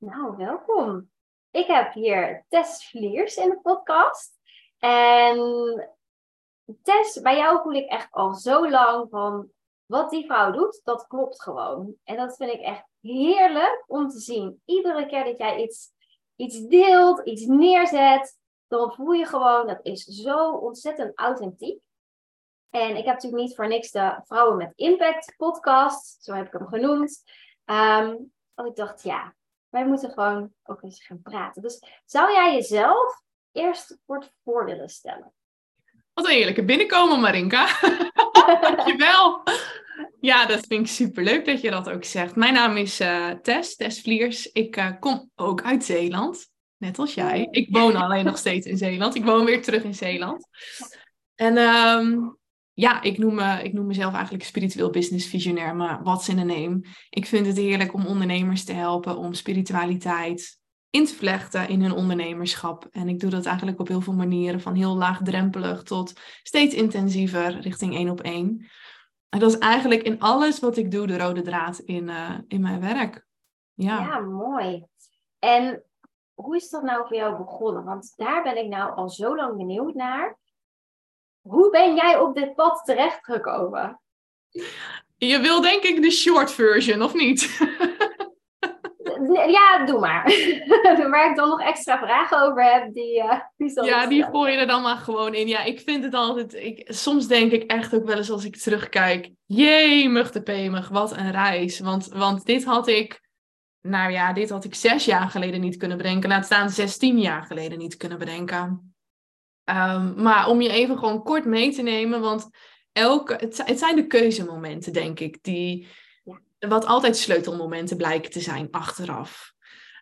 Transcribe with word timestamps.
Nou, 0.00 0.36
welkom. 0.36 1.10
Ik 1.50 1.66
heb 1.66 1.92
hier 1.92 2.44
Tess 2.48 2.88
Vliers 2.88 3.36
in 3.36 3.48
de 3.48 3.60
podcast. 3.60 4.38
En 4.78 5.38
Tess, 6.82 7.20
bij 7.20 7.36
jou 7.36 7.62
voel 7.62 7.72
ik 7.72 7.88
echt 7.88 8.12
al 8.12 8.34
zo 8.34 8.70
lang 8.70 9.10
van 9.10 9.50
wat 9.86 10.10
die 10.10 10.24
vrouw 10.24 10.50
doet, 10.50 10.80
dat 10.84 11.06
klopt 11.06 11.42
gewoon. 11.42 11.94
En 12.04 12.16
dat 12.16 12.36
vind 12.36 12.52
ik 12.52 12.60
echt 12.60 12.84
heerlijk 13.00 13.84
om 13.86 14.08
te 14.08 14.18
zien. 14.18 14.62
Iedere 14.64 15.06
keer 15.06 15.24
dat 15.24 15.38
jij 15.38 15.62
iets, 15.62 15.92
iets 16.36 16.60
deelt, 16.60 17.26
iets 17.26 17.44
neerzet, 17.44 18.38
dan 18.68 18.92
voel 18.92 19.12
je 19.12 19.26
gewoon, 19.26 19.66
dat 19.66 19.80
is 19.82 20.04
zo 20.04 20.50
ontzettend 20.50 21.18
authentiek. 21.18 21.82
En 22.70 22.90
ik 22.90 23.04
heb 23.04 23.14
natuurlijk 23.14 23.42
niet 23.42 23.54
voor 23.54 23.68
niks 23.68 23.90
de 23.90 24.20
Vrouwen 24.24 24.56
met 24.56 24.72
Impact 24.74 25.34
podcast, 25.36 26.24
zo 26.24 26.34
heb 26.34 26.46
ik 26.46 26.52
hem 26.52 26.66
genoemd. 26.66 27.22
Um, 27.64 28.32
want 28.54 28.68
ik 28.68 28.76
dacht, 28.76 29.02
ja, 29.02 29.34
wij 29.70 29.86
moeten 29.86 30.10
gewoon 30.10 30.52
ook 30.62 30.82
eens 30.82 31.04
gaan 31.04 31.22
praten. 31.22 31.62
Dus 31.62 31.82
zou 32.04 32.32
jij 32.32 32.54
jezelf 32.54 33.22
eerst 33.52 33.98
kort 34.06 34.32
voor 34.44 34.64
willen 34.64 34.88
stellen? 34.88 35.32
Wat 36.14 36.26
een 36.26 36.34
heerlijke 36.34 36.64
binnenkomen, 36.64 37.20
Marinka. 37.20 37.68
Dankjewel. 38.60 39.42
Ja, 40.20 40.46
dat 40.46 40.66
vind 40.66 40.80
ik 40.80 40.92
superleuk 40.92 41.44
dat 41.44 41.60
je 41.60 41.70
dat 41.70 41.90
ook 41.90 42.04
zegt. 42.04 42.36
Mijn 42.36 42.54
naam 42.54 42.76
is 42.76 43.00
uh, 43.00 43.30
Tess, 43.30 43.76
Tess 43.76 44.00
Vliers. 44.00 44.46
Ik 44.46 44.76
uh, 44.76 44.90
kom 45.00 45.30
ook 45.34 45.62
uit 45.62 45.84
Zeeland, 45.84 46.50
net 46.76 46.98
als 46.98 47.14
jij. 47.14 47.48
Ik 47.50 47.68
woon 47.70 47.96
alleen 47.96 48.24
nog 48.24 48.38
steeds 48.38 48.66
in 48.66 48.76
Zeeland. 48.76 49.14
Ik 49.14 49.24
woon 49.24 49.44
weer 49.44 49.62
terug 49.62 49.82
in 49.82 49.94
Zeeland. 49.94 50.48
En 51.34 51.58
um, 51.58 52.39
ja, 52.80 53.02
ik 53.02 53.18
noem, 53.18 53.34
me, 53.34 53.62
ik 53.62 53.72
noem 53.72 53.86
mezelf 53.86 54.14
eigenlijk 54.14 54.44
spiritueel 54.44 54.90
business 54.90 55.26
visionair, 55.26 55.76
maar 55.76 56.02
what's 56.02 56.28
in 56.28 56.38
a 56.38 56.44
name? 56.44 56.80
Ik 57.10 57.26
vind 57.26 57.46
het 57.46 57.56
heerlijk 57.56 57.92
om 57.94 58.06
ondernemers 58.06 58.64
te 58.64 58.72
helpen 58.72 59.16
om 59.16 59.32
spiritualiteit 59.32 60.58
in 60.90 61.04
te 61.04 61.14
vlechten 61.14 61.68
in 61.68 61.82
hun 61.82 61.92
ondernemerschap. 61.92 62.86
En 62.90 63.08
ik 63.08 63.20
doe 63.20 63.30
dat 63.30 63.46
eigenlijk 63.46 63.80
op 63.80 63.88
heel 63.88 64.00
veel 64.00 64.14
manieren, 64.14 64.60
van 64.60 64.74
heel 64.74 64.96
laagdrempelig 64.96 65.82
tot 65.82 66.12
steeds 66.42 66.74
intensiever 66.74 67.60
richting 67.60 67.94
één 67.94 68.08
op 68.08 68.20
één. 68.20 68.66
En 69.28 69.38
dat 69.38 69.52
is 69.52 69.58
eigenlijk 69.58 70.02
in 70.02 70.20
alles 70.20 70.60
wat 70.60 70.76
ik 70.76 70.90
doe 70.90 71.06
de 71.06 71.18
rode 71.18 71.42
draad 71.42 71.78
in, 71.78 72.08
uh, 72.08 72.38
in 72.48 72.60
mijn 72.60 72.80
werk. 72.80 73.26
Ja. 73.74 73.98
ja, 73.98 74.18
mooi. 74.18 74.84
En 75.38 75.82
hoe 76.34 76.56
is 76.56 76.70
dat 76.70 76.82
nou 76.82 77.06
voor 77.06 77.16
jou 77.16 77.36
begonnen? 77.36 77.84
Want 77.84 78.12
daar 78.16 78.42
ben 78.42 78.58
ik 78.64 78.68
nou 78.68 78.94
al 78.94 79.08
zo 79.08 79.36
lang 79.36 79.56
benieuwd 79.56 79.94
naar. 79.94 80.38
Hoe 81.40 81.70
ben 81.70 81.94
jij 81.94 82.18
op 82.18 82.34
dit 82.34 82.54
pad 82.54 82.84
terechtgekomen? 82.84 84.00
Je 85.16 85.40
wil 85.40 85.60
denk 85.60 85.82
ik 85.82 86.02
de 86.02 86.10
short 86.10 86.52
version, 86.52 87.02
of 87.02 87.14
niet? 87.14 87.58
ja, 89.48 89.84
doe 89.84 89.98
maar. 89.98 90.24
Waar 91.10 91.30
ik 91.30 91.36
dan 91.36 91.48
nog 91.48 91.60
extra 91.60 91.98
vragen 91.98 92.42
over 92.42 92.64
heb, 92.72 92.92
die, 92.94 93.22
uh, 93.22 93.40
die 93.56 93.84
Ja, 93.84 94.06
die 94.06 94.24
gooi 94.24 94.52
je 94.52 94.58
er 94.58 94.66
dan 94.66 94.82
maar 94.82 94.96
gewoon 94.96 95.34
in. 95.34 95.48
Ja, 95.48 95.64
ik 95.64 95.80
vind 95.80 96.04
het 96.04 96.14
altijd... 96.14 96.54
Ik, 96.54 96.84
soms 96.86 97.26
denk 97.26 97.52
ik 97.52 97.62
echt 97.62 97.94
ook 97.94 98.06
wel 98.06 98.16
eens 98.16 98.30
als 98.30 98.44
ik 98.44 98.56
terugkijk... 98.56 99.30
Jemig 99.46 100.30
de 100.30 100.42
pemig, 100.42 100.88
wat 100.88 101.16
een 101.16 101.30
reis. 101.30 101.80
Want, 101.80 102.08
want 102.08 102.46
dit 102.46 102.64
had 102.64 102.88
ik... 102.88 103.28
Nou 103.80 104.12
ja, 104.12 104.32
dit 104.32 104.50
had 104.50 104.64
ik 104.64 104.74
zes 104.74 105.04
jaar 105.04 105.30
geleden 105.30 105.60
niet 105.60 105.76
kunnen 105.76 105.96
bedenken. 105.96 106.28
Laat 106.28 106.44
staan 106.44 106.70
zestien 106.70 107.18
jaar 107.18 107.42
geleden 107.42 107.78
niet 107.78 107.96
kunnen 107.96 108.18
bedenken. 108.18 108.89
Um, 109.64 110.22
maar 110.22 110.48
om 110.48 110.60
je 110.60 110.68
even 110.68 110.98
gewoon 110.98 111.22
kort 111.22 111.44
mee 111.44 111.74
te 111.74 111.82
nemen, 111.82 112.20
want 112.20 112.48
elke, 112.92 113.32
het, 113.32 113.62
het 113.66 113.78
zijn 113.78 113.96
de 113.96 114.06
keuzemomenten, 114.06 114.92
denk 114.92 115.20
ik, 115.20 115.38
die 115.42 115.86
wat 116.58 116.86
altijd 116.86 117.16
sleutelmomenten 117.16 117.96
blijken 117.96 118.30
te 118.30 118.40
zijn 118.40 118.68
achteraf. 118.70 119.52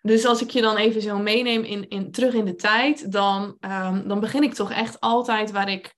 Dus 0.03 0.25
als 0.25 0.43
ik 0.43 0.51
je 0.51 0.61
dan 0.61 0.77
even 0.77 1.03
zo 1.03 1.19
meeneem 1.19 1.63
in, 1.63 1.89
in, 1.89 2.11
terug 2.11 2.35
in 2.35 2.45
de 2.45 2.55
tijd, 2.55 3.13
dan, 3.13 3.57
um, 3.61 4.09
dan 4.09 4.21
begin 4.21 4.43
ik 4.43 4.55
toch 4.55 4.71
echt 4.71 5.01
altijd 5.01 5.51
waar 5.51 5.69
ik 5.69 5.95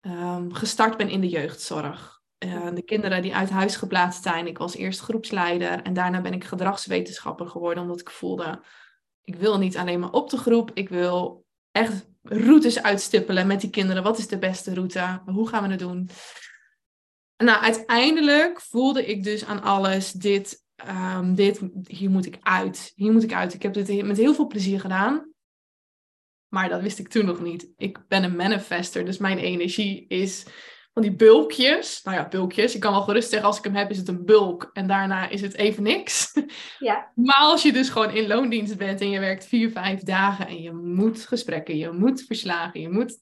um, 0.00 0.54
gestart 0.54 0.96
ben 0.96 1.08
in 1.08 1.20
de 1.20 1.28
jeugdzorg. 1.28 2.20
Uh, 2.44 2.68
de 2.74 2.82
kinderen 2.82 3.22
die 3.22 3.34
uit 3.34 3.50
huis 3.50 3.76
geplaatst 3.76 4.22
zijn. 4.22 4.46
Ik 4.46 4.58
was 4.58 4.76
eerst 4.76 5.00
groepsleider 5.00 5.82
en 5.82 5.92
daarna 5.92 6.20
ben 6.20 6.32
ik 6.32 6.44
gedragswetenschapper 6.44 7.46
geworden, 7.46 7.82
omdat 7.82 8.00
ik 8.00 8.10
voelde, 8.10 8.60
ik 9.24 9.36
wil 9.36 9.58
niet 9.58 9.76
alleen 9.76 10.00
maar 10.00 10.12
op 10.12 10.30
de 10.30 10.36
groep, 10.36 10.70
ik 10.74 10.88
wil 10.88 11.44
echt 11.70 12.06
routes 12.28 12.82
uitstippelen 12.82 13.46
met 13.46 13.60
die 13.60 13.70
kinderen. 13.70 14.02
Wat 14.02 14.18
is 14.18 14.28
de 14.28 14.38
beste 14.38 14.74
route? 14.74 15.20
Hoe 15.26 15.48
gaan 15.48 15.62
we 15.62 15.68
het 15.68 15.78
doen? 15.78 16.10
Nou, 17.36 17.62
uiteindelijk 17.62 18.60
voelde 18.60 19.06
ik 19.06 19.24
dus 19.24 19.44
aan 19.44 19.62
alles, 19.62 20.12
dit, 20.12 20.64
um, 20.88 21.34
dit, 21.34 21.60
hier 21.86 22.10
moet 22.10 22.26
ik 22.26 22.38
uit. 22.40 22.92
Hier 22.94 23.12
moet 23.12 23.22
ik 23.22 23.32
uit. 23.32 23.54
Ik 23.54 23.62
heb 23.62 23.72
dit 23.72 24.04
met 24.04 24.16
heel 24.16 24.34
veel 24.34 24.46
plezier 24.46 24.80
gedaan. 24.80 25.32
Maar 26.48 26.68
dat 26.68 26.80
wist 26.80 26.98
ik 26.98 27.08
toen 27.08 27.24
nog 27.24 27.40
niet. 27.40 27.68
Ik 27.76 28.08
ben 28.08 28.24
een 28.24 28.36
manifester, 28.36 29.04
dus 29.04 29.18
mijn 29.18 29.38
energie 29.38 30.06
is 30.06 30.46
van 30.98 31.06
die 31.08 31.16
bulkjes. 31.16 32.02
Nou 32.02 32.16
ja, 32.16 32.28
bulkjes. 32.28 32.74
Ik 32.74 32.80
kan 32.80 32.92
wel 32.92 33.02
gerust 33.02 33.28
zeggen, 33.28 33.48
als 33.48 33.58
ik 33.58 33.64
hem 33.64 33.74
heb, 33.74 33.90
is 33.90 33.98
het 33.98 34.08
een 34.08 34.24
bulk. 34.24 34.70
En 34.72 34.86
daarna 34.86 35.28
is 35.28 35.40
het 35.40 35.54
even 35.54 35.82
niks. 35.82 36.32
Ja. 36.78 37.12
Maar 37.14 37.38
als 37.38 37.62
je 37.62 37.72
dus 37.72 37.88
gewoon 37.88 38.10
in 38.10 38.26
loondienst 38.26 38.76
bent 38.76 39.00
en 39.00 39.10
je 39.10 39.20
werkt 39.20 39.46
vier, 39.46 39.70
vijf 39.70 40.02
dagen 40.02 40.46
en 40.46 40.62
je 40.62 40.72
moet 40.72 41.26
gesprekken, 41.26 41.76
je 41.76 41.90
moet 41.90 42.22
verslagen, 42.22 42.80
je 42.80 42.88
moet... 42.88 43.18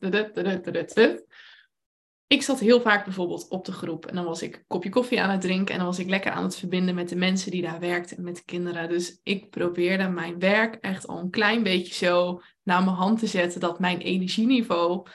Ik 2.27 2.43
zat 2.43 2.61
heel 2.61 2.81
vaak 2.81 3.05
bijvoorbeeld 3.05 3.49
op 3.49 3.65
de 3.65 3.73
groep 3.73 4.07
en 4.07 4.15
dan 4.15 4.25
was 4.25 4.43
ik 4.43 4.55
een 4.55 4.65
kopje 4.67 4.89
koffie 4.89 5.21
aan 5.21 5.31
het 5.31 5.41
drinken 5.41 5.73
en 5.73 5.81
dan 5.81 5.89
was 5.89 5.99
ik 5.99 6.09
lekker 6.09 6.31
aan 6.31 6.43
het 6.43 6.57
verbinden 6.57 6.95
met 6.95 7.09
de 7.09 7.17
mensen 7.17 7.51
die 7.51 7.63
daar 7.63 7.81
werkten 7.81 8.17
en 8.17 8.25
met 8.25 8.37
de 8.37 8.45
kinderen. 8.45 8.89
Dus 8.89 9.21
ik 9.23 9.51
probeerde 9.51 10.09
mijn 10.09 10.39
werk 10.39 10.75
echt 10.75 11.07
al 11.07 11.19
een 11.19 11.31
klein 11.31 11.63
beetje 11.63 11.95
zo 11.95 12.41
naar 12.63 12.85
mijn 12.85 12.97
hand 12.97 13.19
te 13.19 13.27
zetten 13.27 13.61
dat 13.61 13.81
mijn 13.81 13.99
energieniveau 13.99 15.07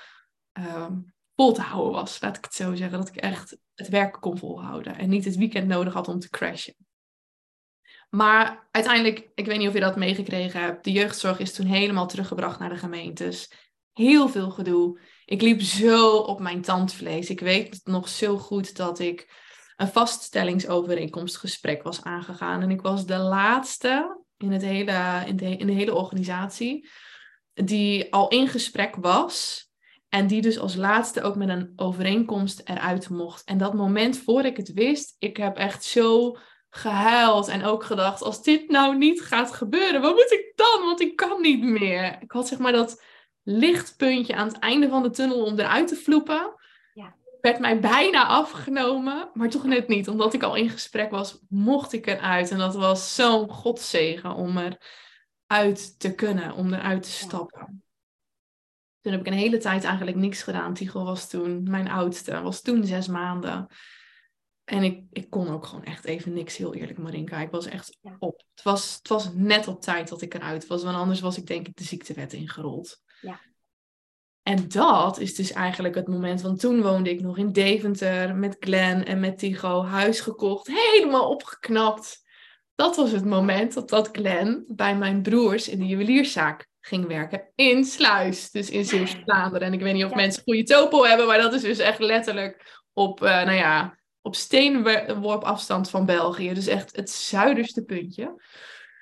um, 0.53 1.13
vol 1.41 1.53
te 1.53 1.61
houden 1.61 1.91
was. 1.91 2.21
Laat 2.21 2.37
ik 2.37 2.43
het 2.43 2.53
zo 2.53 2.75
zeggen. 2.75 2.97
Dat 2.97 3.07
ik 3.07 3.15
echt 3.15 3.57
het 3.75 3.89
werk 3.89 4.17
kon 4.19 4.37
volhouden. 4.37 4.97
En 4.97 5.09
niet 5.09 5.25
het 5.25 5.35
weekend 5.35 5.67
nodig 5.67 5.93
had 5.93 6.07
om 6.07 6.19
te 6.19 6.29
crashen. 6.29 6.75
Maar 8.09 8.67
uiteindelijk, 8.71 9.29
ik 9.35 9.45
weet 9.45 9.57
niet 9.57 9.67
of 9.67 9.73
je 9.73 9.79
dat 9.79 9.95
meegekregen 9.95 10.61
hebt. 10.61 10.83
De 10.83 10.91
jeugdzorg 10.91 11.39
is 11.39 11.53
toen 11.53 11.65
helemaal 11.65 12.07
teruggebracht 12.07 12.59
naar 12.59 12.69
de 12.69 12.77
gemeentes. 12.77 13.51
Heel 13.93 14.29
veel 14.29 14.49
gedoe. 14.49 14.99
Ik 15.25 15.41
liep 15.41 15.61
zo 15.61 16.15
op 16.15 16.39
mijn 16.39 16.61
tandvlees. 16.61 17.29
Ik 17.29 17.39
weet 17.39 17.81
nog 17.83 18.09
zo 18.09 18.37
goed 18.37 18.75
dat 18.75 18.99
ik 18.99 19.39
een 19.75 19.87
vaststellingsovereenkomstgesprek 19.87 21.83
was 21.83 22.03
aangegaan. 22.03 22.61
En 22.61 22.71
ik 22.71 22.81
was 22.81 23.05
de 23.05 23.17
laatste 23.17 24.23
in, 24.37 24.51
het 24.51 24.61
hele, 24.61 25.23
in, 25.25 25.35
de, 25.35 25.57
in 25.57 25.67
de 25.67 25.73
hele 25.73 25.95
organisatie 25.95 26.89
die 27.53 28.13
al 28.13 28.27
in 28.27 28.47
gesprek 28.47 28.95
was 28.95 29.69
en 30.11 30.27
die 30.27 30.41
dus 30.41 30.59
als 30.59 30.75
laatste 30.75 31.21
ook 31.21 31.35
met 31.35 31.49
een 31.49 31.73
overeenkomst 31.75 32.61
eruit 32.65 33.09
mocht. 33.09 33.43
En 33.43 33.57
dat 33.57 33.73
moment 33.73 34.17
voor 34.17 34.45
ik 34.45 34.57
het 34.57 34.73
wist, 34.73 35.15
ik 35.19 35.37
heb 35.37 35.57
echt 35.57 35.83
zo 35.83 36.37
gehuild 36.69 37.47
en 37.47 37.63
ook 37.63 37.83
gedacht, 37.83 38.21
als 38.21 38.43
dit 38.43 38.69
nou 38.69 38.97
niet 38.97 39.21
gaat 39.21 39.51
gebeuren, 39.51 40.01
wat 40.01 40.15
moet 40.15 40.31
ik 40.31 40.53
dan? 40.55 40.85
Want 40.85 41.01
ik 41.01 41.15
kan 41.15 41.41
niet 41.41 41.63
meer. 41.63 42.17
Ik 42.21 42.31
had 42.31 42.47
zeg 42.47 42.59
maar 42.59 42.71
dat 42.71 43.03
lichtpuntje 43.43 44.35
aan 44.35 44.47
het 44.47 44.59
einde 44.59 44.89
van 44.89 45.03
de 45.03 45.09
tunnel 45.09 45.43
om 45.43 45.59
eruit 45.59 45.87
te 45.87 45.95
vloepen. 45.95 46.55
Ja. 46.93 47.15
Werd 47.41 47.59
mij 47.59 47.79
bijna 47.79 48.25
afgenomen, 48.25 49.29
maar 49.33 49.49
toch 49.49 49.63
net 49.63 49.87
niet. 49.87 50.07
Omdat 50.07 50.33
ik 50.33 50.43
al 50.43 50.55
in 50.55 50.69
gesprek 50.69 51.11
was, 51.11 51.39
mocht 51.49 51.93
ik 51.93 52.07
eruit. 52.07 52.51
En 52.51 52.57
dat 52.57 52.75
was 52.75 53.15
zo'n 53.15 53.49
godzegen 53.49 54.35
om 54.35 54.57
eruit 54.57 55.99
te 55.99 56.15
kunnen, 56.15 56.53
om 56.53 56.73
eruit 56.73 57.03
te 57.03 57.11
stappen. 57.11 57.83
Toen 59.01 59.11
heb 59.11 59.21
ik 59.21 59.27
een 59.27 59.39
hele 59.39 59.57
tijd 59.57 59.83
eigenlijk 59.83 60.17
niks 60.17 60.43
gedaan. 60.43 60.73
Tigo 60.73 61.03
was 61.03 61.29
toen 61.29 61.63
mijn 61.63 61.89
oudste, 61.89 62.41
was 62.41 62.61
toen 62.61 62.85
zes 62.85 63.07
maanden. 63.07 63.67
En 64.63 64.83
ik, 64.83 65.03
ik 65.11 65.29
kon 65.29 65.49
ook 65.49 65.65
gewoon 65.65 65.83
echt 65.83 66.05
even 66.05 66.33
niks, 66.33 66.57
heel 66.57 66.75
eerlijk, 66.75 66.97
Marinka. 66.97 67.39
Ik 67.39 67.51
was 67.51 67.65
echt 67.65 67.97
op. 68.19 68.43
Het 68.55 68.63
was, 68.63 68.95
het 68.95 69.07
was 69.07 69.33
net 69.33 69.67
op 69.67 69.81
tijd 69.81 70.09
dat 70.09 70.21
ik 70.21 70.33
eruit 70.33 70.67
was, 70.67 70.83
want 70.83 70.97
anders 70.97 71.19
was 71.19 71.37
ik 71.37 71.47
denk 71.47 71.67
ik 71.67 71.75
de 71.75 71.83
ziektewet 71.83 72.33
ingerold. 72.33 73.01
Ja. 73.21 73.39
En 74.43 74.67
dat 74.67 75.19
is 75.19 75.35
dus 75.35 75.51
eigenlijk 75.51 75.95
het 75.95 76.07
moment, 76.07 76.41
want 76.41 76.59
toen 76.59 76.81
woonde 76.81 77.09
ik 77.09 77.21
nog 77.21 77.37
in 77.37 77.51
Deventer 77.51 78.35
met 78.35 78.55
Glenn 78.59 79.05
en 79.05 79.19
met 79.19 79.37
Tigo, 79.37 79.83
huis 79.83 80.19
gekocht, 80.19 80.67
helemaal 80.67 81.29
opgeknapt. 81.29 82.29
Dat 82.75 82.95
was 82.95 83.11
het 83.11 83.25
moment 83.25 83.73
dat, 83.73 83.89
dat 83.89 84.09
Glenn 84.11 84.63
bij 84.67 84.97
mijn 84.97 85.21
broers 85.21 85.67
in 85.67 85.79
de 85.79 85.85
juwelierszaak 85.85 86.69
ging 86.81 87.07
werken 87.07 87.51
in 87.55 87.85
Sluis, 87.85 88.51
dus 88.51 88.69
in 88.69 88.85
Zeeuws-Vlaanderen. 88.85 89.67
En 89.67 89.73
ik 89.73 89.81
weet 89.81 89.93
niet 89.93 90.05
of 90.05 90.15
mensen 90.15 90.43
goede 90.43 90.63
topo 90.63 91.03
hebben, 91.03 91.27
maar 91.27 91.37
dat 91.37 91.53
is 91.53 91.61
dus 91.61 91.79
echt 91.79 91.99
letterlijk 91.99 92.81
op, 92.93 93.23
uh, 93.23 93.29
nou 93.29 93.57
ja, 93.57 93.97
op 94.21 94.35
steenworp 94.35 95.43
afstand 95.43 95.89
van 95.89 96.05
België. 96.05 96.53
Dus 96.53 96.67
echt 96.67 96.95
het 96.95 97.09
zuiderste 97.09 97.83
puntje. 97.83 98.41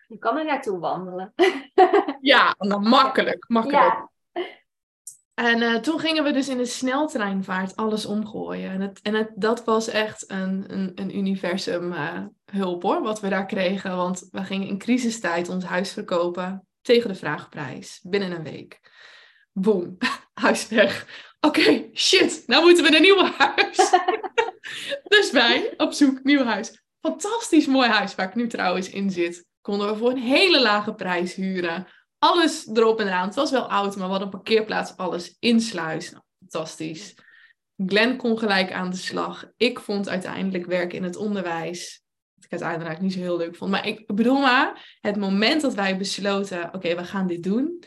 Je 0.08 0.18
kan 0.18 0.38
er 0.38 0.46
naartoe 0.46 0.80
wandelen. 0.80 1.34
ja, 2.22 2.56
dan 2.58 2.84
makkelijk, 2.84 3.46
makkelijk. 3.48 3.84
Ja. 3.84 4.10
En 5.34 5.62
eh, 5.62 5.76
toen 5.76 6.00
gingen 6.00 6.24
we 6.24 6.32
dus 6.32 6.50
in 6.50 6.58
de 6.58 6.66
sneltreinvaart 6.66 7.76
alles 7.76 8.06
omgooien. 8.06 8.72
En, 8.72 8.82
het, 8.82 9.02
en 9.02 9.14
het, 9.14 9.32
dat 9.36 9.64
was 9.64 9.88
echt 9.88 10.32
een, 10.32 10.66
een, 10.68 10.92
een 10.96 11.18
universum 11.18 11.92
uh, 11.92 12.20
hulp 12.46 12.84
hoor, 12.84 13.02
wat 13.02 13.20
we 13.20 13.30
daar 13.30 13.46
kregen. 13.46 13.96
Want 13.96 14.28
we 14.32 14.44
gingen 14.44 14.68
in 14.68 14.78
crisistijd 14.78 15.50
ons 15.50 15.64
huis 15.64 15.94
verkopen 15.94 16.68
tegen 16.82 17.10
de 17.10 17.16
vraagprijs 17.16 18.00
binnen 18.04 18.32
een 18.32 18.44
week. 18.44 18.80
Boom, 19.52 19.98
huis 20.34 20.68
weg. 20.68 21.08
Oké, 21.40 21.90
shit, 21.94 22.44
nou 22.46 22.64
moeten 22.64 22.84
we 22.84 22.96
een 22.96 23.02
nieuw 23.02 23.24
huis. 23.38 23.78
dus 25.14 25.32
wij 25.32 25.74
op 25.78 25.94
zoek, 25.94 26.24
nieuw 26.24 26.44
huis. 26.44 26.84
Fantastisch 27.02 27.66
mooi 27.66 27.90
huis 27.90 28.16
waar 28.16 28.28
ik 28.28 28.36
nu 28.36 28.48
trouwens 28.48 28.90
in 28.90 29.12
zit. 29.12 29.46
Konden 29.62 29.88
we 29.88 29.98
voor 29.98 30.10
een 30.10 30.18
hele 30.18 30.62
lage 30.62 30.94
prijs 30.94 31.34
huren. 31.34 31.88
Alles 32.18 32.68
erop 32.68 33.00
en 33.00 33.08
eraan. 33.08 33.26
Het 33.26 33.36
was 33.36 33.52
wel 33.52 33.70
oud, 33.70 33.96
maar 33.96 34.06
we 34.06 34.12
hadden 34.12 34.22
een 34.22 34.30
parkeerplaats, 34.30 34.98
alles 34.98 35.36
insluis. 35.40 36.12
Nou, 36.12 36.24
fantastisch. 36.40 37.16
Glenn 37.86 38.18
kon 38.18 38.40
gelijk 38.40 38.72
aan 38.72 38.90
de 38.90 38.98
slag. 38.98 39.52
Ik 39.58 39.80
vond 39.80 40.10
uiteindelijk 40.10 40.66
werken 40.66 40.98
in 40.98 41.04
het 41.04 41.16
onderwijs. 41.16 42.04
Ik 42.50 42.62
uiteindelijk 42.62 43.02
niet 43.02 43.14
zo 43.14 43.20
heel 43.20 43.38
leuk 43.38 43.56
vond. 43.56 43.72
Maar 43.72 43.88
ik 43.88 44.16
bedoel 44.16 44.40
maar, 44.40 44.98
het 45.02 45.18
moment 45.18 45.62
dat 45.62 45.74
wij 45.74 45.98
besloten, 45.98 46.74
oké, 46.74 46.96
we 46.96 47.04
gaan 47.04 47.28
dit 47.28 47.44
doen 47.44 47.84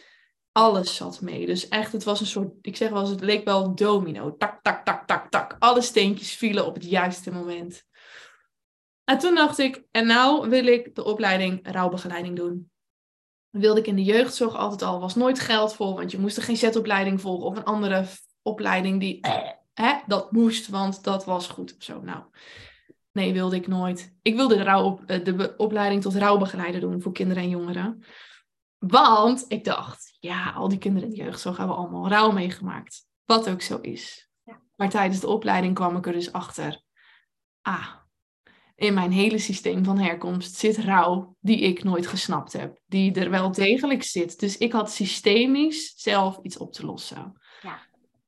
alles 0.52 0.96
zat 0.96 1.20
mee. 1.20 1.46
Dus 1.46 1.68
echt, 1.68 1.92
het 1.92 2.04
was 2.04 2.20
een 2.20 2.26
soort, 2.26 2.52
ik 2.60 2.76
zeg 2.76 2.90
wel 2.90 3.08
het 3.08 3.20
leek 3.20 3.44
wel 3.44 3.74
domino. 3.74 4.36
Tak, 4.36 4.62
tak, 4.62 4.84
tak, 4.84 5.06
tak, 5.06 5.30
tak. 5.30 5.56
Alle 5.58 5.80
steentjes 5.80 6.34
vielen 6.34 6.66
op 6.66 6.74
het 6.74 6.84
juiste 6.84 7.32
moment. 7.32 7.84
En 9.04 9.18
toen 9.18 9.34
dacht 9.34 9.58
ik, 9.58 9.82
en 9.90 10.06
nou 10.06 10.48
wil 10.48 10.66
ik 10.66 10.94
de 10.94 11.04
opleiding 11.04 11.72
rouwbegeleiding 11.72 12.36
doen. 12.36 12.70
wilde 13.50 13.80
ik 13.80 13.86
in 13.86 13.96
de 13.96 14.04
jeugdzorg 14.04 14.56
altijd 14.56 14.82
al, 14.82 15.00
was 15.00 15.14
nooit 15.14 15.38
geld 15.38 15.74
voor, 15.74 15.94
want 15.94 16.10
je 16.10 16.18
moest 16.18 16.36
er 16.36 16.42
geen 16.42 16.56
zetopleiding 16.56 17.20
volgen 17.20 17.46
of 17.46 17.56
een 17.56 17.64
andere 17.64 18.04
opleiding 18.42 19.00
die, 19.00 19.20
eh, 19.20 19.50
hè, 19.74 19.98
dat 20.06 20.32
moest, 20.32 20.68
want 20.68 21.04
dat 21.04 21.24
was 21.24 21.48
goed 21.48 21.74
zo. 21.78 22.00
Nou, 22.00 22.24
nee, 23.12 23.32
wilde 23.32 23.56
ik 23.56 23.66
nooit. 23.66 24.14
Ik 24.22 24.34
wilde 24.34 24.56
de, 24.56 24.62
rouw, 24.62 25.00
eh, 25.06 25.24
de 25.24 25.54
opleiding 25.56 26.02
tot 26.02 26.14
rouwbegeleider 26.14 26.80
doen 26.80 27.02
voor 27.02 27.12
kinderen 27.12 27.42
en 27.42 27.48
jongeren. 27.48 28.04
Want 28.78 29.44
ik 29.48 29.64
dacht, 29.64 30.16
ja, 30.20 30.50
al 30.50 30.68
die 30.68 30.78
kinderen 30.78 31.08
in 31.08 31.14
de 31.14 31.22
jeugdzorg 31.22 31.56
hebben 31.56 31.76
allemaal 31.76 32.08
rouw 32.08 32.30
meegemaakt. 32.30 33.06
Wat 33.24 33.50
ook 33.50 33.62
zo 33.62 33.78
is. 33.80 34.30
Ja. 34.42 34.60
Maar 34.76 34.90
tijdens 34.90 35.20
de 35.20 35.26
opleiding 35.28 35.74
kwam 35.74 35.96
ik 35.96 36.06
er 36.06 36.12
dus 36.12 36.32
achter. 36.32 36.82
Ah, 37.62 37.88
in 38.82 38.94
mijn 38.94 39.12
hele 39.12 39.38
systeem 39.38 39.84
van 39.84 39.98
herkomst 39.98 40.54
zit 40.54 40.78
rouw 40.78 41.36
die 41.40 41.60
ik 41.60 41.84
nooit 41.84 42.06
gesnapt 42.06 42.52
heb. 42.52 42.80
Die 42.86 43.14
er 43.14 43.30
wel 43.30 43.52
degelijk 43.52 44.02
zit. 44.02 44.40
Dus 44.40 44.58
ik 44.58 44.72
had 44.72 44.90
systemisch 44.90 45.92
zelf 45.96 46.38
iets 46.42 46.58
op 46.58 46.72
te 46.72 46.86
lossen. 46.86 47.40
Ja. 47.60 47.78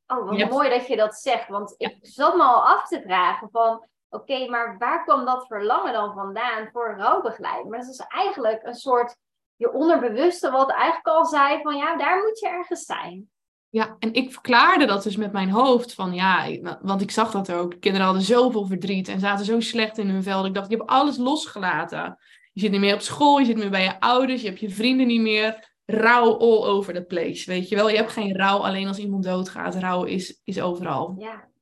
Oh, 0.06 0.28
wat 0.28 0.50
mooi 0.50 0.68
dat 0.68 0.86
je 0.86 0.96
dat 0.96 1.14
zegt. 1.14 1.48
Want 1.48 1.74
ik 1.76 1.98
zat 2.00 2.36
me 2.36 2.42
al 2.42 2.66
af 2.66 2.88
te 2.88 3.02
vragen 3.06 3.48
van... 3.52 3.86
Oké, 4.14 4.48
maar 4.48 4.78
waar 4.78 5.04
kwam 5.04 5.24
dat 5.24 5.46
verlangen 5.46 5.92
dan 5.92 6.14
vandaan 6.14 6.68
voor 6.72 6.94
rouwbegeleiding? 6.98 7.70
Maar 7.70 7.78
dat 7.78 7.88
is 7.88 8.04
eigenlijk 8.08 8.60
een 8.62 8.74
soort 8.74 9.16
je 9.56 9.72
onderbewuste 9.72 10.50
wat 10.50 10.70
eigenlijk 10.70 11.06
al 11.06 11.24
zei 11.24 11.62
van 11.62 11.76
ja, 11.76 11.96
daar 11.96 12.22
moet 12.22 12.38
je 12.38 12.48
ergens 12.48 12.84
zijn. 12.84 13.28
Ja, 13.68 13.96
en 13.98 14.12
ik 14.12 14.32
verklaarde 14.32 14.86
dat 14.86 15.02
dus 15.02 15.16
met 15.16 15.32
mijn 15.32 15.50
hoofd 15.50 15.94
van 15.94 16.14
ja, 16.14 16.58
want 16.82 17.00
ik 17.00 17.10
zag 17.10 17.30
dat 17.30 17.52
ook. 17.52 17.80
Kinderen 17.80 18.06
hadden 18.06 18.24
zoveel 18.24 18.66
verdriet 18.66 19.08
en 19.08 19.20
zaten 19.20 19.44
zo 19.44 19.60
slecht 19.60 19.98
in 19.98 20.08
hun 20.08 20.22
vel. 20.22 20.46
Ik 20.46 20.54
dacht, 20.54 20.70
je 20.70 20.76
hebt 20.76 20.90
alles 20.90 21.16
losgelaten. 21.16 22.18
Je 22.52 22.60
zit 22.60 22.70
niet 22.70 22.80
meer 22.80 22.94
op 22.94 23.00
school, 23.00 23.38
je 23.38 23.44
zit 23.44 23.54
niet 23.54 23.62
meer 23.62 23.72
bij 23.72 23.84
je 23.84 24.00
ouders, 24.00 24.42
je 24.42 24.48
hebt 24.48 24.60
je 24.60 24.70
vrienden 24.70 25.06
niet 25.06 25.20
meer. 25.20 25.72
Rouw 25.86 26.38
all 26.38 26.64
over 26.64 26.94
the 26.94 27.02
place, 27.02 27.50
weet 27.50 27.68
je 27.68 27.76
wel. 27.76 27.88
Je 27.88 27.96
hebt 27.96 28.12
geen 28.12 28.36
rouw 28.36 28.58
alleen 28.58 28.88
als 28.88 28.98
iemand 28.98 29.24
doodgaat. 29.24 29.74
Rouw 29.74 30.04
is, 30.04 30.40
is 30.44 30.60
overal. 30.60 31.14
Ja. 31.18 31.52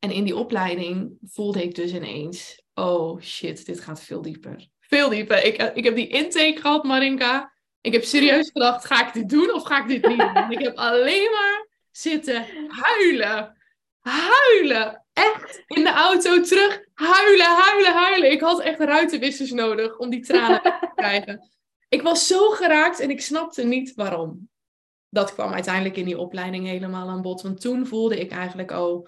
En 0.00 0.10
in 0.10 0.24
die 0.24 0.36
opleiding 0.36 1.18
voelde 1.22 1.62
ik 1.62 1.74
dus 1.74 1.92
ineens, 1.92 2.62
oh 2.74 3.20
shit, 3.20 3.66
dit 3.66 3.80
gaat 3.80 4.02
veel 4.02 4.22
dieper 4.22 4.70
veel 4.90 5.08
dieper. 5.08 5.44
Ik, 5.44 5.62
ik 5.74 5.84
heb 5.84 5.94
die 5.94 6.08
intake 6.08 6.60
gehad, 6.60 6.84
Marinka. 6.84 7.52
Ik 7.80 7.92
heb 7.92 8.04
serieus 8.04 8.50
gedacht, 8.52 8.84
ga 8.84 9.06
ik 9.06 9.12
dit 9.12 9.28
doen 9.28 9.54
of 9.54 9.62
ga 9.62 9.82
ik 9.82 9.88
dit 9.88 10.08
niet 10.08 10.18
doen? 10.18 10.50
ik 10.50 10.58
heb 10.58 10.76
alleen 10.76 11.30
maar 11.30 11.68
zitten 11.90 12.46
huilen. 12.68 13.56
Huilen. 14.00 15.04
Echt 15.12 15.62
in 15.66 15.84
de 15.84 15.92
auto 15.92 16.40
terug. 16.40 16.84
Huilen, 16.94 17.46
huilen, 17.46 17.92
huilen. 17.92 18.30
Ik 18.30 18.40
had 18.40 18.60
echt 18.60 18.78
ruitenwissers 18.78 19.50
nodig 19.50 19.98
om 19.98 20.10
die 20.10 20.20
tranen 20.20 20.62
te 20.62 20.90
krijgen. 20.94 21.50
Ik 21.88 22.02
was 22.02 22.26
zo 22.26 22.50
geraakt 22.50 23.00
en 23.00 23.10
ik 23.10 23.20
snapte 23.20 23.64
niet 23.64 23.94
waarom. 23.94 24.48
Dat 25.08 25.34
kwam 25.34 25.52
uiteindelijk 25.52 25.96
in 25.96 26.04
die 26.04 26.18
opleiding 26.18 26.66
helemaal 26.66 27.08
aan 27.08 27.22
bod. 27.22 27.42
Want 27.42 27.60
toen 27.60 27.86
voelde 27.86 28.20
ik 28.20 28.30
eigenlijk, 28.30 28.70
oh, 28.70 29.06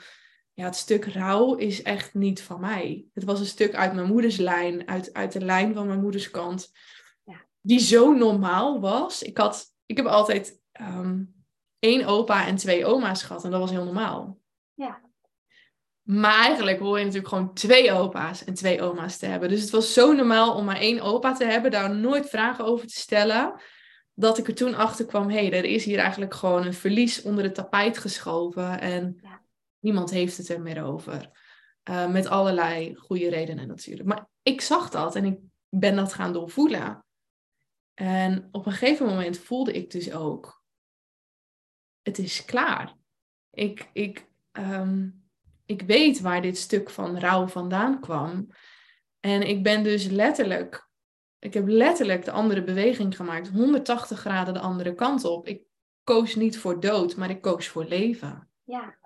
ja, 0.63 0.69
het 0.69 0.77
stuk 0.77 1.05
rouw 1.05 1.55
is 1.55 1.83
echt 1.83 2.15
niet 2.15 2.43
van 2.43 2.61
mij. 2.61 3.05
Het 3.15 3.25
was 3.25 3.41
een 3.41 3.47
stuk 3.47 3.75
uit 3.75 3.95
mijn 3.95 4.07
moeders 4.07 4.37
lijn, 4.37 4.89
uit, 4.89 5.13
uit 5.13 5.33
de 5.33 5.45
lijn 5.45 5.75
van 5.75 5.87
mijn 5.87 6.01
moeders 6.01 6.31
kant, 6.31 6.73
ja. 7.25 7.45
die 7.61 7.79
zo 7.79 8.13
normaal 8.13 8.81
was. 8.81 9.23
Ik, 9.23 9.39
had, 9.39 9.65
ik 9.87 9.97
heb 9.97 10.07
altijd 10.07 10.61
um, 10.81 11.45
één 11.79 12.07
opa 12.07 12.47
en 12.47 12.57
twee 12.57 12.87
oma's 12.87 13.23
gehad 13.23 13.45
en 13.45 13.51
dat 13.51 13.61
was 13.61 13.71
heel 13.71 13.85
normaal. 13.85 14.39
Ja. 14.75 15.01
Maar 16.03 16.45
eigenlijk 16.45 16.79
hoor 16.79 16.99
je 16.99 17.05
natuurlijk 17.05 17.35
gewoon 17.35 17.55
twee 17.55 17.93
opa's 17.93 18.45
en 18.45 18.55
twee 18.55 18.83
oma's 18.83 19.17
te 19.17 19.27
hebben. 19.27 19.49
Dus 19.49 19.61
het 19.61 19.71
was 19.71 19.93
zo 19.93 20.13
normaal 20.13 20.55
om 20.55 20.65
maar 20.65 20.81
één 20.81 21.01
opa 21.01 21.33
te 21.33 21.45
hebben, 21.45 21.71
daar 21.71 21.95
nooit 21.95 22.29
vragen 22.29 22.65
over 22.65 22.87
te 22.87 22.99
stellen. 22.99 23.61
Dat 24.15 24.39
ik 24.39 24.49
er 24.49 24.55
toen 24.55 24.75
achter 24.75 25.07
kwam, 25.07 25.29
hé, 25.29 25.47
hey, 25.47 25.53
er 25.53 25.65
is 25.65 25.85
hier 25.85 25.99
eigenlijk 25.99 26.35
gewoon 26.35 26.67
een 26.67 26.75
verlies 26.75 27.23
onder 27.23 27.45
het 27.45 27.55
tapijt 27.55 27.99
geschoven. 27.99 28.81
En 28.81 29.19
ja 29.23 29.42
Niemand 29.83 30.11
heeft 30.11 30.37
het 30.37 30.49
er 30.49 30.61
meer 30.61 30.85
over. 30.85 31.31
Uh, 31.91 32.11
met 32.11 32.27
allerlei 32.27 32.95
goede 32.95 33.29
redenen 33.29 33.69
natuurlijk. 33.69 34.09
Maar 34.09 34.29
ik 34.43 34.61
zag 34.61 34.91
dat 34.91 35.17
en 35.17 35.25
ik 35.25 35.39
ben 35.69 35.97
dat 35.97 36.13
gaan 36.13 36.33
doorvoelen. 36.33 37.05
En 37.95 38.49
op 38.51 38.67
een 38.67 38.73
gegeven 38.73 39.07
moment 39.07 39.39
voelde 39.39 39.73
ik 39.73 39.91
dus 39.91 40.13
ook, 40.13 40.65
het 42.03 42.19
is 42.19 42.45
klaar. 42.45 42.95
Ik, 43.51 43.91
ik, 43.93 44.29
um, 44.53 45.25
ik 45.65 45.83
weet 45.83 46.21
waar 46.21 46.43
dit 46.43 46.59
stuk 46.59 46.91
van 46.91 47.19
rouw 47.19 47.47
vandaan 47.47 48.01
kwam. 48.01 48.49
En 49.21 49.43
ik 49.49 49.63
ben 49.63 49.83
dus 49.83 50.07
letterlijk, 50.07 50.89
ik 51.39 51.55
heb 51.55 51.67
letterlijk 51.67 52.25
de 52.25 52.31
andere 52.31 52.65
beweging 52.65 53.17
gemaakt, 53.17 53.49
180 53.49 54.19
graden 54.19 54.55
de 54.55 54.61
andere 54.61 54.95
kant 54.95 55.25
op. 55.25 55.47
Ik 55.47 55.63
koos 56.05 56.35
niet 56.35 56.59
voor 56.59 56.81
dood, 56.81 57.17
maar 57.17 57.31
ik 57.31 57.41
koos 57.41 57.69
voor 57.69 57.85
leven. 57.85 58.51
Ja. 58.65 59.01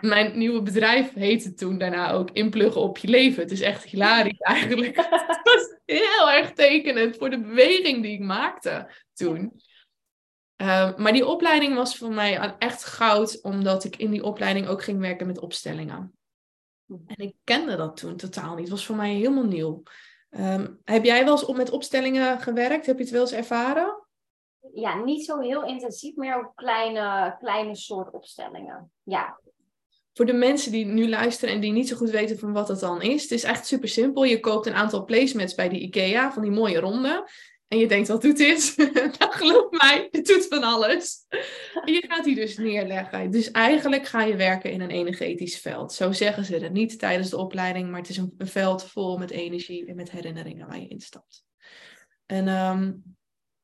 Mijn 0.00 0.38
nieuwe 0.38 0.62
bedrijf 0.62 1.12
heette 1.12 1.54
toen 1.54 1.78
daarna 1.78 2.10
ook 2.10 2.30
Inpluggen 2.30 2.80
op 2.80 2.98
je 2.98 3.08
leven. 3.08 3.42
Het 3.42 3.50
is 3.50 3.60
echt 3.60 3.84
hilarisch 3.84 4.40
eigenlijk. 4.56 4.96
het 4.96 5.40
was 5.42 5.76
heel 5.84 6.30
erg 6.30 6.52
tekenend 6.52 7.16
voor 7.16 7.30
de 7.30 7.40
beweging 7.40 8.02
die 8.02 8.12
ik 8.12 8.20
maakte 8.20 8.90
toen. 9.12 9.60
Ehm, 10.56 11.02
maar 11.02 11.12
die 11.12 11.26
opleiding 11.26 11.74
was 11.74 11.98
voor 11.98 12.12
mij 12.12 12.56
echt 12.58 12.84
goud, 12.84 13.42
omdat 13.42 13.84
ik 13.84 13.96
in 13.96 14.10
die 14.10 14.24
opleiding 14.24 14.66
ook 14.66 14.82
ging 14.82 15.00
werken 15.00 15.26
met 15.26 15.40
opstellingen. 15.40 16.16
En 16.88 17.16
ik 17.16 17.34
kende 17.44 17.76
dat 17.76 17.96
toen 17.96 18.16
totaal 18.16 18.50
niet. 18.50 18.60
Het 18.60 18.70
was 18.70 18.86
voor 18.86 18.96
mij 18.96 19.14
helemaal 19.14 19.44
nieuw. 19.44 19.82
Ehm, 20.30 20.74
heb 20.84 21.04
jij 21.04 21.24
wel 21.24 21.32
eens 21.32 21.52
met 21.52 21.70
opstellingen 21.70 22.40
gewerkt? 22.40 22.86
Heb 22.86 22.96
je 22.96 23.02
het 23.02 23.12
wel 23.12 23.20
eens 23.20 23.32
ervaren? 23.32 24.06
Ja, 24.72 25.02
niet 25.02 25.24
zo 25.24 25.40
heel 25.40 25.64
intensief, 25.64 26.16
meer 26.16 26.46
op 26.46 26.56
kleine, 26.56 27.36
kleine 27.38 27.74
soort 27.74 28.12
opstellingen. 28.12 28.92
Ja, 29.02 29.40
voor 30.16 30.26
de 30.26 30.32
mensen 30.32 30.72
die 30.72 30.84
nu 30.84 31.08
luisteren 31.08 31.54
en 31.54 31.60
die 31.60 31.72
niet 31.72 31.88
zo 31.88 31.96
goed 31.96 32.10
weten 32.10 32.38
van 32.38 32.52
wat 32.52 32.66
dat 32.66 32.80
dan 32.80 33.02
is. 33.02 33.22
Het 33.22 33.30
is 33.30 33.42
echt 33.42 33.66
super 33.66 33.88
simpel. 33.88 34.24
Je 34.24 34.40
koopt 34.40 34.66
een 34.66 34.74
aantal 34.74 35.04
placemats 35.04 35.54
bij 35.54 35.68
de 35.68 35.78
IKEA 35.78 36.32
van 36.32 36.42
die 36.42 36.50
mooie 36.50 36.80
ronde. 36.80 37.30
En 37.68 37.78
je 37.78 37.88
denkt, 37.88 38.08
wat 38.08 38.22
doet 38.22 38.36
dit? 38.36 38.74
nou, 39.18 39.32
geloof 39.32 39.70
mij, 39.70 40.08
dit 40.10 40.26
doet 40.26 40.46
van 40.48 40.62
alles. 40.62 41.26
En 41.84 41.92
je 41.92 42.04
gaat 42.08 42.24
die 42.24 42.34
dus 42.34 42.56
neerleggen. 42.56 43.30
Dus 43.30 43.50
eigenlijk 43.50 44.06
ga 44.06 44.22
je 44.22 44.36
werken 44.36 44.70
in 44.70 44.80
een 44.80 44.90
energetisch 44.90 45.60
veld. 45.60 45.92
Zo 45.92 46.12
zeggen 46.12 46.44
ze 46.44 46.56
het 46.56 46.72
niet 46.72 46.98
tijdens 46.98 47.30
de 47.30 47.36
opleiding, 47.36 47.90
maar 47.90 48.00
het 48.00 48.08
is 48.08 48.16
een, 48.16 48.34
veld 48.38 48.84
vol 48.84 49.18
met 49.18 49.30
energie 49.30 49.86
en 49.86 49.96
met 49.96 50.10
herinneringen 50.10 50.66
waar 50.66 50.80
je 50.80 50.88
instapt. 50.88 51.44
En 52.26 52.48
um, 52.48 53.15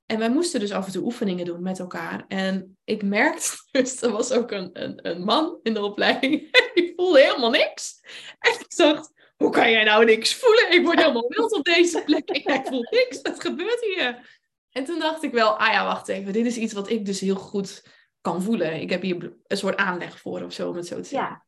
en 0.06 0.18
wij 0.18 0.30
moesten 0.30 0.60
dus 0.60 0.72
af 0.72 0.86
en 0.86 0.92
toe 0.92 1.04
oefeningen 1.04 1.44
doen 1.44 1.62
met 1.62 1.78
elkaar. 1.78 2.24
En 2.28 2.78
ik 2.84 3.02
merkte 3.02 3.48
dus, 3.70 4.02
er 4.02 4.10
was 4.10 4.32
ook 4.32 4.50
een, 4.50 4.70
een, 4.72 5.08
een 5.08 5.24
man 5.24 5.58
in 5.62 5.74
de 5.74 5.82
opleiding. 5.82 6.50
Die 6.74 6.92
voelde 6.96 7.20
helemaal 7.20 7.50
niks. 7.50 8.00
En 8.38 8.52
ik 8.52 8.76
dacht, 8.76 9.12
hoe 9.36 9.50
kan 9.50 9.70
jij 9.70 9.84
nou 9.84 10.04
niks 10.04 10.34
voelen? 10.34 10.72
Ik 10.72 10.84
word 10.84 10.98
helemaal 10.98 11.28
wild 11.28 11.52
op 11.52 11.64
deze 11.64 12.02
plek. 12.04 12.30
Ik 12.30 12.66
voel 12.66 12.86
niks, 12.90 13.20
wat 13.22 13.40
gebeurt 13.40 13.80
hier? 13.80 14.40
En 14.70 14.84
toen 14.84 14.98
dacht 14.98 15.22
ik 15.22 15.32
wel, 15.32 15.58
ah 15.58 15.72
ja, 15.72 15.84
wacht 15.84 16.08
even. 16.08 16.32
Dit 16.32 16.46
is 16.46 16.56
iets 16.56 16.72
wat 16.72 16.90
ik 16.90 17.06
dus 17.06 17.20
heel 17.20 17.34
goed 17.34 17.84
kan 18.20 18.42
voelen. 18.42 18.80
Ik 18.80 18.90
heb 18.90 19.02
hier 19.02 19.36
een 19.46 19.56
soort 19.56 19.76
aanleg 19.76 20.20
voor 20.20 20.42
of 20.42 20.52
zo, 20.52 20.68
om 20.68 20.76
het 20.76 20.86
zo 20.86 20.96
te 20.96 21.08
zeggen. 21.08 21.28
Ja. 21.28 21.44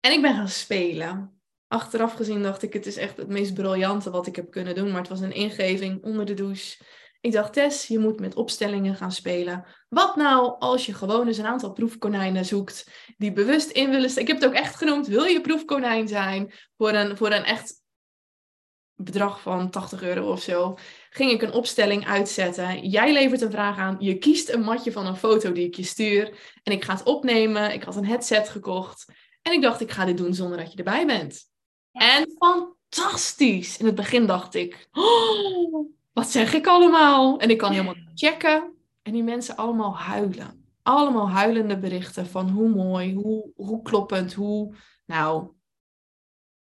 En 0.00 0.12
ik 0.12 0.22
ben 0.22 0.34
gaan 0.34 0.48
spelen. 0.48 1.40
Achteraf 1.68 2.14
gezien 2.14 2.42
dacht 2.42 2.62
ik, 2.62 2.72
het 2.72 2.86
is 2.86 2.96
echt 2.96 3.16
het 3.16 3.28
meest 3.28 3.54
briljante 3.54 4.10
wat 4.10 4.26
ik 4.26 4.36
heb 4.36 4.50
kunnen 4.50 4.74
doen. 4.74 4.90
Maar 4.90 5.00
het 5.00 5.08
was 5.08 5.20
een 5.20 5.32
ingeving 5.32 6.02
onder 6.02 6.26
de 6.26 6.34
douche 6.34 6.76
Ik 7.26 7.32
dacht, 7.32 7.52
Tess, 7.52 7.86
je 7.86 7.98
moet 7.98 8.20
met 8.20 8.34
opstellingen 8.34 8.94
gaan 8.94 9.12
spelen. 9.12 9.64
Wat 9.88 10.16
nou 10.16 10.58
als 10.58 10.86
je 10.86 10.94
gewoon 10.94 11.26
eens 11.26 11.38
een 11.38 11.46
aantal 11.46 11.72
proefkonijnen 11.72 12.44
zoekt 12.44 12.90
die 13.16 13.32
bewust 13.32 13.70
in 13.70 13.90
willen 13.90 14.10
staan? 14.10 14.22
Ik 14.22 14.28
heb 14.28 14.40
het 14.40 14.46
ook 14.46 14.54
echt 14.56 14.76
genoemd, 14.76 15.06
wil 15.06 15.24
je 15.24 15.40
proefkonijn 15.40 16.08
zijn 16.08 16.52
voor 16.76 16.92
een, 16.92 17.16
voor 17.16 17.32
een 17.32 17.44
echt 17.44 17.82
bedrag 18.94 19.40
van 19.40 19.70
80 19.70 20.02
euro 20.02 20.30
of 20.30 20.42
zo, 20.42 20.76
ging 21.10 21.30
ik 21.30 21.42
een 21.42 21.52
opstelling 21.52 22.06
uitzetten. 22.06 22.88
Jij 22.88 23.12
levert 23.12 23.40
een 23.40 23.50
vraag 23.50 23.78
aan, 23.78 23.96
je 23.98 24.18
kiest 24.18 24.48
een 24.48 24.62
matje 24.62 24.92
van 24.92 25.06
een 25.06 25.16
foto 25.16 25.52
die 25.52 25.66
ik 25.66 25.74
je 25.74 25.84
stuur 25.84 26.56
en 26.62 26.72
ik 26.72 26.84
ga 26.84 26.92
het 26.92 27.02
opnemen. 27.02 27.72
Ik 27.72 27.82
had 27.82 27.96
een 27.96 28.06
headset 28.06 28.48
gekocht 28.48 29.04
en 29.42 29.52
ik 29.52 29.62
dacht, 29.62 29.80
ik 29.80 29.90
ga 29.90 30.04
dit 30.04 30.16
doen 30.16 30.34
zonder 30.34 30.58
dat 30.58 30.72
je 30.72 30.78
erbij 30.78 31.06
bent. 31.06 31.44
En 31.92 32.34
fantastisch! 32.38 33.78
In 33.78 33.86
het 33.86 33.94
begin 33.94 34.26
dacht 34.26 34.54
ik, 34.54 34.88
oh, 34.92 35.95
wat 36.16 36.30
zeg 36.30 36.52
ik 36.54 36.66
allemaal? 36.66 37.38
En 37.38 37.50
ik 37.50 37.58
kan 37.58 37.72
helemaal 37.72 37.94
checken. 38.14 38.74
En 39.02 39.12
die 39.12 39.22
mensen 39.22 39.56
allemaal 39.56 39.96
huilen. 39.96 40.64
Allemaal 40.82 41.30
huilende 41.30 41.78
berichten 41.78 42.26
van 42.26 42.48
hoe 42.48 42.68
mooi, 42.68 43.14
hoe, 43.14 43.50
hoe 43.54 43.82
kloppend, 43.82 44.34
hoe... 44.34 44.74
Nou, 45.06 45.52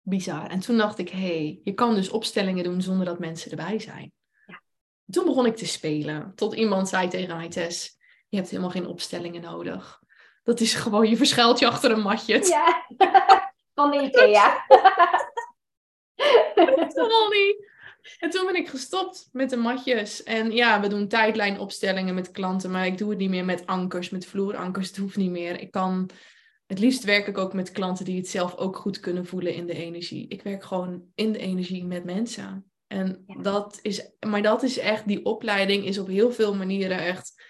bizar. 0.01 0.49
En 0.49 0.59
toen 0.59 0.77
dacht 0.77 0.97
ik, 0.97 1.09
hé, 1.09 1.17
hey, 1.17 1.59
je 1.63 1.73
kan 1.73 1.95
dus 1.95 2.09
opstellingen 2.09 2.63
doen 2.63 2.81
zonder 2.81 3.05
dat 3.05 3.19
mensen 3.19 3.51
erbij 3.51 3.79
zijn. 3.79 4.11
Ja. 4.45 4.61
Toen 5.09 5.25
begon 5.25 5.45
ik 5.45 5.55
te 5.55 5.65
spelen. 5.65 6.31
Tot 6.35 6.53
iemand 6.53 6.89
zei 6.89 7.07
tegen 7.07 7.37
mij, 7.37 7.49
Tess, 7.49 7.97
je 8.27 8.37
hebt 8.37 8.49
helemaal 8.49 8.71
geen 8.71 8.87
opstellingen 8.87 9.41
nodig. 9.41 10.01
Dat 10.43 10.59
is 10.59 10.73
gewoon, 10.73 11.09
je 11.09 11.17
verschuilt 11.17 11.59
je 11.59 11.67
achter 11.67 11.91
een 11.91 12.01
matje. 12.01 12.47
Ja, 12.47 12.85
van 13.75 13.91
de 13.91 14.01
Ikea. 14.01 14.65
dat 16.55 16.95
is 16.95 17.29
niet. 17.29 17.75
En 18.19 18.29
toen 18.29 18.45
ben 18.45 18.55
ik 18.55 18.67
gestopt 18.67 19.29
met 19.31 19.49
de 19.49 19.57
matjes. 19.57 20.23
En 20.23 20.51
ja, 20.51 20.81
we 20.81 20.87
doen 20.87 21.07
tijdlijnopstellingen 21.07 22.15
met 22.15 22.31
klanten, 22.31 22.71
maar 22.71 22.85
ik 22.85 22.97
doe 22.97 23.09
het 23.09 23.17
niet 23.19 23.29
meer 23.29 23.45
met 23.45 23.65
ankers, 23.65 24.09
met 24.09 24.25
vloerankers. 24.25 24.87
Het 24.87 24.97
hoeft 24.97 25.17
niet 25.17 25.31
meer. 25.31 25.59
Ik 25.59 25.71
kan, 25.71 26.09
het 26.65 26.79
liefst 26.79 27.03
werk 27.03 27.27
ik 27.27 27.37
ook 27.37 27.53
met 27.53 27.71
klanten 27.71 28.05
die 28.05 28.17
het 28.17 28.27
zelf 28.27 28.55
ook 28.55 28.75
goed 28.75 28.99
kunnen 28.99 29.25
voelen 29.25 29.53
in 29.53 29.65
de 29.65 29.73
energie. 29.73 30.27
Ik 30.27 30.41
werk 30.41 30.63
gewoon 30.63 31.03
in 31.15 31.31
de 31.31 31.39
energie 31.39 31.85
met 31.85 32.03
mensen. 32.03 32.71
En 32.87 33.23
dat 33.41 33.79
is, 33.81 34.11
maar 34.27 34.41
dat 34.41 34.63
is 34.63 34.77
echt, 34.77 35.07
die 35.07 35.25
opleiding 35.25 35.85
is 35.85 35.97
op 35.97 36.07
heel 36.07 36.31
veel 36.31 36.55
manieren 36.55 36.99
echt 36.99 37.45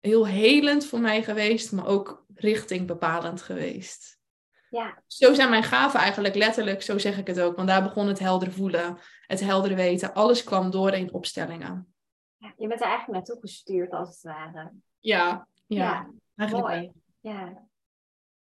heel 0.00 0.26
helend 0.26 0.86
voor 0.86 1.00
mij 1.00 1.22
geweest, 1.22 1.72
maar 1.72 1.86
ook 1.86 2.24
richting 2.34 2.86
bepalend 2.86 3.42
geweest. 3.42 4.15
Ja. 4.76 5.02
Zo 5.06 5.34
zijn 5.34 5.50
mijn 5.50 5.62
gaven 5.62 6.00
eigenlijk 6.00 6.34
letterlijk, 6.34 6.82
zo 6.82 6.98
zeg 6.98 7.18
ik 7.18 7.26
het 7.26 7.40
ook. 7.40 7.56
Want 7.56 7.68
daar 7.68 7.82
begon 7.82 8.06
het 8.06 8.18
helder 8.18 8.52
voelen, 8.52 8.98
het 9.26 9.40
helder 9.40 9.74
weten. 9.74 10.14
Alles 10.14 10.44
kwam 10.44 10.70
door 10.70 10.92
in 10.92 11.12
opstellingen. 11.12 11.94
Ja, 12.36 12.52
je 12.56 12.68
bent 12.68 12.80
er 12.80 12.86
eigenlijk 12.86 13.18
naartoe 13.18 13.40
gestuurd 13.40 13.92
als 13.92 14.08
het 14.08 14.22
ware. 14.22 14.72
Ja, 15.00 15.48
ja. 15.66 16.10
ja 16.34 16.48
mooi. 16.48 16.92
Ja. 17.20 17.64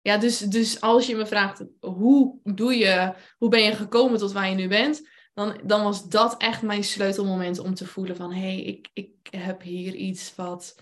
Ja, 0.00 0.18
dus, 0.18 0.38
dus 0.38 0.80
als 0.80 1.06
je 1.06 1.16
me 1.16 1.26
vraagt, 1.26 1.64
hoe, 1.80 2.38
doe 2.42 2.76
je, 2.76 3.14
hoe 3.38 3.48
ben 3.48 3.62
je 3.62 3.72
gekomen 3.72 4.18
tot 4.18 4.32
waar 4.32 4.48
je 4.48 4.54
nu 4.54 4.68
bent? 4.68 5.08
Dan, 5.34 5.60
dan 5.64 5.82
was 5.82 6.08
dat 6.08 6.36
echt 6.36 6.62
mijn 6.62 6.84
sleutelmoment 6.84 7.58
om 7.58 7.74
te 7.74 7.86
voelen 7.86 8.16
van... 8.16 8.32
hé, 8.32 8.40
hey, 8.40 8.60
ik, 8.62 8.90
ik 8.92 9.28
heb 9.30 9.62
hier 9.62 9.94
iets 9.94 10.34
wat 10.34 10.74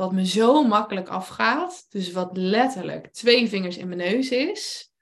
wat 0.00 0.12
me 0.12 0.26
zo 0.26 0.62
makkelijk 0.62 1.08
afgaat. 1.08 1.86
Dus 1.90 2.12
wat 2.12 2.36
letterlijk 2.36 3.12
twee 3.12 3.48
vingers 3.48 3.76
in 3.76 3.88
mijn 3.88 4.00
neus 4.10 4.30
is. 4.30 4.92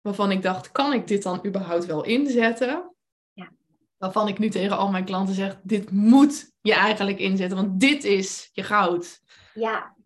Waarvan 0.00 0.30
ik 0.30 0.42
dacht, 0.42 0.70
kan 0.70 0.92
ik 0.92 1.06
dit 1.06 1.22
dan 1.22 1.46
überhaupt 1.46 1.86
wel 1.86 2.04
inzetten? 2.04 2.94
Ja. 3.32 3.52
Waarvan 3.96 4.28
ik 4.28 4.38
nu 4.38 4.48
tegen 4.48 4.76
al 4.76 4.90
mijn 4.90 5.04
klanten 5.04 5.34
zeg, 5.34 5.60
dit 5.62 5.90
moet 5.90 6.52
je 6.60 6.74
eigenlijk 6.74 7.18
inzetten, 7.18 7.56
want 7.56 7.80
dit 7.80 8.04
is 8.04 8.50
je 8.52 8.62
goud. 8.62 9.20
Ja, 9.54 9.96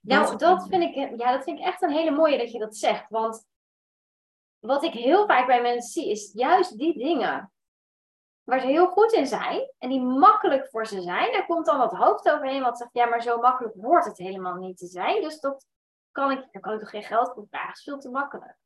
nou 0.00 0.36
dat 0.36 0.66
vind, 0.68 0.82
ik, 0.82 0.94
ja, 0.94 1.32
dat 1.32 1.44
vind 1.44 1.58
ik 1.58 1.64
echt 1.64 1.82
een 1.82 1.92
hele 1.92 2.10
mooie 2.10 2.38
dat 2.38 2.52
je 2.52 2.58
dat 2.58 2.76
zegt. 2.76 3.08
Want 3.08 3.46
wat 4.58 4.82
ik 4.82 4.92
heel 4.92 5.26
vaak 5.26 5.46
bij 5.46 5.62
mensen 5.62 5.90
zie, 5.90 6.10
is 6.10 6.30
juist 6.34 6.78
die 6.78 6.98
dingen 6.98 7.52
waar 8.48 8.60
ze 8.60 8.66
heel 8.66 8.86
goed 8.86 9.12
in 9.12 9.26
zijn 9.26 9.72
en 9.78 9.88
die 9.88 10.00
makkelijk 10.00 10.68
voor 10.70 10.86
ze 10.86 11.00
zijn. 11.00 11.32
Daar 11.32 11.46
komt 11.46 11.66
dan 11.66 11.78
wat 11.78 11.92
hoofd 11.92 12.30
overheen 12.30 12.62
wat 12.62 12.78
zegt, 12.78 12.90
ja, 12.92 13.06
maar 13.06 13.22
zo 13.22 13.38
makkelijk 13.38 13.74
hoort 13.80 14.04
het 14.04 14.18
helemaal 14.18 14.54
niet 14.54 14.76
te 14.76 14.86
zijn. 14.86 15.22
Dus 15.22 15.40
dat 15.40 15.66
kan 16.12 16.30
ik, 16.30 16.48
daar 16.50 16.62
kan 16.62 16.72
ik 16.72 16.80
toch 16.80 16.90
geen 16.90 17.02
geld 17.02 17.32
voor 17.34 17.46
vragen. 17.50 17.68
Dat 17.68 17.76
is 17.76 17.82
veel 17.82 17.98
te 17.98 18.10
makkelijk. 18.10 18.56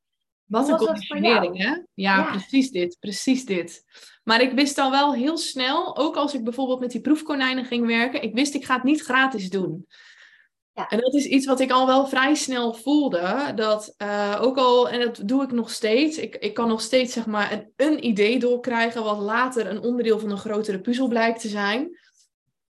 Wat 0.45 0.69
een 0.69 0.77
conditionering, 0.77 1.59
hè? 1.59 1.65
Ja, 1.65 1.85
ja, 1.95 2.31
precies 2.31 2.71
dit, 2.71 2.97
precies 3.01 3.45
dit. 3.45 3.85
Maar 4.25 4.41
ik 4.41 4.53
wist 4.53 4.79
al 4.79 4.91
wel 4.91 5.15
heel 5.15 5.37
snel, 5.37 5.97
ook 5.97 6.17
als 6.17 6.35
ik 6.35 6.45
bijvoorbeeld 6.45 6.81
met 6.81 6.91
die 6.91 7.01
proefkonijnen 7.01 7.65
ging 7.65 7.87
werken, 7.87 8.23
ik 8.23 8.35
wist 8.35 8.55
ik 8.55 8.65
ga 8.65 8.75
het 8.75 8.83
niet 8.83 9.03
gratis 9.03 9.51
doen. 9.51 9.87
Ja. 10.75 10.89
En 10.89 11.01
dat 11.01 11.15
is 11.15 11.25
iets 11.25 11.47
wat 11.47 11.61
ik 11.61 11.71
al 11.71 11.87
wel 11.87 12.07
vrij 12.07 12.35
snel 12.35 12.75
voelde. 12.75 13.53
Dat 13.55 13.95
uh, 14.03 14.39
ook 14.41 14.57
al, 14.57 14.89
en 14.89 15.01
dat 15.01 15.21
doe 15.25 15.43
ik 15.43 15.53
nog 15.53 15.71
steeds. 15.71 16.19
Ik, 16.19 16.37
ik 16.37 16.55
kan 16.55 16.69
nog 16.69 16.81
steeds 16.81 17.13
zeg 17.13 17.27
maar 17.27 17.53
een, 17.53 17.73
een 17.77 18.05
idee 18.05 18.39
doorkrijgen. 18.39 19.05
wat 19.05 19.19
later 19.19 19.67
een 19.67 19.81
onderdeel 19.81 20.19
van 20.19 20.31
een 20.31 20.39
grotere 20.39 20.81
puzzel 20.81 21.09
blijkt 21.09 21.41
te 21.41 21.49
zijn. 21.49 21.99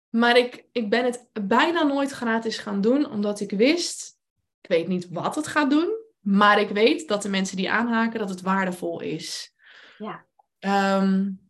Maar 0.09 0.37
ik, 0.37 0.67
ik 0.73 0.90
ben 0.90 1.05
het 1.05 1.28
bijna 1.47 1.83
nooit 1.83 2.11
gratis 2.11 2.59
gaan 2.59 2.81
doen. 2.81 3.11
Omdat 3.11 3.40
ik 3.40 3.50
wist. 3.50 4.19
Ik 4.61 4.69
weet 4.69 4.88
niet 4.88 5.09
wat 5.11 5.35
het 5.35 5.47
gaat 5.47 5.71
doen. 5.71 5.97
Maar 6.21 6.61
ik 6.61 6.69
weet 6.69 7.09
dat 7.09 7.23
de 7.23 7.28
mensen 7.28 7.57
die 7.57 7.71
aanhaken. 7.71 8.19
dat 8.19 8.31
het 8.31 8.40
waardevol 8.40 9.00
is. 9.00 9.52
Ja. 9.99 10.26
Um, 11.00 11.40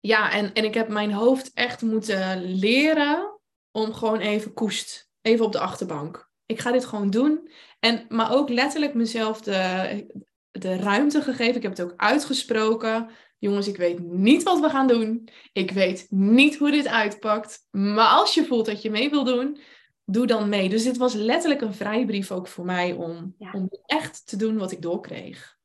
ja, 0.00 0.32
en, 0.32 0.52
en 0.52 0.64
ik 0.64 0.74
heb 0.74 0.88
mijn 0.88 1.12
hoofd 1.12 1.52
echt 1.54 1.82
moeten 1.82 2.44
leren. 2.44 3.40
om 3.70 3.92
gewoon 3.92 4.18
even 4.18 4.52
koest 4.52 5.03
even 5.24 5.44
op 5.44 5.52
de 5.52 5.58
achterbank. 5.58 6.30
Ik 6.46 6.60
ga 6.60 6.72
dit 6.72 6.84
gewoon 6.84 7.10
doen. 7.10 7.50
En, 7.80 8.04
maar 8.08 8.32
ook 8.32 8.48
letterlijk 8.48 8.94
mezelf 8.94 9.40
de, 9.40 10.06
de 10.50 10.76
ruimte 10.76 11.22
gegeven. 11.22 11.54
Ik 11.54 11.62
heb 11.62 11.76
het 11.76 11.82
ook 11.82 11.94
uitgesproken. 11.96 13.10
Jongens, 13.38 13.68
ik 13.68 13.76
weet 13.76 13.98
niet 13.98 14.42
wat 14.42 14.60
we 14.60 14.68
gaan 14.68 14.86
doen. 14.86 15.28
Ik 15.52 15.70
weet 15.70 16.06
niet 16.10 16.56
hoe 16.56 16.70
dit 16.70 16.86
uitpakt. 16.86 17.68
Maar 17.70 18.08
als 18.08 18.34
je 18.34 18.44
voelt 18.44 18.66
dat 18.66 18.82
je 18.82 18.90
mee 18.90 19.10
wil 19.10 19.24
doen, 19.24 19.60
doe 20.04 20.26
dan 20.26 20.48
mee. 20.48 20.68
Dus 20.68 20.84
dit 20.84 20.96
was 20.96 21.14
letterlijk 21.14 21.60
een 21.60 21.74
vrijbrief 21.74 22.30
ook 22.30 22.48
voor 22.48 22.64
mij 22.64 22.92
om, 22.92 23.34
om 23.52 23.68
echt 23.86 24.26
te 24.26 24.36
doen 24.36 24.58
wat 24.58 24.72
ik 24.72 24.82
doorkreeg. 24.82 25.56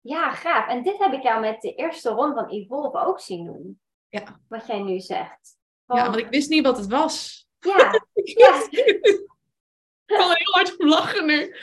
Ja, 0.00 0.32
gaaf. 0.32 0.68
En 0.68 0.82
dit 0.82 0.98
heb 0.98 1.12
ik 1.12 1.22
jou 1.22 1.40
met 1.40 1.60
de 1.60 1.74
eerste 1.74 2.10
ronde 2.10 2.34
van 2.34 2.48
Evolve 2.48 2.98
ook 2.98 3.20
zien 3.20 3.44
doen. 3.44 3.80
Ja. 4.08 4.40
Wat 4.48 4.66
jij 4.66 4.82
nu 4.82 5.00
zegt. 5.00 5.56
Ja, 5.86 6.04
want 6.04 6.16
ik 6.16 6.28
wist 6.28 6.48
niet 6.48 6.64
wat 6.64 6.76
het 6.76 6.86
was. 6.86 7.41
Ja. 7.74 8.00
ja. 8.14 8.66
ik 8.70 10.18
kan 10.18 10.30
er 10.30 10.36
heel 10.36 10.52
hard 10.52 10.78
om 10.78 10.88
lachen 10.88 11.26
nu. 11.26 11.54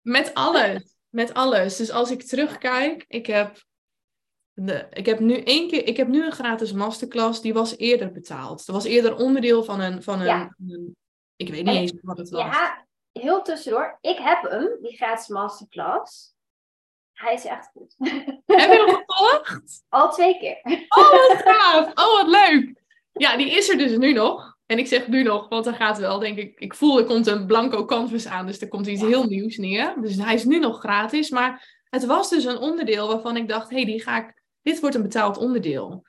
Met 0.00 0.34
alles. 0.34 0.96
Met 1.08 1.34
alles. 1.34 1.76
Dus 1.76 1.90
als 1.90 2.10
ik 2.10 2.22
terugkijk, 2.22 3.04
ik 3.08 3.26
heb, 3.26 3.64
de, 4.52 4.86
ik 4.90 5.06
heb 5.06 5.20
nu 5.20 5.34
één 5.34 5.68
keer, 5.68 5.86
ik 5.86 5.96
heb 5.96 6.08
nu 6.08 6.24
een 6.24 6.32
gratis 6.32 6.72
masterclass, 6.72 7.40
die 7.40 7.54
was 7.54 7.76
eerder 7.76 8.12
betaald. 8.12 8.66
Dat 8.66 8.74
was 8.74 8.84
eerder 8.84 9.16
onderdeel 9.16 9.64
van 9.64 9.80
een, 9.80 10.02
van 10.02 10.20
een, 10.20 10.54
een 10.58 10.96
ik 11.36 11.48
weet 11.48 11.64
niet 11.64 11.74
eens 11.74 11.92
wat 12.02 12.18
het 12.18 12.30
was. 12.30 12.42
Ja, 12.42 12.86
heel 13.12 13.42
tussendoor. 13.42 13.98
Ik 14.00 14.18
heb 14.18 14.42
hem, 14.42 14.78
die 14.82 14.96
gratis 14.96 15.28
masterclass. 15.28 16.34
Hij 17.12 17.34
is 17.34 17.44
echt 17.44 17.70
goed. 17.72 17.94
Heb 18.46 18.72
je 18.72 18.84
hem 18.86 19.04
gevolgd? 19.06 19.84
Al 19.88 20.10
twee 20.10 20.38
keer. 20.38 20.60
Oh, 20.88 21.10
wat 21.10 21.42
gaaf. 21.44 21.86
Oh, 21.86 22.22
wat 22.22 22.26
leuk. 22.26 22.82
Ja, 23.12 23.36
die 23.36 23.50
is 23.50 23.68
er 23.68 23.78
dus 23.78 23.96
nu 23.96 24.12
nog. 24.12 24.55
En 24.66 24.78
ik 24.78 24.86
zeg 24.86 25.08
nu 25.08 25.22
nog, 25.22 25.48
want 25.48 25.66
er 25.66 25.74
gaat 25.74 25.98
wel, 25.98 26.18
denk 26.18 26.38
ik, 26.38 26.58
ik 26.58 26.74
voel 26.74 26.98
er 26.98 27.04
komt 27.04 27.26
een 27.26 27.46
blanco 27.46 27.84
canvas 27.84 28.26
aan, 28.26 28.46
dus 28.46 28.60
er 28.60 28.68
komt 28.68 28.86
iets 28.86 29.02
heel 29.02 29.24
nieuws 29.24 29.56
neer. 29.56 29.94
Dus 30.00 30.16
hij 30.16 30.34
is 30.34 30.44
nu 30.44 30.58
nog 30.58 30.78
gratis, 30.78 31.30
maar 31.30 31.80
het 31.90 32.04
was 32.04 32.30
dus 32.30 32.44
een 32.44 32.58
onderdeel 32.58 33.08
waarvan 33.08 33.36
ik 33.36 33.48
dacht, 33.48 33.70
hé, 33.70 33.76
hey, 33.76 33.84
die 33.84 34.02
ga 34.02 34.26
ik, 34.26 34.42
dit 34.62 34.80
wordt 34.80 34.96
een 34.96 35.02
betaald 35.02 35.36
onderdeel. 35.36 36.04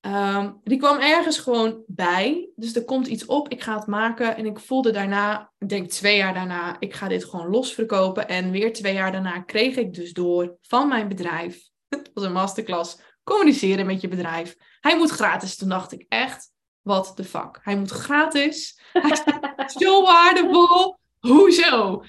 Ehm, 0.00 0.52
die 0.64 0.78
kwam 0.78 0.98
ergens 0.98 1.38
gewoon 1.38 1.82
bij, 1.86 2.48
dus 2.56 2.74
er 2.74 2.84
komt 2.84 3.06
iets 3.06 3.24
op, 3.24 3.48
ik 3.48 3.62
ga 3.62 3.74
het 3.74 3.86
maken 3.86 4.36
en 4.36 4.46
ik 4.46 4.58
voelde 4.58 4.90
daarna, 4.90 5.52
ik 5.58 5.68
denk 5.68 5.90
twee 5.90 6.16
jaar 6.16 6.34
daarna, 6.34 6.76
ik 6.78 6.94
ga 6.94 7.08
dit 7.08 7.24
gewoon 7.24 7.50
losverkopen. 7.50 8.28
En 8.28 8.50
weer 8.50 8.72
twee 8.72 8.94
jaar 8.94 9.12
daarna 9.12 9.40
kreeg 9.40 9.76
ik 9.76 9.94
dus 9.94 10.12
door 10.12 10.56
van 10.60 10.88
mijn 10.88 11.08
bedrijf, 11.08 11.62
het 11.88 12.10
was 12.14 12.24
een 12.24 12.32
masterclass, 12.32 12.98
communiceren 13.24 13.86
met 13.86 14.00
je 14.00 14.08
bedrijf. 14.08 14.56
Hij 14.80 14.96
moet 14.96 15.10
gratis. 15.10 15.56
Toen 15.56 15.68
dacht 15.68 15.92
ik 15.92 16.06
echt, 16.08 16.52
wat 16.86 17.12
de 17.16 17.24
fuck. 17.24 17.60
Hij 17.62 17.78
moet 17.78 17.90
gratis. 17.90 18.80
Hij 18.92 19.10
is 19.10 19.72
zo 19.84 20.02
waardevol. 20.02 20.98
Hoezo? 21.18 22.02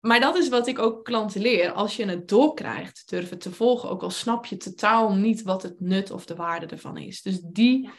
Maar 0.00 0.20
dat 0.20 0.36
is 0.36 0.48
wat 0.48 0.66
ik 0.66 0.78
ook 0.78 1.04
klanten 1.04 1.40
leer. 1.40 1.72
Als 1.72 1.96
je 1.96 2.04
het 2.04 2.28
doorkrijgt, 2.28 3.02
durf 3.08 3.30
het 3.30 3.40
te 3.40 3.52
volgen. 3.52 3.90
Ook 3.90 4.02
al 4.02 4.10
snap 4.10 4.46
je 4.46 4.56
totaal 4.56 5.14
niet 5.14 5.42
wat 5.42 5.62
het 5.62 5.80
nut 5.80 6.10
of 6.10 6.24
de 6.24 6.34
waarde 6.34 6.66
ervan 6.66 6.96
is. 6.96 7.22
Dus 7.22 7.40
die 7.40 7.90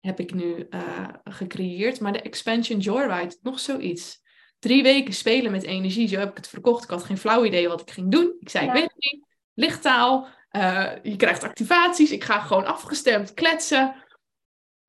heb 0.00 0.20
ik 0.20 0.34
nu 0.34 0.66
uh, 0.70 1.08
gecreëerd. 1.24 2.00
Maar 2.00 2.12
de 2.12 2.22
Expansion 2.22 2.78
Joyride, 2.78 3.36
nog 3.42 3.60
zoiets. 3.60 4.20
Drie 4.58 4.82
weken 4.82 5.14
spelen 5.14 5.50
met 5.50 5.62
energie. 5.62 6.08
Zo 6.08 6.18
heb 6.18 6.30
ik 6.30 6.36
het 6.36 6.48
verkocht. 6.48 6.84
Ik 6.84 6.90
had 6.90 7.04
geen 7.04 7.18
flauw 7.18 7.44
idee 7.44 7.68
wat 7.68 7.80
ik 7.80 7.90
ging 7.90 8.10
doen. 8.10 8.36
Ik 8.40 8.48
zei, 8.48 8.66
ik 8.66 8.72
weet 8.72 8.82
het 8.82 9.12
niet. 9.12 9.24
Lichttaal. 9.54 10.28
Uh, 10.52 10.90
je 11.02 11.16
krijgt 11.16 11.42
activaties. 11.42 12.10
Ik 12.10 12.24
ga 12.24 12.40
gewoon 12.40 12.66
afgestemd 12.66 13.34
kletsen. 13.34 14.02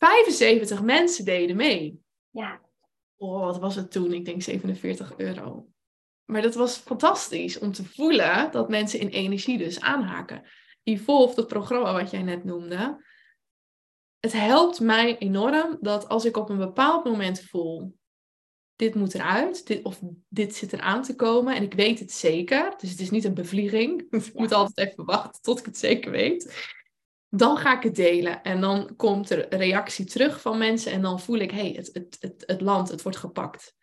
75 0.04 0.82
mensen 0.82 1.26
deden 1.26 1.56
mee. 1.56 2.00
Ja. 2.30 2.62
Oh, 3.16 3.46
wat 3.46 3.60
was 3.60 3.76
het 3.76 3.92
toen? 3.92 4.14
Ik 4.14 4.26
denk 4.26 4.42
47 4.42 5.18
euro. 5.18 5.68
Maar 6.26 6.42
dat 6.42 6.56
was 6.56 6.78
fantastisch 6.78 7.60
om 7.60 7.72
te 7.72 7.86
voelen 7.86 8.52
dat 8.52 8.70
mensen 8.70 9.00
in 9.00 9.08
energie 9.08 9.58
dus 9.58 9.80
aanhaken. 9.80 10.44
Evolve, 10.84 11.36
dat 11.36 11.48
programma 11.48 11.94
wat 11.94 12.12
jij 12.12 12.22
net 12.22 12.44
noemde. 12.44 13.06
Het 14.20 14.32
helpt 14.32 14.80
mij 14.80 15.18
enorm 15.18 15.78
dat 15.82 16.10
als 16.10 16.26
ik 16.26 16.38
op 16.38 16.50
een 16.50 16.58
bepaald 16.58 17.06
moment 17.06 17.42
voel, 17.42 17.98
dit 18.76 18.96
moet 18.96 19.14
eruit, 19.14 19.68
dit, 19.68 19.84
of 19.84 20.00
dit 20.28 20.56
zit 20.56 20.74
eraan 20.74 21.04
te 21.04 21.16
komen 21.16 21.56
en 21.56 21.64
ik 21.64 21.74
weet 21.74 22.00
het 22.00 22.12
zeker, 22.12 22.74
dus 22.78 22.90
het 22.90 23.00
is 23.00 23.10
niet 23.10 23.24
een 23.24 23.34
bevlieging, 23.34 24.02
ik 24.12 24.34
moet 24.34 24.54
altijd 24.54 24.90
even 24.90 25.06
wachten 25.06 25.42
tot 25.42 25.60
ik 25.60 25.66
het 25.66 25.78
zeker 25.78 26.12
weet, 26.12 26.74
dan 27.36 27.58
ga 27.58 27.78
ik 27.78 27.84
het 27.84 27.96
delen 27.96 28.44
en 28.44 28.62
dan 28.62 28.96
komt 28.96 29.30
er 29.30 29.56
reactie 29.56 30.06
terug 30.06 30.42
van 30.42 30.58
mensen 30.58 30.92
en 30.92 31.02
dan 31.02 31.20
voel 31.20 31.38
ik, 31.38 31.52
hé, 31.52 31.58
hey, 31.58 31.72
het, 31.72 31.90
het, 31.94 32.18
het, 32.20 32.44
het 32.46 32.62
land, 32.62 32.90
het 32.90 33.02
wordt 33.02 33.18
gepakt. 33.18 33.76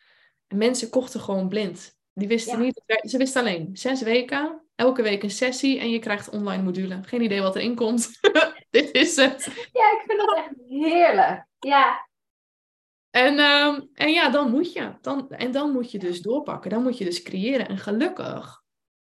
En 0.46 0.56
mensen 0.56 0.90
kochten 0.90 1.20
gewoon 1.20 1.48
blind. 1.48 1.98
Die 2.12 2.28
wisten 2.28 2.60
niet, 2.60 2.82
ze 3.02 3.18
wisten 3.18 3.40
alleen 3.40 3.70
zes 3.72 4.02
weken, 4.02 4.66
elke 4.74 5.02
week 5.02 5.22
een 5.22 5.30
sessie 5.30 5.78
en 5.78 5.90
je 5.90 5.98
krijgt 5.98 6.30
online 6.30 6.62
module. 6.62 6.98
Geen 7.02 7.22
idee 7.22 7.40
wat 7.40 7.56
erin 7.56 7.74
komt. 7.74 8.10
Dit 8.70 8.92
is 8.92 9.16
het. 9.16 9.44
Ja, 9.72 9.92
ik 9.92 10.02
vind 10.06 10.20
dat 10.20 10.36
echt 10.36 10.54
heerlijk. 10.68 11.46
Ja. 11.58 12.08
En, 13.10 13.38
um, 13.38 13.90
en 13.94 14.10
ja, 14.10 14.28
dan 14.28 14.50
moet 14.50 14.72
je. 14.72 14.92
Dan, 15.00 15.30
en 15.30 15.50
dan 15.50 15.72
moet 15.72 15.90
je 15.90 15.98
dus 15.98 16.20
doorpakken. 16.20 16.70
Dan 16.70 16.82
moet 16.82 16.98
je 16.98 17.04
dus 17.04 17.22
creëren. 17.22 17.68
En 17.68 17.78
gelukkig. 17.78 18.59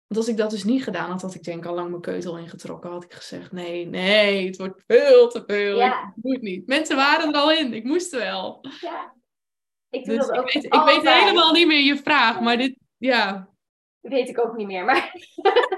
Want 0.07 0.25
als 0.25 0.27
ik 0.27 0.37
dat 0.37 0.49
dus 0.49 0.63
niet 0.63 0.83
gedaan 0.83 1.09
had, 1.11 1.21
had 1.21 1.35
ik 1.35 1.43
denk 1.43 1.65
al 1.65 1.73
lang 1.73 1.89
mijn 1.89 2.01
keutel 2.01 2.37
ingetrokken. 2.37 2.91
Had 2.91 3.03
ik 3.03 3.13
gezegd, 3.13 3.51
nee, 3.51 3.85
nee, 3.85 4.45
het 4.45 4.57
wordt 4.57 4.83
veel 4.87 5.29
te 5.29 5.43
veel. 5.47 5.77
Ja. 5.77 6.13
Ik 6.15 6.23
moet 6.23 6.41
niet. 6.41 6.67
Mensen 6.67 6.95
waren 6.95 7.33
er 7.33 7.39
al 7.39 7.51
in. 7.51 7.73
Ik 7.73 7.83
moest 7.83 8.11
wel. 8.11 8.59
Ja. 8.81 9.13
Ik, 9.89 10.05
doe 10.05 10.17
dus 10.17 10.27
dat 10.27 10.37
ook 10.37 10.47
ik, 10.47 10.53
weet, 10.53 10.63
ik 10.63 10.81
weet 11.03 11.13
helemaal 11.13 11.51
niet 11.51 11.67
meer 11.67 11.83
je 11.83 11.97
vraag, 11.97 12.39
maar 12.39 12.57
dit, 12.57 12.75
ja. 12.97 13.49
Weet 13.99 14.29
ik 14.29 14.39
ook 14.39 14.55
niet 14.55 14.67
meer, 14.67 14.85
maar... 14.85 15.13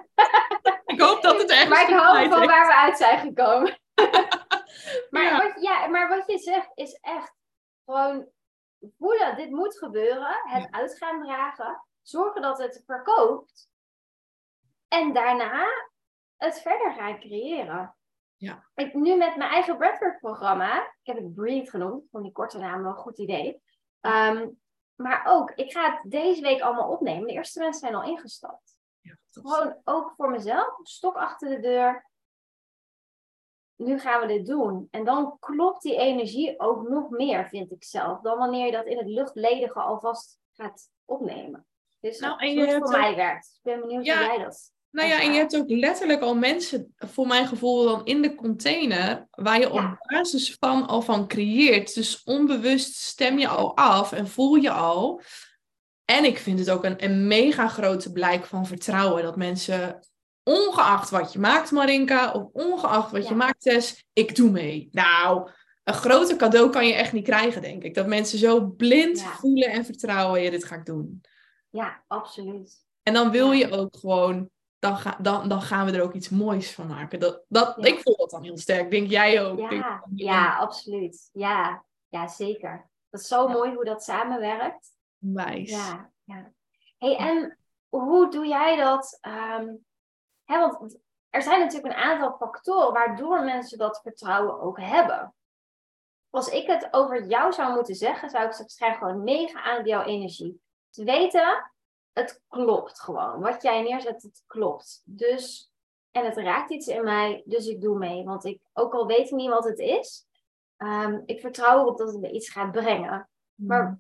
ik 0.94 1.02
hoop 1.02 1.22
dat 1.22 1.42
het 1.42 1.52
echt 1.52 1.70
Maar 1.70 1.90
ik 1.90 1.96
hou 1.96 2.30
van 2.30 2.46
waar 2.46 2.68
we 2.68 2.76
uit 2.76 2.98
zijn 2.98 3.20
gekomen. 3.20 3.80
maar, 5.10 5.24
ja. 5.24 5.38
Wat, 5.38 5.62
ja, 5.62 5.88
maar 5.88 6.10
wat 6.10 6.24
je 6.28 6.38
zegt 6.38 6.72
is 6.74 7.00
echt 7.02 7.34
gewoon 7.86 8.28
voelen, 8.98 9.36
dit 9.36 9.50
moet 9.50 9.78
gebeuren. 9.78 10.42
Het 10.44 10.64
ja. 10.64 10.68
uit 10.72 10.98
gaan 10.98 11.24
dragen. 11.24 11.86
Zorgen 12.02 12.42
dat 12.42 12.58
het 12.58 12.84
verkoopt. 12.86 13.70
En 14.88 15.14
daarna 15.14 15.68
het 16.38 16.62
verder 16.62 16.94
gaan 16.94 17.20
creëren. 17.20 17.96
Ja. 18.36 18.70
Ik, 18.76 18.94
nu 18.94 19.18
met 19.18 19.36
mijn 19.36 19.52
eigen 19.52 19.78
breathwork 19.78 20.20
programma. 20.20 20.82
Ik 20.82 21.14
heb 21.14 21.16
het 21.18 21.34
Breathe 21.34 21.70
genoemd. 21.70 22.10
Vond 22.12 22.24
die 22.24 22.32
korte 22.32 22.58
naam 22.58 22.82
wel 22.82 22.92
een 22.92 22.98
goed 22.98 23.18
idee. 23.18 23.62
Um, 24.02 24.60
maar 24.96 25.26
ook, 25.26 25.52
ik 25.52 25.72
ga 25.72 25.92
het 25.92 26.12
deze 26.12 26.42
week 26.42 26.62
allemaal 26.62 26.90
opnemen. 26.90 27.28
De 27.28 27.34
eerste 27.34 27.60
mensen 27.60 27.80
zijn 27.80 27.96
al 27.96 28.10
ingestapt. 28.10 28.78
Ja, 29.00 29.18
Gewoon 29.30 29.82
ook 29.84 30.14
voor 30.16 30.30
mezelf. 30.30 30.80
Stok 30.84 31.16
achter 31.16 31.50
de 31.50 31.60
deur. 31.60 32.10
Nu 33.76 34.00
gaan 34.00 34.22
we 34.22 34.28
dit 34.28 34.46
doen. 34.46 34.88
En 34.92 35.06
dan 35.06 35.40
klopt 35.40 35.82
die 35.82 35.96
energie 35.96 36.60
ook 36.60 36.88
nog 36.90 37.10
meer, 37.10 37.48
vind 37.48 37.72
ik 37.72 37.84
zelf. 37.84 38.22
Dan 38.22 38.38
wanneer 38.38 38.66
je 38.66 38.72
dat 38.72 38.86
in 38.86 38.98
het 38.98 39.08
luchtledige 39.08 39.80
alvast 39.80 40.40
gaat 40.54 40.90
opnemen. 41.06 41.68
Dus 42.00 42.20
nou, 42.20 42.40
en 42.40 42.54
je 42.54 42.78
voor 42.78 42.90
mij 42.90 43.16
werkt. 43.16 43.54
Ik 43.56 43.60
ben 43.64 43.80
benieuwd 43.80 44.08
hoe 44.08 44.16
jij 44.16 44.38
dat 44.38 44.74
nou 44.96 45.08
ja, 45.08 45.22
en 45.22 45.32
je 45.32 45.38
hebt 45.38 45.58
ook 45.58 45.70
letterlijk 45.70 46.22
al 46.22 46.36
mensen, 46.36 46.94
voor 46.98 47.28
mijn 47.28 47.48
gevoel, 47.48 47.86
dan 47.86 48.06
in 48.06 48.22
de 48.22 48.36
container, 48.36 49.28
waar 49.32 49.60
je 49.60 49.72
op 49.72 49.98
basis 50.08 50.56
van 50.60 50.88
al 50.88 51.02
van 51.02 51.28
creëert. 51.28 51.94
Dus 51.94 52.24
onbewust 52.24 52.96
stem 52.96 53.40
je 53.40 53.48
al 53.48 53.78
af 53.78 54.12
en 54.12 54.28
voel 54.28 54.56
je 54.56 54.72
al. 54.72 55.22
En 56.06 56.26
ik 56.26 56.38
vind 56.38 56.60
het 56.60 56.70
ook 56.70 56.84
een, 56.84 57.04
een 57.04 57.28
mega 57.28 57.68
grote 57.68 58.12
blijk 58.12 58.46
van 58.46 58.66
vertrouwen. 58.66 59.24
Dat 59.24 59.36
mensen, 59.36 60.00
ongeacht 60.44 61.10
wat 61.10 61.34
je 61.34 61.40
maakt, 61.40 61.72
Marinka, 61.72 62.32
of 62.32 62.44
ongeacht 62.52 63.12
wat 63.12 63.28
je 63.28 63.36
maakt, 63.36 63.62
Tess, 63.62 64.06
ik 64.14 64.36
doe 64.36 64.52
mee. 64.52 64.88
Nou, 64.92 65.50
een 65.84 65.94
groter 65.94 66.36
cadeau 66.36 66.70
kan 66.70 66.88
je 66.88 66.94
echt 66.94 67.14
niet 67.14 67.26
krijgen, 67.26 67.62
denk 67.62 67.84
ik. 67.84 67.94
Dat 67.94 68.08
mensen 68.08 68.40
zo 68.40 68.68
blind 68.68 69.22
voelen 69.22 69.70
en 69.70 69.86
vertrouwen, 69.86 70.42
ja, 70.42 70.50
dit 70.50 70.66
ga 70.66 70.76
ik 70.76 70.86
doen. 70.86 71.22
Ja, 71.70 72.04
absoluut. 72.08 72.84
En 73.04 73.14
dan 73.14 73.32
wil 73.32 73.52
je 73.52 73.72
ook 73.72 73.98
gewoon 73.98 74.50
dan, 74.80 74.98
ga, 74.98 75.18
dan, 75.22 75.50
dan 75.50 75.62
gaan 75.62 75.86
we 75.86 75.92
er 75.92 76.04
ook 76.04 76.14
iets 76.14 76.30
moois 76.30 76.74
van 76.74 76.88
maken. 76.88 77.20
Dat, 77.20 77.44
dat, 77.48 77.86
Ik 77.86 78.00
voel 78.00 78.16
dat 78.16 78.30
dan 78.30 78.44
heel 78.44 78.58
sterk. 78.58 78.92
Denk 78.92 79.10
jij 79.10 79.44
ook? 79.44 79.60
Ja, 79.72 80.04
ja 80.16 80.58
absoluut. 80.58 81.30
Ja, 81.34 81.86
ja, 82.10 82.28
zeker. 82.28 82.90
Dat 83.10 83.22
is 83.22 83.28
zo 83.28 83.48
mooi 83.48 83.74
hoe 83.74 83.86
dat 83.86 84.04
samenwerkt. 84.04 84.98
Wijs. 85.18 85.70
Ja, 85.70 86.12
ja. 86.24 86.52
Hey, 86.98 87.18
en 87.18 87.58
hoe 87.90 88.32
doe 88.32 88.48
jij 88.48 88.76
dat? 88.76 89.20
Um, 89.22 89.86
hè, 90.44 90.60
want 90.60 90.98
er 91.30 91.42
zijn 91.42 91.60
natuurlijk 91.60 91.94
een 91.94 92.04
aantal 92.04 92.36
factoren 92.38 92.94
waardoor 92.94 93.44
mensen 93.44 93.78
dat 93.78 94.02
vertrouwen 94.02 94.60
ook 94.60 94.80
hebben. 94.80 95.36
Als 96.30 96.48
ik 96.48 96.68
het 96.68 96.88
over 96.92 97.26
jou 97.26 97.54
zou 97.54 97.74
moeten 97.74 97.96
zeggen, 97.96 98.30
zou 98.30 98.46
ik 98.46 98.54
zeggen, 98.54 98.98
gewoon 98.98 99.24
mega 99.24 99.62
aan 99.62 99.86
jouw 99.86 100.04
energie. 100.04 100.62
Te 100.90 101.04
weten, 101.04 101.72
het 102.16 102.42
klopt 102.48 103.00
gewoon. 103.00 103.40
Wat 103.40 103.62
jij 103.62 103.82
neerzet, 103.82 104.22
het 104.22 104.44
klopt. 104.48 105.02
Dus, 105.06 105.72
en 106.12 106.26
het 106.26 106.38
raakt 106.38 106.72
iets 106.72 106.88
in 106.88 107.04
mij, 107.04 107.44
dus 107.46 107.68
ik 107.68 107.82
doe 107.82 107.98
mee. 107.98 108.24
Want 108.24 108.46
ik, 108.46 108.62
ook 108.74 108.94
al 108.94 109.08
weet 109.08 109.30
ik 109.30 109.36
niet 109.36 109.50
wat 109.50 109.64
het 109.64 109.80
is, 109.80 110.26
um, 110.78 111.24
ik 111.26 111.40
vertrouw 111.40 111.80
erop 111.80 111.98
dat 111.98 112.08
het 112.08 112.22
me 112.22 112.32
iets 112.32 112.50
gaat 112.50 112.72
brengen. 112.72 113.30
Hmm. 113.56 113.68
Maar 113.68 114.00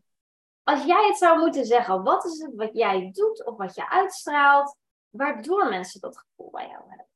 als 0.63 0.85
jij 0.85 1.07
het 1.07 1.17
zou 1.17 1.39
moeten 1.39 1.65
zeggen, 1.65 2.03
wat 2.03 2.25
is 2.25 2.39
het 2.39 2.55
wat 2.55 2.73
jij 2.73 3.11
doet 3.11 3.45
of 3.45 3.57
wat 3.57 3.75
je 3.75 3.89
uitstraalt, 3.89 4.77
waardoor 5.09 5.69
mensen 5.69 6.01
dat 6.01 6.17
gevoel 6.17 6.51
bij 6.51 6.67
jou 6.67 6.83
hebben? 6.87 7.07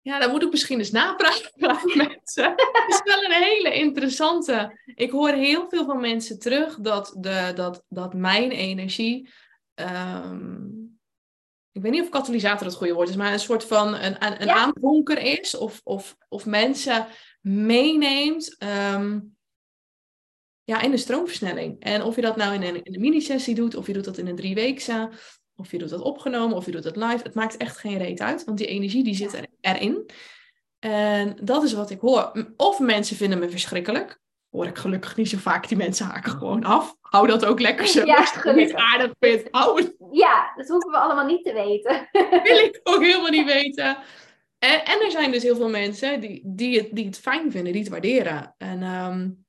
Ja, 0.00 0.18
dan 0.18 0.30
moet 0.30 0.42
ik 0.42 0.50
misschien 0.50 0.78
eens 0.78 0.90
napraten 0.90 1.52
mensen. 2.38 2.54
Het 2.86 2.94
is 2.94 3.14
wel 3.14 3.24
een 3.24 3.42
hele 3.42 3.74
interessante. 3.74 4.80
Ik 4.94 5.10
hoor 5.10 5.30
heel 5.30 5.68
veel 5.68 5.84
van 5.84 6.00
mensen 6.00 6.38
terug 6.38 6.78
dat, 6.80 7.14
de, 7.18 7.52
dat, 7.54 7.84
dat 7.88 8.14
mijn 8.14 8.50
energie. 8.50 9.30
Ehm, 9.74 10.66
ik 11.72 11.82
weet 11.82 11.92
niet 11.92 12.02
of 12.02 12.08
katalysator 12.08 12.66
het 12.66 12.76
goede 12.76 12.92
woord 12.92 13.08
is, 13.08 13.16
maar 13.16 13.32
een 13.32 13.38
soort 13.38 13.64
van 13.64 13.94
een, 13.94 14.26
een, 14.26 14.42
een 14.42 14.50
aanbonker 14.50 15.18
is. 15.18 15.56
Of, 15.56 15.80
of, 15.84 16.16
of 16.28 16.46
mensen 16.46 17.06
meeneemt 17.40 18.56
ehm, 18.58 19.20
ja, 20.64 20.80
in 20.80 20.90
de 20.90 20.96
stroomversnelling. 20.96 21.80
En 21.80 22.02
of 22.02 22.14
je 22.16 22.22
dat 22.22 22.36
nou 22.36 22.54
in 22.54 22.62
een, 22.62 22.82
in 22.82 22.94
een 22.94 23.00
mini-sessie 23.00 23.54
doet, 23.54 23.74
of 23.74 23.86
je 23.86 23.92
doet 23.92 24.04
dat 24.04 24.18
in 24.18 24.26
een 24.26 24.36
drieweekse 24.36 25.10
of 25.58 25.70
je 25.70 25.78
doet 25.78 25.88
dat 25.88 26.00
opgenomen, 26.00 26.56
of 26.56 26.66
je 26.66 26.70
doet 26.70 26.84
het 26.84 26.96
live. 26.96 27.22
Het 27.22 27.34
maakt 27.34 27.56
echt 27.56 27.76
geen 27.76 27.98
reet 27.98 28.20
uit, 28.20 28.44
want 28.44 28.58
die 28.58 28.66
energie 28.66 29.04
die 29.04 29.14
zit 29.14 29.32
er, 29.32 29.46
erin. 29.60 30.10
En 30.78 31.36
dat 31.42 31.62
is 31.62 31.72
wat 31.72 31.90
ik 31.90 32.00
hoor. 32.00 32.52
Of 32.56 32.78
mensen 32.78 33.16
vinden 33.16 33.38
me 33.38 33.50
verschrikkelijk. 33.50 34.20
Hoor 34.50 34.66
ik 34.66 34.78
gelukkig 34.78 35.16
niet 35.16 35.28
zo 35.28 35.38
vaak. 35.38 35.68
Die 35.68 35.76
mensen 35.76 36.06
haken 36.06 36.32
gewoon 36.32 36.64
af. 36.64 36.96
Hou 37.00 37.26
dat 37.26 37.44
ook 37.44 37.60
lekker 37.60 37.86
zo. 37.86 38.04
Ja, 38.04 38.16
Als 38.16 38.34
je 38.44 38.52
niet 38.52 38.74
aardig 38.74 39.12
vindt, 39.20 39.48
hou 39.50 39.82
het. 39.82 39.94
Ja, 40.10 40.52
dat 40.56 40.68
hoeven 40.68 40.90
we 40.90 40.96
allemaal 40.96 41.26
niet 41.26 41.44
te 41.44 41.52
weten. 41.52 42.08
Wil 42.44 42.58
ik 42.58 42.80
ook 42.82 43.02
helemaal 43.02 43.30
niet 43.30 43.52
weten. 43.52 43.96
En, 44.58 44.84
en 44.84 45.00
er 45.04 45.10
zijn 45.10 45.30
dus 45.30 45.42
heel 45.42 45.56
veel 45.56 45.68
mensen 45.68 46.20
die, 46.20 46.42
die, 46.44 46.78
het, 46.78 46.88
die 46.92 47.06
het 47.06 47.18
fijn 47.18 47.50
vinden, 47.50 47.72
die 47.72 47.82
het 47.82 47.90
waarderen. 47.90 48.54
En, 48.58 48.82
um, 48.82 49.46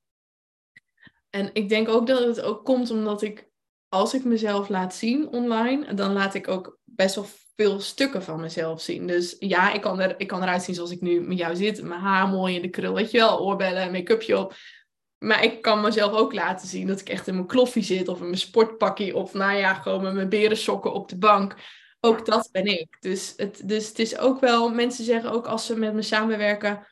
en 1.30 1.50
ik 1.54 1.70
denk 1.70 1.90
ook 1.90 2.08
dat 2.08 2.20
het 2.20 2.42
ook 2.42 2.66
komt 2.66 2.92
omdat 2.92 3.22
ik 3.22 3.50
als 3.90 4.14
ik 4.14 4.24
mezelf 4.24 4.70
laat 4.70 4.96
zien 4.96 5.28
online, 5.28 5.94
dan 5.94 6.14
laat 6.14 6.34
ik 6.34 6.48
ook 6.48 6.80
best 6.84 7.16
wel 7.16 7.28
veel 7.60 7.80
stukken 7.80 8.24
van 8.24 8.40
mezelf 8.40 8.82
zien. 8.82 9.08
Dus 9.08 9.36
ja, 9.40 9.74
ik 9.74 9.82
kan, 9.82 10.00
er, 10.00 10.20
ik 10.20 10.28
kan 10.28 10.42
eruit 10.42 10.64
zien 10.64 10.76
zoals 10.76 10.92
ik 10.92 11.02
nu 11.02 11.22
met 11.22 11.38
jou 11.38 11.56
zit. 11.56 11.84
Mijn 11.84 12.00
haar 12.00 12.28
mooi 12.28 12.56
in 12.56 12.62
de 12.62 12.70
krul, 12.70 12.94
weet 12.94 13.12
je 13.12 13.18
wel, 13.18 13.40
oorbellen, 13.40 13.92
make-upje 13.92 14.38
op. 14.38 14.54
Maar 15.18 15.44
ik 15.44 15.62
kan 15.62 15.82
mezelf 15.82 16.12
ook 16.12 16.34
laten 16.34 16.68
zien 16.68 16.88
dat 16.88 17.00
ik 17.00 17.10
echt 17.10 17.28
in 17.28 17.34
mijn 17.34 17.48
kloffie 17.48 17.84
zit 17.84 18.08
of 18.08 18.18
in 18.20 18.26
mijn 18.26 18.38
sportpakje 18.38 19.16
of 19.16 19.34
nou 19.34 19.58
ja, 19.58 19.74
gewoon 19.74 20.02
met 20.02 20.14
mijn 20.14 20.30
berensokken 20.30 20.94
op 20.94 21.10
de 21.10 21.18
bank. 21.18 21.56
Ook 22.00 22.26
dat 22.26 22.50
ben 22.52 22.66
ik. 22.66 22.98
Dus 23.00 23.34
het, 23.36 23.62
dus 23.68 23.88
het 23.88 24.00
is 24.00 24.18
ook 24.18 24.40
wel, 24.40 24.70
mensen 24.70 25.06
zeggen 25.06 25.32
ook 25.32 25.48
als 25.48 25.66
ze 25.66 25.78
met 25.78 25.94
me 25.94 26.02
samenwerken, 26.02 26.88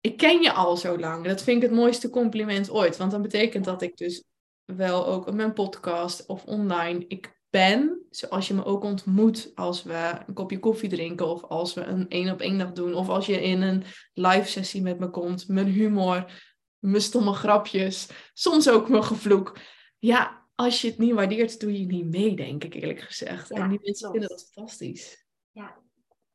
ik 0.00 0.16
ken 0.16 0.42
je 0.42 0.52
al 0.52 0.76
zo 0.76 0.98
lang. 0.98 1.24
Dat 1.24 1.42
vind 1.42 1.62
ik 1.62 1.68
het 1.68 1.78
mooiste 1.78 2.10
compliment 2.10 2.70
ooit. 2.70 2.96
Want 2.96 3.10
dan 3.10 3.22
betekent 3.22 3.64
dat 3.64 3.82
ik 3.82 3.96
dus 3.96 4.24
wel 4.64 5.06
ook 5.06 5.26
op 5.26 5.34
mijn 5.34 5.52
podcast 5.52 6.26
of 6.26 6.44
online. 6.44 7.04
Ik 7.08 7.41
ben, 7.52 8.06
zoals 8.10 8.48
je 8.48 8.54
me 8.54 8.64
ook 8.64 8.84
ontmoet 8.84 9.52
als 9.54 9.82
we 9.82 10.22
een 10.26 10.34
kopje 10.34 10.58
koffie 10.58 10.88
drinken 10.88 11.26
of 11.26 11.42
als 11.42 11.74
we 11.74 11.80
een 11.80 12.08
één 12.08 12.32
op 12.32 12.40
één 12.40 12.58
dag 12.58 12.72
doen 12.72 12.94
of 12.94 13.08
als 13.08 13.26
je 13.26 13.42
in 13.42 13.62
een 13.62 13.84
live 14.12 14.48
sessie 14.48 14.82
met 14.82 14.98
me 14.98 15.10
komt, 15.10 15.48
mijn 15.48 15.66
humor, 15.66 16.42
mijn 16.78 17.02
stomme 17.02 17.32
grapjes, 17.32 18.08
soms 18.32 18.70
ook 18.70 18.88
mijn 18.88 19.04
gevloek. 19.04 19.58
Ja, 19.98 20.48
als 20.54 20.80
je 20.80 20.88
het 20.88 20.98
niet 20.98 21.12
waardeert, 21.12 21.60
doe 21.60 21.78
je 21.78 21.86
niet 21.86 22.10
mee, 22.10 22.36
denk 22.36 22.64
ik 22.64 22.74
eerlijk 22.74 23.00
gezegd. 23.00 23.50
en 23.50 23.68
die 23.68 23.80
mensen 23.82 24.10
vinden 24.10 24.28
dat 24.28 24.50
fantastisch. 24.52 25.26
Ja. 25.50 25.80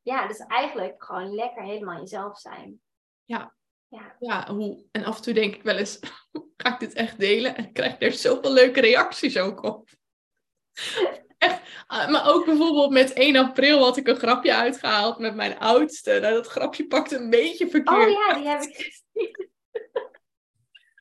ja, 0.01 0.27
dus 0.27 0.37
eigenlijk 0.37 1.03
gewoon 1.03 1.35
lekker 1.35 1.63
helemaal 1.63 1.99
jezelf 1.99 2.39
zijn. 2.39 2.81
Ja. 3.25 3.55
Ja. 3.87 4.15
Ja, 4.19 4.53
hoe, 4.53 4.85
en 4.91 5.03
af 5.03 5.17
en 5.17 5.21
toe 5.21 5.33
denk 5.33 5.55
ik 5.55 5.63
wel 5.63 5.75
eens, 5.75 5.99
ga 6.57 6.73
ik 6.73 6.79
dit 6.79 6.93
echt 6.93 7.19
delen? 7.19 7.55
En 7.55 7.65
ik 7.65 7.73
krijg 7.73 7.95
er 7.99 8.11
zoveel 8.11 8.53
leuke 8.53 8.81
reacties 8.81 9.37
ook 9.37 9.63
op. 9.63 9.89
Echt, 11.37 11.61
ah, 11.87 12.09
maar 12.09 12.33
ook 12.33 12.45
bijvoorbeeld 12.45 12.91
met 12.91 13.13
1 13.13 13.35
april 13.35 13.83
had 13.83 13.97
ik 13.97 14.07
een 14.07 14.15
grapje 14.15 14.53
uitgehaald 14.53 15.19
met 15.19 15.35
mijn 15.35 15.59
oudste. 15.59 16.19
Nou, 16.19 16.33
dat 16.33 16.47
grapje 16.47 16.87
pakte 16.87 17.15
een 17.15 17.29
beetje 17.29 17.69
verkeerd. 17.69 18.05
Oh 18.05 18.09
ja, 18.09 18.33
die 18.33 18.47
heb 18.47 18.61
ik 18.61 18.75
gezien. 19.13 19.49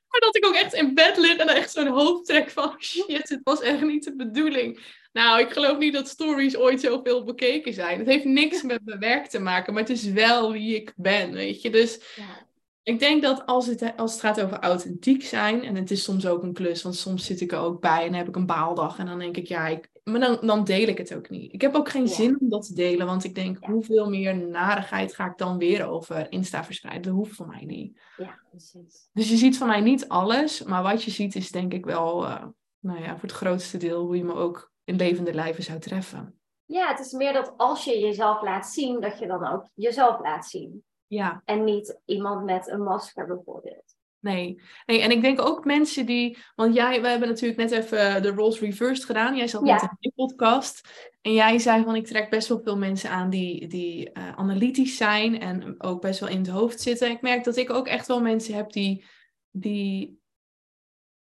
Maar 0.08 0.20
dat 0.20 0.36
ik 0.36 0.46
ook 0.46 0.54
echt 0.54 0.74
in 0.74 0.94
bed 0.94 1.16
lig 1.16 1.36
en 1.36 1.48
echt 1.48 1.70
zo'n 1.70 1.86
hoofd 1.86 2.26
trek 2.26 2.50
van 2.50 2.74
shit, 2.82 3.28
het 3.28 3.40
was 3.42 3.60
echt 3.60 3.80
niet 3.80 4.04
de 4.04 4.16
bedoeling. 4.16 4.80
Nou, 5.12 5.40
ik 5.40 5.50
geloof 5.50 5.78
niet 5.78 5.92
dat 5.92 6.08
stories 6.08 6.56
ooit 6.56 6.80
zoveel 6.80 7.24
bekeken 7.24 7.74
zijn. 7.74 7.98
Het 7.98 8.06
heeft 8.06 8.24
niks 8.24 8.62
met 8.62 8.80
mijn 8.84 8.98
werk 8.98 9.26
te 9.26 9.38
maken, 9.38 9.72
maar 9.72 9.82
het 9.82 9.90
is 9.90 10.04
wel 10.04 10.52
wie 10.52 10.74
ik 10.74 10.92
ben, 10.96 11.32
weet 11.32 11.62
je. 11.62 11.70
Dus 11.70 12.00
Ja. 12.14 12.45
Ik 12.86 12.98
denk 12.98 13.22
dat 13.22 13.46
als 13.46 13.66
het, 13.66 13.92
als 13.96 14.12
het 14.12 14.20
gaat 14.20 14.40
over 14.40 14.58
authentiek 14.58 15.22
zijn, 15.22 15.62
en 15.62 15.74
het 15.74 15.90
is 15.90 16.02
soms 16.02 16.26
ook 16.26 16.42
een 16.42 16.52
klus, 16.52 16.82
want 16.82 16.94
soms 16.94 17.24
zit 17.24 17.40
ik 17.40 17.52
er 17.52 17.58
ook 17.58 17.80
bij 17.80 18.06
en 18.06 18.14
heb 18.14 18.28
ik 18.28 18.36
een 18.36 18.46
baaldag 18.46 18.98
en 18.98 19.06
dan 19.06 19.18
denk 19.18 19.36
ik, 19.36 19.46
ja, 19.46 19.66
ik, 19.66 19.90
maar 20.04 20.20
dan, 20.20 20.38
dan 20.40 20.64
deel 20.64 20.88
ik 20.88 20.98
het 20.98 21.14
ook 21.14 21.30
niet. 21.30 21.52
Ik 21.52 21.60
heb 21.60 21.74
ook 21.74 21.88
geen 21.88 22.06
Ja. 22.06 22.14
zin 22.14 22.40
om 22.40 22.48
dat 22.48 22.66
te 22.66 22.74
delen, 22.74 23.06
want 23.06 23.24
ik 23.24 23.34
denk, 23.34 23.58
Ja. 23.60 23.70
hoeveel 23.70 24.08
meer 24.08 24.36
narigheid 24.36 25.14
ga 25.14 25.26
ik 25.30 25.38
dan 25.38 25.58
weer 25.58 25.86
over 25.86 26.32
Insta 26.32 26.64
verspreiden? 26.64 27.02
Dat 27.04 27.14
hoeft 27.14 27.34
voor 27.36 27.46
mij 27.46 27.64
niet. 27.64 28.00
ja, 28.16 28.40
precies. 28.50 29.08
Dus 29.12 29.28
je 29.28 29.36
ziet 29.36 29.56
van 29.58 29.66
mij 29.68 29.80
niet 29.80 30.08
alles, 30.08 30.62
maar 30.62 30.82
wat 30.82 31.02
je 31.02 31.10
ziet 31.10 31.34
is 31.34 31.50
denk 31.50 31.72
ik 31.72 31.84
wel, 31.84 32.26
eh, 32.26 32.44
nou 32.78 33.00
ja, 33.02 33.10
voor 33.12 33.28
het 33.28 33.32
grootste 33.32 33.78
deel 33.78 34.04
hoe 34.04 34.16
je 34.16 34.24
me 34.24 34.34
ook 34.34 34.72
in 34.84 34.96
levende 34.96 35.34
lijven 35.34 35.62
zou 35.62 35.78
treffen. 35.78 36.38
Ja, 36.64 36.88
het 36.88 36.98
is 36.98 37.12
meer 37.12 37.32
dat 37.32 37.52
als 37.56 37.84
je 37.84 37.98
jezelf 37.98 38.42
laat 38.42 38.66
zien, 38.66 39.00
dat 39.00 39.18
je 39.18 39.26
dan 39.26 39.46
ook 39.46 39.68
jezelf 39.74 40.20
laat 40.20 40.46
zien. 40.46 40.84
Ja, 41.06 41.42
En 41.44 41.64
niet 41.64 42.00
iemand 42.04 42.44
met 42.44 42.68
een 42.68 42.82
masker 42.82 43.26
bijvoorbeeld. 43.26 43.94
nee. 44.18 44.60
nee. 44.86 45.00
En 45.00 45.10
ik 45.10 45.22
denk 45.22 45.40
ook 45.40 45.64
mensen 45.64 46.06
die, 46.06 46.38
want 46.54 46.74
jij, 46.74 47.00
we 47.00 47.08
hebben 47.08 47.28
natuurlijk 47.28 47.60
net 47.60 47.70
even 47.70 48.22
de 48.22 48.30
roles 48.30 48.60
reversed 48.60 49.04
gedaan. 49.04 49.36
Jij 49.36 49.48
zat 49.48 49.66
Ja. 49.66 49.72
net 49.72 49.82
in 49.82 49.96
die 50.00 50.12
podcast. 50.14 50.88
En 51.20 51.32
jij 51.32 51.58
zei 51.58 51.84
van, 51.84 51.94
ik 51.96 52.06
trek 52.06 52.30
best 52.30 52.48
wel 52.48 52.60
veel 52.64 52.76
mensen 52.78 53.10
aan 53.10 53.30
die, 53.30 53.66
die 53.66 54.12
eh, 54.12 54.32
analytisch 54.36 54.96
zijn 54.96 55.40
en 55.40 55.74
ook 55.82 56.00
best 56.00 56.20
wel 56.20 56.28
in 56.28 56.38
het 56.38 56.48
hoofd 56.48 56.80
zitten. 56.80 57.10
Ik 57.10 57.20
merk 57.20 57.44
dat 57.44 57.56
ik 57.56 57.70
ook 57.70 57.86
echt 57.86 58.06
wel 58.06 58.20
mensen 58.20 58.54
heb 58.54 58.72
die, 58.72 59.04
die 59.50 60.20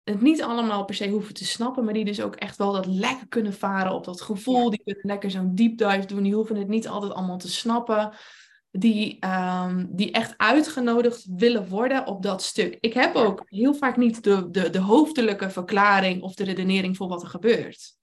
het 0.02 0.20
niet 0.20 0.42
allemaal 0.42 0.84
per 0.84 0.94
se 0.94 1.08
hoeven 1.08 1.34
te 1.34 1.44
snappen, 1.44 1.84
maar 1.84 1.94
die 1.94 2.04
dus 2.04 2.20
ook 2.22 2.34
echt 2.36 2.56
wel 2.56 2.72
dat 2.72 2.86
lekker 2.86 3.28
kunnen 3.28 3.52
varen 3.54 3.92
op 3.92 4.04
dat 4.04 4.20
gevoel. 4.20 4.62
Ja. 4.64 4.68
Die 4.70 4.82
kunnen 4.84 5.06
lekker 5.06 5.30
zo'n 5.30 5.54
deep 5.54 5.78
dive 5.78 6.06
doen. 6.06 6.22
Die 6.22 6.34
hoeven 6.34 6.56
het 6.56 6.68
niet 6.68 6.88
altijd 6.88 7.12
allemaal 7.12 7.38
te 7.38 7.50
snappen. 7.50 8.12
Die, 8.78 9.16
ehm, 9.20 9.86
die 9.88 10.12
echt 10.12 10.34
uitgenodigd 10.36 11.26
willen 11.36 11.68
worden 11.68 12.06
op 12.06 12.22
dat 12.22 12.42
stuk. 12.42 12.76
Ik 12.80 12.94
heb 12.94 13.14
ook 13.14 13.42
heel 13.44 13.74
vaak 13.74 13.96
niet 13.96 14.24
de, 14.24 14.50
de, 14.50 14.70
de 14.70 14.78
hoofdelijke 14.78 15.50
verklaring 15.50 16.22
of 16.22 16.34
de 16.34 16.44
redenering 16.44 16.96
voor 16.96 17.08
wat 17.08 17.22
er 17.22 17.28
gebeurt. 17.28 17.96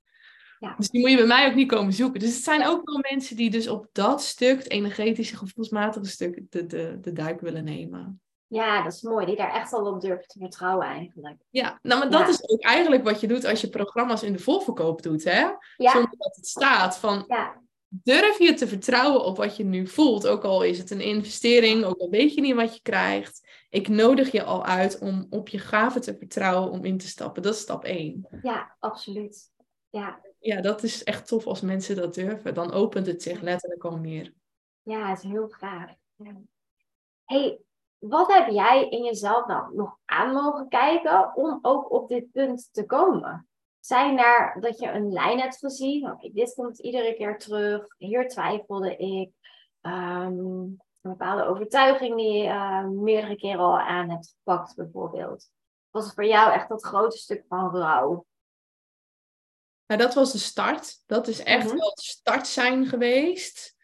Ja. 0.59 0.75
Dus 0.77 0.89
die 0.89 1.01
moet 1.01 1.09
je 1.09 1.15
bij 1.17 1.25
mij 1.25 1.47
ook 1.47 1.55
niet 1.55 1.67
komen 1.67 1.93
zoeken. 1.93 2.19
Dus 2.19 2.33
het 2.33 2.43
zijn 2.43 2.67
ook 2.67 2.89
wel 2.89 2.99
mensen 3.09 3.35
die 3.35 3.49
dus 3.49 3.67
op 3.67 3.87
dat 3.91 4.23
stuk, 4.23 4.57
het 4.57 4.69
energetische, 4.69 5.37
gevoelsmatige 5.37 6.05
stuk, 6.05 6.41
de, 6.49 6.65
de, 6.65 6.97
de 7.01 7.13
duik 7.13 7.41
willen 7.41 7.63
nemen. 7.63 8.21
Ja, 8.47 8.83
dat 8.83 8.93
is 8.93 9.01
mooi. 9.01 9.25
Die 9.25 9.35
daar 9.35 9.53
echt 9.53 9.71
wel 9.71 9.85
op 9.85 10.01
durven 10.01 10.27
te 10.27 10.39
vertrouwen 10.39 10.85
eigenlijk. 10.87 11.37
Ja, 11.49 11.79
nou, 11.81 11.99
maar 11.99 12.09
dat 12.09 12.21
Ja. 12.21 12.27
is 12.27 12.49
ook 12.49 12.61
eigenlijk 12.61 13.03
wat 13.03 13.21
je 13.21 13.27
doet 13.27 13.45
als 13.45 13.61
je 13.61 13.69
programma's 13.69 14.23
in 14.23 14.33
de 14.33 14.39
voorverkoop 14.39 15.01
doet, 15.01 15.23
hè? 15.23 15.39
Ja, 15.75 15.91
Zonder 15.91 16.17
dat 16.17 16.35
het 16.35 16.47
staat 16.47 16.97
van, 16.97 17.23
ja, 17.27 17.61
durf 17.93 18.39
je 18.39 18.53
te 18.53 18.67
vertrouwen 18.67 19.25
op 19.25 19.37
wat 19.37 19.55
je 19.57 19.63
nu 19.63 19.87
voelt? 19.87 20.27
Ook 20.27 20.43
al 20.43 20.63
is 20.63 20.77
het 20.77 20.91
een 20.91 21.01
investering, 21.01 21.83
ook 21.83 21.99
al 21.99 22.09
weet 22.09 22.33
je 22.33 22.41
niet 22.41 22.55
wat 22.55 22.75
je 22.75 22.81
krijgt. 22.81 23.49
Ik 23.69 23.87
nodig 23.87 24.31
je 24.31 24.43
al 24.43 24.65
uit 24.65 24.99
om 24.99 25.27
op 25.29 25.47
je 25.47 25.59
gaven 25.59 26.01
te 26.01 26.17
vertrouwen 26.17 26.71
om 26.71 26.85
in 26.85 26.97
te 26.97 27.07
stappen. 27.07 27.41
Dat 27.41 27.53
is 27.53 27.59
stap 27.59 27.83
1. 27.83 28.27
ja, 28.41 28.75
absoluut. 28.79 29.51
Ja, 29.89 30.21
Ja, 30.39 30.61
dat 30.61 30.83
is 30.83 31.03
echt 31.03 31.27
tof 31.27 31.47
als 31.47 31.61
mensen 31.61 31.95
dat 31.95 32.13
durven. 32.13 32.53
Dan 32.53 32.71
opent 32.71 33.07
het 33.07 33.23
zich 33.23 33.41
letterlijk 33.41 33.83
al 33.83 33.97
meer. 33.97 34.33
ja, 34.81 35.09
het 35.09 35.23
is 35.23 35.29
heel 35.29 35.47
gaaf. 35.49 35.95
Ja. 36.15 36.41
hey, 37.25 37.59
wat 37.97 38.33
heb 38.33 38.49
jij 38.49 38.89
in 38.89 39.03
jezelf 39.03 39.47
nou 39.47 39.75
nog 39.75 39.97
aan 40.05 40.33
mogen 40.33 40.67
kijken 40.67 41.35
om 41.35 41.59
ook 41.61 41.91
op 41.91 42.07
dit 42.07 42.31
punt 42.31 42.69
te 42.71 42.85
komen? 42.85 43.47
Zijn 43.81 44.19
er 44.19 44.57
dat 44.59 44.79
je 44.79 44.87
een 44.91 45.11
lijn 45.11 45.39
hebt 45.39 45.57
gezien? 45.57 46.11
Oké, 46.11 46.29
dit 46.33 46.53
komt 46.53 46.79
iedere 46.79 47.13
keer 47.13 47.37
terug. 47.37 47.85
Hier 47.97 48.27
twijfelde 48.27 48.95
ik. 48.97 49.31
Ehm, 49.81 50.37
een 50.37 50.79
bepaalde 51.01 51.43
overtuiging 51.43 52.15
die 52.15 52.33
je 52.33 52.47
eh, 52.47 52.85
meerdere 52.87 53.35
keren 53.35 53.59
al 53.59 53.79
aan 53.79 54.09
hebt 54.09 54.35
gepakt, 54.37 54.75
bijvoorbeeld. 54.75 55.49
Was 55.89 56.05
het 56.05 56.13
voor 56.13 56.25
jou 56.25 56.51
echt 56.53 56.69
dat 56.69 56.83
grote 56.83 57.17
stuk 57.17 57.45
van 57.47 57.75
rouw? 57.75 58.25
Nou, 59.87 60.01
dat 60.01 60.13
was 60.13 60.31
de 60.31 60.37
start. 60.37 61.03
Dat 61.05 61.27
is 61.27 61.43
echt 61.43 61.65
Mhm. 61.67 61.75
wel 61.75 61.89
het 61.89 61.99
start 61.99 62.47
zijn 62.47 62.85
geweest. 62.85 63.75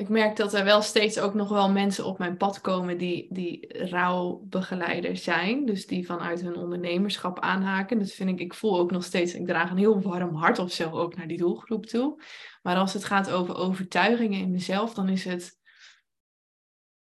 Ik 0.00 0.08
merk 0.08 0.36
dat 0.36 0.54
er 0.54 0.64
wel 0.64 0.82
steeds 0.82 1.18
ook 1.18 1.34
nog 1.34 1.48
wel 1.48 1.70
mensen 1.70 2.04
op 2.04 2.18
mijn 2.18 2.36
pad 2.36 2.60
komen 2.60 2.98
die, 2.98 3.26
die 3.30 3.84
rouwbegeleiders 3.88 5.22
zijn. 5.22 5.66
Dus 5.66 5.86
die 5.86 6.06
vanuit 6.06 6.40
hun 6.40 6.56
ondernemerschap 6.56 7.40
aanhaken. 7.40 7.98
Dat 7.98 8.10
vind 8.10 8.30
ik, 8.30 8.40
ik 8.40 8.54
voel 8.54 8.78
ook 8.78 8.90
nog 8.90 9.04
steeds, 9.04 9.34
ik 9.34 9.46
draag 9.46 9.70
een 9.70 9.76
heel 9.76 10.00
warm 10.00 10.34
hart 10.34 10.58
of 10.58 10.72
zo 10.72 10.90
ook 10.90 11.16
naar 11.16 11.26
die 11.26 11.38
doelgroep 11.38 11.86
toe. 11.86 12.22
Maar 12.62 12.76
als 12.76 12.92
het 12.92 13.04
gaat 13.04 13.30
over 13.30 13.56
overtuigingen 13.56 14.40
in 14.40 14.50
mezelf, 14.50 14.94
dan 14.94 15.08
is 15.08 15.24
het. 15.24 15.58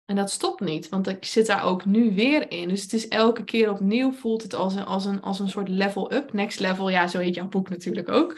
En 0.05 0.15
dat 0.15 0.31
stopt 0.31 0.59
niet, 0.59 0.89
want 0.89 1.07
ik 1.07 1.25
zit 1.25 1.45
daar 1.45 1.63
ook 1.63 1.85
nu 1.85 2.15
weer 2.15 2.51
in. 2.51 2.67
Dus 2.67 2.81
het 2.81 2.93
is 2.93 3.07
elke 3.07 3.43
keer 3.43 3.71
opnieuw 3.71 4.11
voelt 4.11 4.43
het 4.43 4.53
als 4.53 4.75
een, 4.75 4.85
als 4.85 5.05
een, 5.05 5.21
als 5.21 5.39
een 5.39 5.49
soort 5.49 5.69
level 5.69 6.13
up. 6.13 6.33
Next 6.33 6.59
level, 6.59 6.89
ja, 6.89 7.07
zo 7.07 7.19
heet 7.19 7.35
jouw 7.35 7.47
boek 7.47 7.69
natuurlijk 7.69 8.09
ook. 8.09 8.37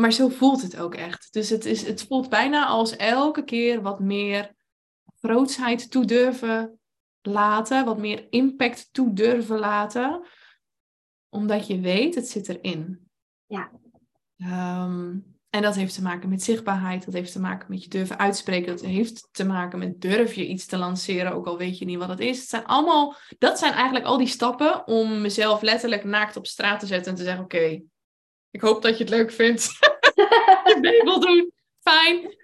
Maar 0.00 0.12
zo 0.12 0.28
voelt 0.28 0.62
het 0.62 0.76
ook 0.76 0.94
echt. 0.94 1.32
Dus 1.32 1.50
het, 1.50 1.64
is, 1.64 1.86
het 1.86 2.06
voelt 2.06 2.28
bijna 2.28 2.66
als 2.66 2.96
elke 2.96 3.44
keer 3.44 3.82
wat 3.82 4.00
meer 4.00 4.54
grootsheid 5.20 5.90
toe 5.90 6.04
durven 6.04 6.80
laten. 7.22 7.84
Wat 7.84 7.98
meer 7.98 8.26
impact 8.30 8.88
toe 8.92 9.12
durven 9.12 9.58
laten. 9.58 10.26
Omdat 11.28 11.66
je 11.66 11.80
weet, 11.80 12.14
het 12.14 12.28
zit 12.28 12.48
erin. 12.48 13.08
Ja. 13.46 13.70
Ehm, 14.36 15.18
en 15.50 15.62
dat 15.62 15.74
heeft 15.74 15.94
te 15.94 16.02
maken 16.02 16.28
met 16.28 16.42
zichtbaarheid. 16.42 17.04
Dat 17.04 17.14
heeft 17.14 17.32
te 17.32 17.40
maken 17.40 17.66
met 17.70 17.82
je 17.82 17.88
durven 17.88 18.18
uitspreken. 18.18 18.76
Dat 18.76 18.84
heeft 18.84 19.28
te 19.32 19.44
maken 19.44 19.78
met 19.78 20.00
durf 20.00 20.34
je 20.34 20.46
iets 20.46 20.66
te 20.66 20.76
lanceren, 20.76 21.32
ook 21.32 21.46
al 21.46 21.58
weet 21.58 21.78
je 21.78 21.84
niet 21.84 21.98
wat 21.98 22.08
het 22.08 22.20
is. 22.20 22.38
Het 22.38 22.48
zijn 22.48 22.64
allemaal, 22.64 23.16
dat 23.38 23.58
zijn 23.58 23.72
eigenlijk 23.72 24.04
al 24.04 24.18
die 24.18 24.26
stappen 24.26 24.86
om 24.86 25.20
mezelf 25.20 25.62
letterlijk 25.62 26.04
naakt 26.04 26.36
op 26.36 26.46
straat 26.46 26.80
te 26.80 26.86
zetten 26.86 27.12
en 27.12 27.18
te 27.18 27.24
zeggen: 27.24 27.44
Oké, 27.44 27.82
ik 28.56 28.62
hoop 28.62 28.82
dat 28.82 28.98
je 28.98 29.04
het 29.04 29.12
leuk 29.12 29.32
vindt. 29.32 29.62
je 30.64 31.00
wil 31.04 31.20
doen. 31.20 31.52
Fijn. 31.80 32.36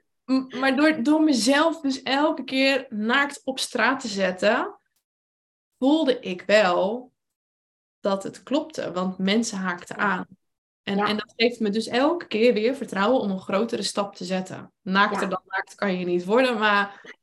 Maar 0.61 0.77
door, 0.77 1.03
door 1.03 1.23
mezelf 1.23 1.81
dus 1.81 2.03
elke 2.03 2.45
keer 2.45 2.87
naakt 2.89 3.41
op 3.45 3.59
straat 3.59 4.01
te 4.01 4.09
zetten, 4.09 4.79
voelde 5.79 6.21
ik 6.21 6.43
wel 6.43 7.13
dat 8.01 8.23
het 8.23 8.43
klopte. 8.43 8.93
Want 8.93 9.19
mensen 9.19 9.59
haakten 9.59 9.97
aan. 9.97 10.27
En, 10.83 10.97
Ja. 10.97 11.07
en 11.07 11.17
dat 11.17 11.33
geeft 11.37 11.61
me 11.61 11.71
dus 11.71 11.87
elke 11.87 12.27
keer 12.27 12.53
weer 12.53 12.75
vertrouwen 12.75 13.21
om 13.21 13.31
een 13.31 13.41
grotere 13.41 13.83
stap 13.83 14.15
te 14.15 14.25
zetten. 14.25 14.73
Naakter 14.83 15.23
Ja. 15.23 15.29
dan 15.29 15.43
naakt 15.47 15.75
kan 15.75 15.99
je 15.99 16.05
niet 16.05 16.25
worden, 16.25 16.59
maar 16.59 17.15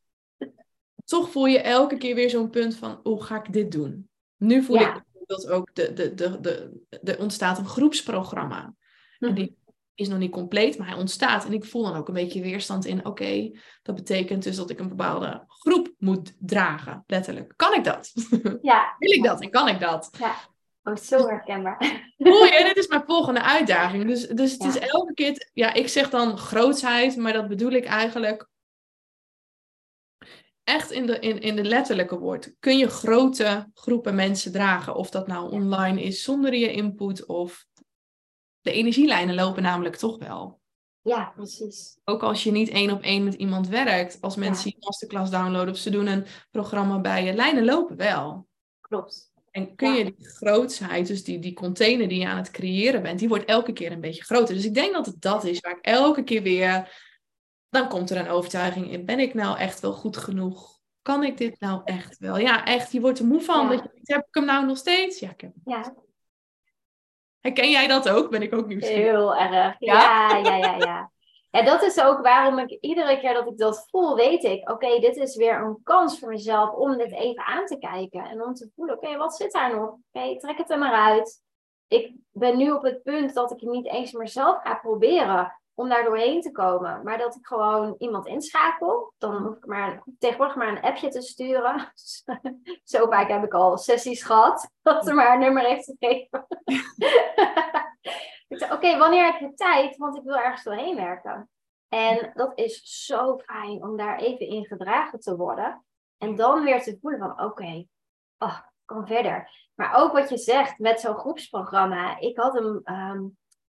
toch 1.06 1.32
voel 1.32 1.46
je 1.46 1.60
elke 1.60 1.98
keer 1.98 2.16
weer 2.16 2.30
zo'n 2.30 2.50
punt 2.50 2.76
van, 2.76 3.00
hoe 3.04 3.24
ga 3.24 3.36
ik 3.44 3.54
dit 3.54 3.72
doen? 3.72 4.10
Nu 4.38 4.64
voel 4.64 4.80
Ja. 4.80 4.96
ik 4.96 5.04
bijvoorbeeld 5.04 5.48
ook, 5.48 5.76
de, 5.76 5.94
de, 5.94 6.14
de, 6.16 6.40
de, 6.42 6.80
er 7.04 7.20
ontstaat 7.20 7.58
een 7.58 7.68
groepsprogramma. 7.68 8.74
En 9.20 9.34
die 9.34 9.58
is 9.96 10.08
nog 10.08 10.18
niet 10.18 10.32
compleet, 10.32 10.78
maar 10.78 10.88
hij 10.88 10.98
ontstaat. 10.98 11.46
En 11.46 11.54
ik 11.54 11.66
voel 11.66 11.84
dan 11.84 11.96
ook 11.96 12.08
een 12.08 12.14
beetje 12.14 12.42
weerstand 12.42 12.86
in, 12.86 13.06
oké, 13.06 13.52
dat 13.82 13.96
betekent 13.96 14.44
dus 14.44 14.56
dat 14.56 14.70
ik 14.70 14.80
een 14.80 14.90
bepaalde 14.90 15.44
groep 15.48 15.94
moet 15.98 16.36
dragen, 16.40 17.04
letterlijk. 17.08 17.54
Kan 17.56 17.74
ik 17.74 17.84
dat? 17.84 18.12
Ja. 18.62 18.96
Wil 19.00 19.12
ik 19.12 19.24
dat 19.24 19.42
en 19.42 19.50
kan 19.50 19.68
ik 19.68 19.80
dat? 19.80 20.10
Oh, 20.84 20.96
zo 20.96 21.28
herkenbaar. 21.28 22.12
Mooi, 22.18 22.52
hè? 22.52 22.64
dit 22.68 22.78
is 22.78 22.88
mijn 22.88 23.04
volgende 23.06 23.42
uitdaging. 23.44 24.08
Dus, 24.08 24.28
dus 24.28 24.52
het 24.52 24.64
Ja. 24.64 24.68
is 24.70 24.78
elke 24.78 25.14
keer, 25.14 25.50
ja, 25.54 25.74
ik 25.74 25.88
zeg 25.88 26.10
dan 26.10 26.38
grootsheid, 26.38 27.16
maar 27.18 27.34
dat 27.34 27.48
bedoel 27.48 27.72
ik 27.72 27.86
eigenlijk 27.86 28.48
echt 30.64 30.92
in 30.92 31.06
de, 31.06 31.20
in, 31.20 31.42
in 31.42 31.56
de 31.56 31.64
letterlijke 31.64 32.20
woord. 32.20 32.56
Kun 32.60 32.78
je 32.78 32.88
grote 32.90 33.70
groepen 33.74 34.16
mensen 34.16 34.52
dragen? 34.52 34.96
Of 34.96 35.10
dat 35.10 35.28
nou 35.28 35.52
online 35.52 36.02
is 36.02 36.24
zonder 36.24 36.54
je 36.56 36.72
input 36.72 37.26
of 37.26 37.66
de 38.62 38.72
energielijnen 38.72 39.36
lopen 39.36 39.64
namelijk 39.64 39.96
toch 39.96 40.18
wel. 40.18 40.60
Ja, 41.02 41.32
precies. 41.36 42.00
Ook 42.06 42.24
als 42.24 42.44
je 42.44 42.52
niet 42.52 42.70
één 42.70 42.92
op 42.92 43.02
één 43.02 43.24
met 43.24 43.34
iemand 43.34 43.68
werkt, 43.68 44.22
als 44.22 44.36
mensen 44.36 44.66
Ja. 44.70 44.72
die 44.76 44.86
masterclass 44.86 45.32
downloaden 45.32 45.74
of 45.74 45.80
ze 45.80 45.90
doen 45.90 46.08
een 46.08 46.26
programma 46.52 47.00
bij 47.00 47.24
je, 47.24 47.34
lijnen 47.34 47.66
lopen 47.66 47.96
wel. 47.96 48.48
Klopt. 48.82 49.32
En 49.52 49.76
kun 49.76 49.90
Ja. 49.92 49.98
je 49.98 50.04
die 50.04 50.28
grootsheid, 50.30 51.08
dus 51.08 51.24
die, 51.24 51.40
die 51.40 51.54
container 51.54 52.08
die 52.08 52.20
je 52.20 52.28
aan 52.28 52.38
het 52.38 52.52
creëren 52.52 53.02
bent, 53.02 53.20
die 53.20 53.28
wordt 53.28 53.46
elke 53.46 53.74
keer 53.74 53.92
een 53.92 54.02
beetje 54.02 54.24
groter. 54.24 54.56
Dus 54.56 54.66
ik 54.66 54.74
denk 54.74 54.94
dat 54.94 55.06
het 55.06 55.22
dat 55.22 55.44
is 55.44 55.60
waar 55.60 55.78
ik 55.78 55.86
elke 55.86 56.24
keer 56.24 56.42
weer, 56.42 57.02
dan 57.70 57.88
komt 57.88 58.10
er 58.10 58.18
een 58.18 58.30
overtuiging 58.30 58.92
in. 58.92 59.06
Ben 59.06 59.20
ik 59.20 59.34
nou 59.34 59.58
echt 59.58 59.80
wel 59.80 59.94
goed 59.94 60.18
genoeg? 60.18 60.78
kan 61.02 61.24
ik 61.24 61.38
dit 61.38 61.60
nou 61.60 61.82
echt 61.84 62.18
wel? 62.18 62.38
Ja, 62.38 62.66
echt, 62.66 62.92
je 62.92 63.00
wordt 63.02 63.20
er 63.20 63.26
moe 63.26 63.42
van. 63.42 63.70
Ja. 63.70 63.76
Dat 63.76 63.84
je, 64.02 64.14
heb 64.14 64.28
ik 64.28 64.36
hem 64.36 64.46
nou 64.46 64.66
nog 64.66 64.78
steeds? 64.78 65.20
Ja, 65.20 65.30
ik 65.30 65.42
heb 65.42 65.52
hem. 65.64 65.74
Ja, 65.76 65.94
Herken 67.42 67.70
jij 67.70 67.88
dat 67.88 68.10
ook? 68.10 68.30
Ben 68.30 68.42
ik 68.42 68.54
ook 68.54 68.68
nieuwsgierig. 68.68 69.04
heel 69.04 69.36
erg. 69.36 69.76
Ja? 69.80 70.30
Ja, 70.30 70.38
ja, 70.38 70.56
ja, 70.56 70.76
ja. 70.76 71.12
Ja, 71.52 71.64
dat 71.64 71.84
is 71.84 72.02
ook 72.02 72.22
waarom 72.22 72.60
ik 72.60 72.78
iedere 72.82 73.20
keer 73.20 73.34
dat 73.34 73.48
ik 73.48 73.58
dat 73.58 73.88
voel, 73.90 74.16
weet 74.16 74.44
ik, 74.44 74.70
oké, 74.70 75.00
dit 75.00 75.16
is 75.16 75.36
weer 75.36 75.62
een 75.62 75.80
kans 75.84 76.20
voor 76.20 76.30
mezelf 76.30 76.74
om 76.74 76.98
dit 76.98 77.12
even 77.12 77.44
aan 77.44 77.66
te 77.66 77.78
kijken. 77.78 78.24
En 78.24 78.44
om 78.44 78.54
te 78.54 78.72
voelen, 78.76 78.96
oké, 78.96 79.18
wat 79.18 79.36
zit 79.36 79.52
daar 79.52 79.76
nog? 79.76 79.90
Oké, 79.90 80.38
trek 80.38 80.58
het 80.58 80.70
er 80.70 80.78
maar 80.78 81.12
uit. 81.12 81.42
Ik 81.88 82.14
ben 82.32 82.58
nu 82.58 82.72
op 82.72 82.84
het 82.84 83.04
punt 83.04 83.34
dat 83.34 83.52
ik 83.52 83.60
het 83.60 83.70
niet 83.70 83.88
eens 83.88 84.12
meer 84.12 84.28
zelf 84.28 84.62
ga 84.62 84.76
proberen 84.76 85.59
om 85.80 85.90
daar 85.90 86.04
doorheen 86.04 86.42
te 86.42 86.52
komen. 86.52 87.04
Maar 87.04 87.18
dat 87.18 87.36
ik 87.36 87.46
gewoon 87.46 87.96
iemand 87.98 88.28
inschakel. 88.28 89.14
Dan 89.18 89.36
hoef 89.36 89.56
ik 89.56 89.66
maar 89.66 90.04
tegenwoordig 90.20 90.56
maar 90.56 90.68
een 90.68 90.82
appje 90.82 91.10
te 91.10 91.22
sturen. 91.22 91.92
Zo 92.84 93.08
vaak 93.10 93.30
heb 93.30 93.44
ik 93.44 93.54
al 93.54 93.78
sessies 93.78 94.24
gehad. 94.24 94.70
Dat 94.82 95.06
ze 95.06 95.14
maar 95.14 95.34
een 95.34 95.40
nummer 95.40 95.64
heeft 95.64 95.94
gegeven. 95.98 96.48
oké, 98.76 98.98
wanneer 98.98 99.26
heb 99.26 99.40
je 99.40 99.54
tijd? 99.54 99.98
Want 99.98 100.18
ik 100.18 100.24
wil 100.24 100.38
ergens 100.38 100.64
doorheen 100.64 100.96
werken. 100.96 101.50
En 101.90 102.32
dat 102.34 102.52
is 102.60 103.06
zo 103.06 103.38
fijn 103.38 103.84
om 103.84 103.98
daar 103.98 104.18
even 104.20 104.48
in 104.48 104.66
gedragen 104.66 105.20
te 105.20 105.36
worden. 105.36 105.86
En 106.18 106.36
dan 106.36 106.64
weer 106.64 106.82
te 106.82 106.98
voelen 107.02 107.20
van, 107.20 107.44
oké, 107.44 107.86
oh, 108.38 108.58
ik 108.58 108.86
kan 108.86 109.08
verder. 109.08 109.68
Maar 109.76 109.96
ook 109.96 110.12
wat 110.12 110.30
je 110.30 110.38
zegt 110.38 110.80
met 110.80 111.00
zo'n 111.00 111.18
groepsprogramma. 111.18 112.20
Ik 112.20 112.38
had 112.38 112.54
hem 112.54 112.82
ehm, 112.84 113.24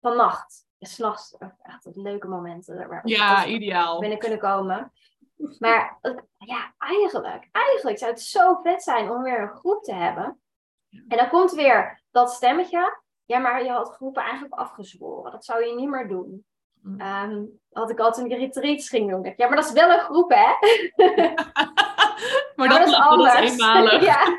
vannacht, 0.01 0.66
s'nachts, 0.79 1.37
echt 1.63 1.97
leuke 1.97 2.29
momenten 2.29 2.89
waar 2.89 3.03
we 3.03 3.09
Ja, 3.09 3.47
ideaal. 3.47 4.01
binnen 4.01 4.19
kunnen 4.19 4.39
komen. 4.39 4.93
Maar 5.59 5.99
ja, 6.39 6.75
eigenlijk, 6.79 7.49
eigenlijk 7.53 7.99
zou 7.99 8.11
het 8.11 8.23
zo 8.23 8.61
vet 8.63 8.83
zijn 8.83 9.11
om 9.11 9.23
weer 9.23 9.41
een 9.41 9.57
groep 9.57 9.83
te 9.83 9.95
hebben. 9.95 10.41
En 11.09 11.17
dan 11.17 11.29
komt 11.29 11.53
weer 11.53 12.03
dat 12.11 12.33
stemmetje. 12.33 13.01
Ja, 13.25 13.39
maar 13.39 13.65
je 13.65 13.71
had 13.71 13.95
groepen 13.95 14.23
eigenlijk 14.23 14.55
afgezworen. 14.55 15.33
Dat 15.33 15.45
zou 15.45 15.65
je 15.65 15.75
niet 15.75 15.89
meer 15.89 16.09
doen. 16.09 16.45
Mm. 16.83 17.01
Ehm, 17.01 17.45
had 17.73 17.91
ik 17.91 17.99
altijd 17.99 18.31
een 18.31 18.39
retreats 18.39 18.89
ging 18.89 19.11
doen. 19.11 19.33
Ja, 19.37 19.47
maar 19.47 19.57
dat 19.57 19.65
is 19.65 19.73
wel 19.73 19.91
een 19.91 19.99
groep, 20.01 20.31
hè? 20.35 20.45
maar 22.57 22.69
dat, 22.69 22.87
dat 22.89 23.43
is 23.43 23.57
ja. 24.11 24.37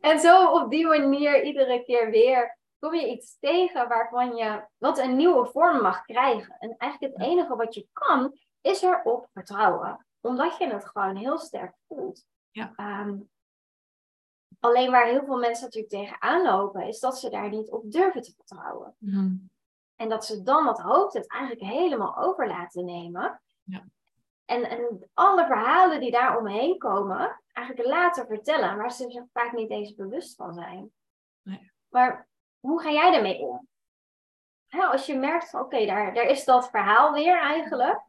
en 0.00 0.20
zo 0.20 0.46
op 0.46 0.70
die 0.70 0.86
manier 0.86 1.42
iedere 1.42 1.84
keer 1.84 2.10
weer 2.10 2.58
kom 2.82 2.94
je 2.94 3.10
iets 3.10 3.38
tegen 3.38 3.88
waarvan 3.88 4.36
je 4.36 4.64
wat 4.78 4.98
een 4.98 5.16
nieuwe 5.16 5.46
vorm 5.46 5.80
mag 5.80 6.02
krijgen. 6.02 6.56
En 6.58 6.76
eigenlijk 6.76 7.12
het 7.12 7.26
enige 7.26 7.56
wat 7.56 7.74
je 7.74 7.86
kan, 7.92 8.38
is 8.60 8.82
erop 8.82 9.28
vertrouwen. 9.32 10.06
Omdat 10.20 10.56
je 10.58 10.66
het 10.66 10.86
gewoon 10.86 11.16
heel 11.16 11.38
sterk 11.38 11.74
voelt. 11.86 12.24
Ja. 12.50 12.72
Ehm, 12.76 13.18
alleen 14.60 14.90
waar 14.90 15.06
heel 15.06 15.24
veel 15.24 15.38
mensen 15.38 15.64
natuurlijk 15.64 15.92
tegenaan 15.92 16.42
lopen, 16.42 16.86
is 16.86 17.00
dat 17.00 17.18
ze 17.18 17.30
daar 17.30 17.48
niet 17.48 17.70
op 17.70 17.90
durven 17.90 18.22
te 18.22 18.32
vertrouwen. 18.36 18.96
En 19.96 20.08
dat 20.08 20.24
ze 20.24 20.42
dan 20.42 20.64
dat 20.64 20.80
hoofd 20.80 21.14
het 21.14 21.30
eigenlijk 21.30 21.72
helemaal 21.72 22.16
over 22.16 22.48
laten 22.48 22.84
nemen. 22.84 23.42
Ja. 23.62 23.84
En, 24.44 24.70
en 24.70 25.10
alle 25.14 25.46
verhalen 25.46 26.00
die 26.00 26.10
daar 26.10 26.38
omheen 26.38 26.78
komen, 26.78 27.42
eigenlijk 27.52 27.88
laten 27.88 28.26
vertellen, 28.26 28.76
waar 28.76 28.92
ze 28.92 29.10
zich 29.10 29.24
vaak 29.32 29.52
niet 29.52 29.70
eens 29.70 29.94
bewust 29.94 30.36
van 30.36 30.54
zijn. 30.54 30.92
Nee. 31.42 31.72
Maar 31.88 32.30
hoe 32.62 32.80
ga 32.82 32.90
jij 32.90 33.12
ermee 33.14 33.38
om? 33.38 33.68
Hè, 34.66 34.82
als 34.84 35.06
je 35.06 35.14
merkt 35.14 35.50
van 35.50 35.60
oké, 35.60 35.86
daar, 35.86 36.14
daar 36.14 36.24
is 36.26 36.44
dat 36.44 36.70
verhaal 36.70 37.12
weer 37.12 37.40
eigenlijk. 37.40 38.00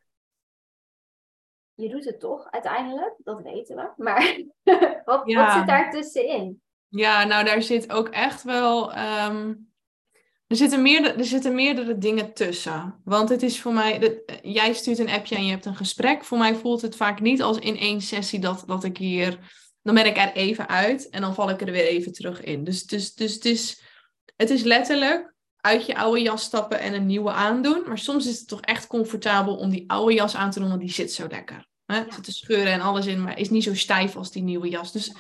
Je 1.73 1.89
doet 1.89 2.05
het 2.05 2.19
toch 2.19 2.51
uiteindelijk, 2.51 3.13
dat 3.17 3.41
weten 3.41 3.75
we. 3.75 3.89
Maar 4.03 4.37
wat, 5.05 5.21
Ja. 5.25 5.45
wat 5.45 5.53
zit 5.53 5.67
daar 5.67 5.91
tussenin? 5.91 6.61
Ja, 6.87 7.23
nou 7.23 7.45
daar 7.45 7.61
zit 7.61 7.91
ook 7.91 8.09
echt 8.09 8.43
wel. 8.43 8.93
ehm, 8.93 9.53
er, 10.47 10.55
zitten 10.55 10.81
meerdere, 10.81 11.13
er 11.13 11.25
zitten 11.25 11.55
meerdere 11.55 11.97
dingen 11.97 12.33
tussen. 12.33 13.01
Want 13.03 13.29
het 13.29 13.43
is 13.43 13.61
voor 13.61 13.73
mij. 13.73 13.99
dat- 13.99 14.25
eh, 14.25 14.35
jij 14.41 14.73
stuurt 14.73 14.99
een 14.99 15.09
appje 15.09 15.35
en 15.35 15.45
je 15.45 15.51
hebt 15.51 15.65
een 15.65 15.75
gesprek. 15.75 16.23
Voor 16.23 16.37
mij 16.37 16.55
voelt 16.55 16.81
het 16.81 16.95
vaak 16.95 17.19
niet 17.19 17.41
als 17.41 17.57
in 17.59 17.77
één 17.77 18.01
sessie 18.01 18.39
dat, 18.39 18.63
dat 18.67 18.83
ik 18.83 18.97
hier. 18.97 19.39
Dan 19.81 19.95
ben 19.95 20.05
ik 20.05 20.17
er 20.17 20.33
even 20.33 20.67
uit 20.67 21.09
en 21.09 21.21
dan 21.21 21.33
val 21.33 21.49
ik 21.49 21.61
er 21.61 21.71
weer 21.71 21.87
even 21.87 22.11
terug 22.11 22.41
in. 22.43 22.63
Dus, 22.63 22.85
dus, 22.85 23.13
dus 23.13 23.33
het, 23.33 23.45
is, 23.45 23.81
het 24.35 24.49
is 24.49 24.63
letterlijk 24.63 25.33
uit 25.57 25.85
je 25.85 25.95
oude 25.95 26.21
jas 26.21 26.43
stappen 26.43 26.79
en 26.79 26.93
een 26.93 27.05
nieuwe 27.05 27.31
aandoen. 27.31 27.83
Maar 27.87 27.97
soms 27.97 28.27
is 28.27 28.39
het 28.39 28.47
toch 28.47 28.61
echt 28.61 28.87
comfortabel 28.87 29.55
om 29.55 29.69
die 29.69 29.89
oude 29.89 30.13
jas 30.13 30.35
aan 30.35 30.51
te 30.51 30.59
doen, 30.59 30.69
want 30.69 30.81
die 30.81 30.91
zit 30.91 31.13
zo 31.13 31.27
lekker. 31.29 31.67
Hè? 31.85 31.95
Er 31.97 32.13
zitten 32.13 32.33
scheuren 32.33 32.71
en 32.73 32.81
alles 32.81 33.05
in, 33.05 33.21
maar 33.21 33.39
is 33.39 33.49
niet 33.49 33.63
zo 33.63 33.75
stijf 33.75 34.15
als 34.15 34.31
die 34.31 34.43
nieuwe 34.43 34.69
jas. 34.69 34.91
Dus 34.91 35.13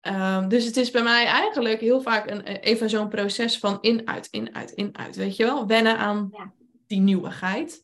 Ehm, 0.00 0.48
dus 0.48 0.64
het 0.64 0.76
is 0.76 0.90
bij 0.90 1.02
mij 1.02 1.24
eigenlijk 1.26 1.80
heel 1.80 2.00
vaak 2.00 2.30
een, 2.30 2.44
eh, 2.44 2.56
even 2.60 2.90
zo'n 2.90 3.08
proces 3.08 3.58
van 3.58 3.78
in-uit, 3.80 4.28
in-uit, 4.30 4.70
in-uit. 4.70 5.16
Weet 5.16 5.36
je 5.36 5.44
wel? 5.44 5.66
Wennen 5.66 5.98
aan 5.98 6.28
Ja. 6.32 6.52
die 6.86 7.00
nieuwigheid. 7.00 7.82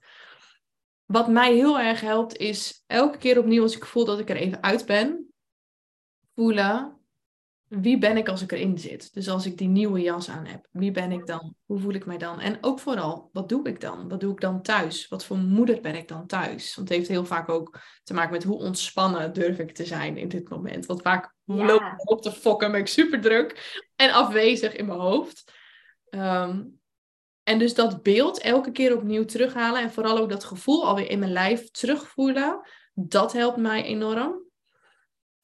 Wat 1.04 1.28
mij 1.28 1.54
heel 1.54 1.80
erg 1.80 2.00
helpt 2.00 2.36
is 2.36 2.82
elke 2.86 3.18
keer 3.18 3.38
opnieuw 3.38 3.62
als 3.62 3.76
ik 3.76 3.84
voel 3.84 4.04
dat 4.04 4.18
ik 4.18 4.30
er 4.30 4.36
even 4.36 4.62
uit 4.62 4.86
ben, 4.86 5.34
voelen 6.34 6.95
wie 7.80 7.98
ben 7.98 8.16
ik 8.16 8.28
als 8.28 8.42
ik 8.42 8.52
erin 8.52 8.78
zit. 8.78 9.14
Dus 9.14 9.28
als 9.28 9.46
ik 9.46 9.58
die 9.58 9.68
nieuwe 9.68 10.00
jas 10.00 10.28
aan 10.30 10.44
heb, 10.46 10.68
wie 10.70 10.90
ben 10.90 11.12
ik 11.12 11.26
dan? 11.26 11.54
Hoe 11.64 11.78
voel 11.78 11.92
ik 11.92 12.06
mij 12.06 12.18
dan? 12.18 12.40
En 12.40 12.58
ook 12.60 12.80
vooral, 12.80 13.28
wat 13.32 13.48
doe 13.48 13.68
ik 13.68 13.80
dan? 13.80 14.08
Wat 14.08 14.20
doe 14.20 14.32
ik 14.32 14.40
dan 14.40 14.62
thuis? 14.62 15.08
Wat 15.08 15.24
voor 15.24 15.36
moeder 15.36 15.80
ben 15.80 15.94
ik 15.94 16.08
dan 16.08 16.26
thuis? 16.26 16.74
Want 16.74 16.88
het 16.88 16.98
heeft 16.98 17.08
heel 17.08 17.24
vaak 17.24 17.48
ook 17.48 17.80
te 18.02 18.14
maken 18.14 18.32
met 18.32 18.44
hoe 18.44 18.58
ontspannen 18.58 19.32
durf 19.32 19.58
ik 19.58 19.74
te 19.74 19.84
zijn 19.84 20.16
in 20.16 20.28
dit 20.28 20.48
moment. 20.48 20.86
Want 20.86 21.02
vaak 21.02 21.34
Ja. 21.44 21.64
loop 21.64 21.80
ik 21.80 22.10
op 22.10 22.22
te 22.22 22.32
fokken, 22.32 22.70
ben 22.70 22.80
ik 22.80 22.86
super 22.86 23.20
druk 23.20 23.80
en 23.96 24.12
afwezig 24.12 24.76
in 24.76 24.86
mijn 24.86 24.98
hoofd. 24.98 25.52
Ehm, 26.08 26.62
en 27.42 27.58
dus 27.58 27.74
dat 27.74 28.02
beeld 28.02 28.40
elke 28.40 28.70
keer 28.70 28.96
opnieuw 28.96 29.24
terughalen 29.24 29.82
en 29.82 29.92
vooral 29.92 30.18
ook 30.18 30.30
dat 30.30 30.44
gevoel 30.44 30.86
alweer 30.86 31.10
in 31.10 31.18
mijn 31.18 31.32
lijf 31.32 31.70
terugvoelen, 31.70 32.60
dat 32.94 33.32
helpt 33.32 33.56
mij 33.56 33.84
enorm. 33.84 34.45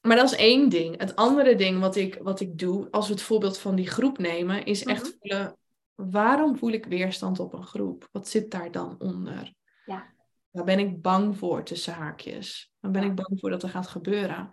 Maar 0.02 0.16
dat 0.16 0.32
is 0.32 0.36
één 0.38 0.68
ding. 0.68 0.98
Het 1.00 1.16
andere 1.16 1.54
ding 1.54 1.80
wat 1.80 1.96
ik, 1.96 2.18
wat 2.22 2.40
ik 2.40 2.58
doe, 2.58 2.88
als 2.90 3.06
we 3.06 3.12
het 3.12 3.22
voorbeeld 3.22 3.58
van 3.58 3.74
die 3.74 3.86
groep 3.86 4.18
nemen, 4.18 4.64
is 4.64 4.84
echt 4.84 5.02
Mhm. 5.02 5.12
voelen, 5.18 5.56
waarom 5.94 6.56
voel 6.56 6.70
ik 6.72 6.84
weerstand 6.86 7.40
op 7.40 7.52
een 7.52 7.66
groep? 7.66 8.08
Wat 8.12 8.28
zit 8.28 8.50
daar 8.50 8.70
dan 8.70 8.94
onder? 8.98 9.52
Ja. 9.86 10.14
Waar 10.50 10.64
ben 10.64 10.78
ik 10.78 11.02
bang 11.02 11.38
voor 11.38 11.62
tussen 11.62 11.92
haakjes? 11.92 12.72
Waar 12.80 12.90
ben 12.90 13.02
Ja. 13.02 13.08
ik 13.08 13.14
bang 13.14 13.40
voor 13.40 13.50
dat 13.50 13.62
er 13.62 13.68
gaat 13.68 13.86
gebeuren? 13.86 14.50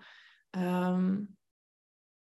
Ehm, 0.50 1.18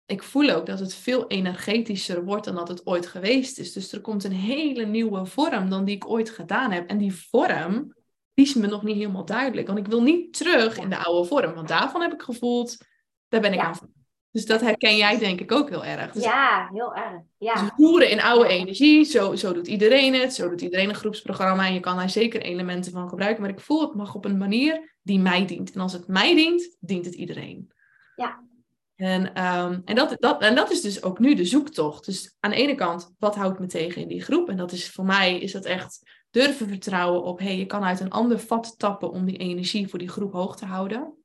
ik 0.05 0.23
voel 0.23 0.49
ook 0.49 0.65
dat 0.65 0.79
het 0.79 0.93
veel 0.95 1.27
energetischer 1.27 2.23
wordt 2.23 2.45
dan 2.45 2.55
dat 2.55 2.67
het 2.67 2.85
ooit 2.85 3.07
geweest 3.07 3.59
is. 3.59 3.73
Dus 3.73 3.91
er 3.91 4.01
komt 4.01 4.23
een 4.23 4.31
hele 4.31 4.85
nieuwe 4.85 5.25
vorm 5.25 5.69
dan 5.69 5.85
die 5.85 5.95
ik 5.95 6.09
ooit 6.09 6.29
gedaan 6.29 6.71
heb. 6.71 6.89
En 6.89 6.97
die 6.97 7.13
vorm, 7.29 7.95
die 8.33 8.45
is 8.45 8.53
me 8.53 8.67
nog 8.67 8.83
niet 8.83 8.95
helemaal 8.95 9.25
duidelijk. 9.25 9.67
Want 9.67 9.79
ik 9.79 9.87
wil 9.87 10.01
niet 10.01 10.33
terug 10.33 10.77
in 10.77 10.89
de 10.89 10.97
oude 10.97 11.27
vorm. 11.27 11.53
Want 11.53 11.67
daarvan 11.67 12.01
heb 12.01 12.13
ik 12.13 12.21
gevoeld, 12.21 12.77
daar 13.33 13.41
ben 13.41 13.53
ik 13.53 13.59
Ja. 13.59 13.65
aan 13.65 13.75
van. 13.75 13.89
Dus 14.31 14.45
dat 14.45 14.61
herken 14.61 14.97
jij 14.97 15.17
denk 15.17 15.39
ik 15.39 15.51
ook 15.51 15.69
heel 15.69 15.85
erg. 15.85 16.11
Dus 16.11 16.23
Ja, 16.23 16.69
heel 16.71 16.95
erg. 16.95 17.21
Ja. 17.37 17.53
dus 17.53 17.69
roeren 17.77 18.09
in 18.09 18.21
oude 18.21 18.47
energie, 18.47 19.03
zo, 19.03 19.35
zo 19.35 19.53
doet 19.53 19.67
iedereen 19.67 20.13
het. 20.13 20.33
Zo 20.33 20.49
doet 20.49 20.61
iedereen 20.61 20.89
een 20.89 20.95
groepsprogramma. 20.95 21.67
En 21.67 21.73
je 21.73 21.79
kan 21.79 21.97
daar 21.97 22.09
zeker 22.09 22.41
elementen 22.41 22.91
van 22.91 23.09
gebruiken. 23.09 23.41
Maar 23.41 23.51
ik 23.51 23.59
voel 23.59 23.81
het 23.81 23.95
mag 23.95 24.15
op 24.15 24.25
een 24.25 24.37
manier 24.37 24.97
die 25.01 25.19
mij 25.19 25.45
dient. 25.45 25.71
En 25.71 25.81
als 25.81 25.93
het 25.93 26.07
mij 26.07 26.35
dient, 26.35 26.77
dient 26.79 27.05
het 27.05 27.13
iedereen. 27.13 27.71
Ja. 28.15 28.43
En, 28.95 29.33
ehm, 29.33 29.79
en, 29.85 29.95
dat, 29.95 30.15
dat, 30.19 30.41
en 30.41 30.55
dat 30.55 30.71
is 30.71 30.81
dus 30.81 31.03
ook 31.03 31.19
nu 31.19 31.35
de 31.35 31.45
zoektocht. 31.45 32.05
Dus 32.05 32.37
aan 32.39 32.51
de 32.51 32.57
ene 32.57 32.75
kant, 32.75 33.13
wat 33.19 33.35
houdt 33.35 33.59
me 33.59 33.67
tegen 33.67 34.01
in 34.01 34.07
die 34.07 34.21
groep? 34.21 34.49
En 34.49 34.57
dat 34.57 34.71
is 34.71 34.89
voor 34.89 35.05
mij, 35.05 35.39
is 35.39 35.51
dat 35.51 35.65
echt 35.65 35.99
durven 36.31 36.67
vertrouwen 36.67 37.23
op... 37.23 37.39
hé, 37.39 37.45
hey, 37.45 37.57
je 37.57 37.65
kan 37.65 37.83
uit 37.83 37.99
een 37.99 38.11
ander 38.11 38.39
vat 38.39 38.73
tappen 38.77 39.11
om 39.11 39.25
die 39.25 39.37
energie 39.37 39.87
voor 39.87 39.99
die 39.99 40.09
groep 40.09 40.31
hoog 40.31 40.55
te 40.55 40.65
houden. 40.65 41.22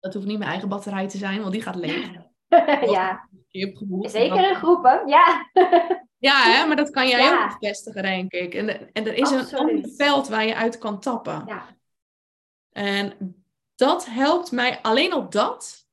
Dat 0.00 0.14
hoeft 0.14 0.26
niet 0.26 0.38
mijn 0.38 0.50
eigen 0.50 0.68
batterij 0.68 1.08
te 1.08 1.18
zijn, 1.18 1.40
want 1.40 1.52
die 1.52 1.62
gaat 1.62 1.74
leeg. 1.74 2.10
ja, 2.90 3.28
gevoeld. 3.48 4.10
zeker 4.10 4.48
in 4.48 4.54
groepen. 4.54 5.02
Ja. 5.08 5.24
Ja, 6.18 6.42
hè, 6.42 6.66
maar 6.66 6.76
dat 6.76 6.90
kan 6.90 7.08
jij 7.08 7.20
Ja. 7.22 7.44
ook 7.44 7.58
bevestigen, 7.58 8.02
denk 8.02 8.32
ik. 8.32 8.54
En, 8.54 8.92
en 8.92 9.06
er 9.06 9.14
is 9.14 9.30
een 9.30 9.56
ander 9.56 9.88
veld 9.96 10.28
waar 10.28 10.46
je 10.46 10.54
uit 10.54 10.78
kan 10.78 11.00
tappen. 11.00 11.42
Ja. 11.46 11.66
En 12.72 13.34
dat 13.74 14.06
helpt 14.06 14.50
mij, 14.52 14.78
alleen 14.82 15.14
op 15.14 15.32
dat, 15.32 15.86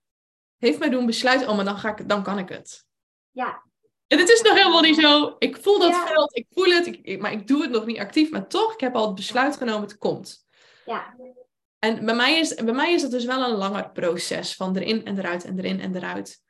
heeft 0.57 0.79
mij 0.79 0.89
doen 0.89 1.05
besluiten, 1.05 1.49
oh, 1.49 1.55
maar 1.55 1.65
dan, 1.65 1.77
ga 1.77 1.89
ik, 1.97 2.09
dan 2.09 2.23
kan 2.23 2.37
ik 2.37 2.49
het. 2.49 2.85
Ja. 3.31 3.63
En 4.07 4.19
het 4.19 4.29
is 4.29 4.41
nog 4.41 4.53
helemaal 4.57 4.81
niet 4.81 4.99
zo, 4.99 5.35
ik 5.39 5.57
voel 5.57 5.79
dat 5.79 5.89
Ja. 5.91 6.07
veld, 6.07 6.35
ik 6.37 6.45
voel 6.49 6.65
het, 6.71 6.87
ik- 7.01 7.21
maar 7.21 7.31
ik 7.31 7.47
doe 7.47 7.61
het 7.61 7.71
nog 7.71 7.85
niet 7.85 7.99
actief. 7.99 8.31
Maar 8.31 8.47
toch, 8.47 8.73
ik 8.73 8.79
heb 8.79 8.95
al 8.95 9.05
het 9.05 9.15
besluit 9.15 9.57
genomen, 9.57 9.81
het 9.81 9.97
komt. 9.97 10.45
Ja. 10.85 11.15
En 11.79 12.05
bij 12.05 12.15
mij, 12.15 12.39
is, 12.39 12.55
bij 12.55 12.73
mij 12.73 12.93
is 12.93 13.01
het 13.01 13.11
dus 13.11 13.25
wel 13.25 13.43
een 13.43 13.57
langer 13.57 13.91
proces 13.91 14.55
van 14.55 14.75
erin 14.75 15.05
en 15.05 15.17
eruit 15.17 15.45
en 15.45 15.59
erin 15.59 15.79
en 15.79 15.95
eruit. 15.95 16.43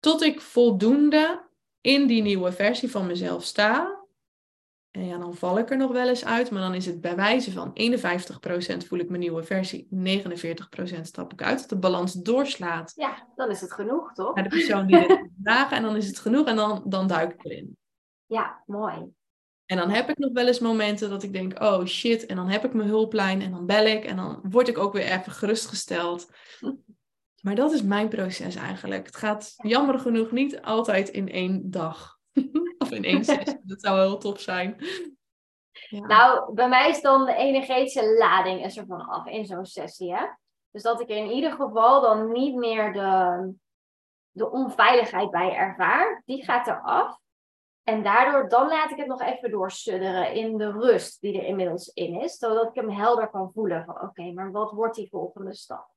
Tot 0.00 0.22
ik 0.22 0.40
voldoende 0.40 1.48
in 1.80 2.06
die 2.06 2.22
nieuwe 2.22 2.52
versie 2.52 2.90
van 2.90 3.06
mezelf 3.06 3.44
sta. 3.44 4.02
En 4.90 5.06
ja, 5.06 5.18
dan 5.18 5.34
val 5.34 5.58
ik 5.58 5.70
er 5.70 5.76
nog 5.76 5.92
wel 5.92 6.08
eens 6.08 6.24
uit, 6.24 6.50
maar 6.50 6.62
dan 6.62 6.74
is 6.74 6.86
het 6.86 7.00
bij 7.00 7.16
wijze 7.16 7.52
van 7.52 7.70
51% 7.70 8.86
voel 8.86 8.98
ik 8.98 9.08
mijn 9.08 9.20
nieuwe 9.20 9.42
versie, 9.42 9.88
49% 10.98 11.00
stap 11.00 11.32
ik 11.32 11.42
uit, 11.42 11.58
dat 11.58 11.68
de 11.68 11.78
balans 11.78 12.12
doorslaat. 12.12 12.92
Ja, 12.94 13.28
dan 13.34 13.50
is 13.50 13.60
het 13.60 13.72
genoeg, 13.72 14.12
toch? 14.12 14.34
Naar 14.34 14.44
de 14.44 14.50
persoon 14.50 14.86
die 14.86 14.96
het 14.96 15.28
dragen 15.42 15.76
en 15.76 15.82
dan 15.82 15.96
is 15.96 16.06
het 16.06 16.18
genoeg 16.18 16.46
en 16.46 16.56
dan, 16.56 16.82
dan 16.86 17.06
duik 17.06 17.32
ik 17.32 17.44
erin. 17.44 17.76
Ja, 18.26 18.62
mooi. 18.66 19.14
En 19.74 19.80
dan 19.80 19.90
heb 19.90 20.08
ik 20.08 20.18
nog 20.18 20.32
wel 20.32 20.46
eens 20.46 20.58
momenten 20.58 21.10
dat 21.10 21.22
ik 21.22 21.32
denk, 21.32 21.62
oh 21.62 21.84
shit, 21.84 22.26
en 22.26 22.36
dan 22.36 22.48
heb 22.48 22.64
ik 22.64 22.74
mijn 22.74 22.88
hulplijn 22.88 23.42
en 23.42 23.50
dan 23.50 23.66
bel 23.66 23.86
ik 23.86 24.04
en 24.04 24.16
dan 24.16 24.40
word 24.50 24.68
ik 24.68 24.78
ook 24.78 24.92
weer 24.92 25.04
even 25.04 25.32
gerustgesteld. 25.32 26.30
Maar 27.40 27.54
dat 27.54 27.72
is 27.72 27.82
mijn 27.82 28.08
proces 28.08 28.54
eigenlijk. 28.54 29.06
Het 29.06 29.16
gaat 29.16 29.54
jammer 29.56 29.98
genoeg 29.98 30.30
niet 30.30 30.62
altijd 30.62 31.08
in 31.08 31.28
één 31.30 31.70
dag. 31.70 32.18
of 32.78 32.90
in 32.90 33.04
één 33.04 33.24
sessie. 33.24 33.60
Dat 33.62 33.80
zou 33.80 34.00
heel 34.00 34.18
tof 34.18 34.40
zijn. 34.40 34.76
Nou, 35.90 36.54
bij 36.54 36.68
mij 36.68 36.88
is 36.88 37.00
dan 37.00 37.24
de 37.24 37.34
energetische 37.34 38.16
lading 38.18 38.64
is 38.64 38.76
er 38.76 38.86
vanaf 38.86 39.26
in 39.26 39.44
zo'n 39.44 39.66
sessie. 39.66 40.14
Hè? 40.14 40.26
Dus 40.70 40.82
dat 40.82 41.00
ik 41.00 41.08
in 41.08 41.30
ieder 41.30 41.52
geval 41.52 42.00
dan 42.00 42.32
niet 42.32 42.54
meer 42.54 42.92
de, 42.92 43.52
de 44.30 44.50
onveiligheid 44.50 45.30
bij 45.30 45.54
ervaar. 45.54 46.22
Die 46.24 46.44
gaat 46.44 46.66
eraf. 46.66 47.22
En 47.84 48.02
daardoor, 48.02 48.48
dan 48.48 48.68
laat 48.68 48.90
ik 48.90 48.96
het 48.96 49.06
nog 49.06 49.22
even 49.22 49.50
doorsudderen 49.50 50.32
in 50.32 50.56
de 50.56 50.70
rust 50.70 51.20
die 51.20 51.38
er 51.38 51.46
inmiddels 51.46 51.88
in 51.88 52.20
is. 52.20 52.38
Zodat 52.38 52.68
ik 52.68 52.74
hem 52.74 52.90
helder 52.90 53.30
kan 53.30 53.50
voelen 53.54 53.84
van 53.84 54.00
oké, 54.00 54.32
maar 54.32 54.52
wat 54.52 54.70
wordt 54.70 54.96
die 54.96 55.08
volgende 55.10 55.54
stap? 55.54 55.88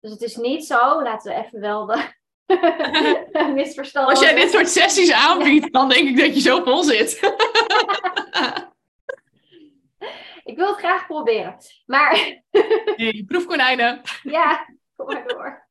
Dus 0.00 0.10
het 0.10 0.22
is 0.22 0.36
niet 0.36 0.66
zo, 0.66 1.02
laten 1.02 1.32
we 1.32 1.44
even 1.44 1.60
wel 1.60 1.86
de 1.86 2.12
misverstand. 3.54 4.08
Als 4.08 4.20
jij 4.20 4.34
dit 4.34 4.50
soort 4.50 4.68
sessies 4.68 5.12
aanbiedt, 5.12 5.72
dan 5.72 5.88
denk 5.88 6.08
ik 6.08 6.18
dat 6.18 6.34
je 6.34 6.40
zo 6.40 6.62
vol 6.62 6.82
zit. 6.82 7.12
ik 10.50 10.56
wil 10.56 10.66
het 10.66 10.78
graag 10.78 11.06
proberen. 11.06 11.56
Maar. 11.86 12.42
hey, 12.96 13.24
proefkonijnen. 13.26 14.00
ja, 14.22 14.68
kom 14.96 15.06
maar 15.06 15.26
door. 15.26 15.68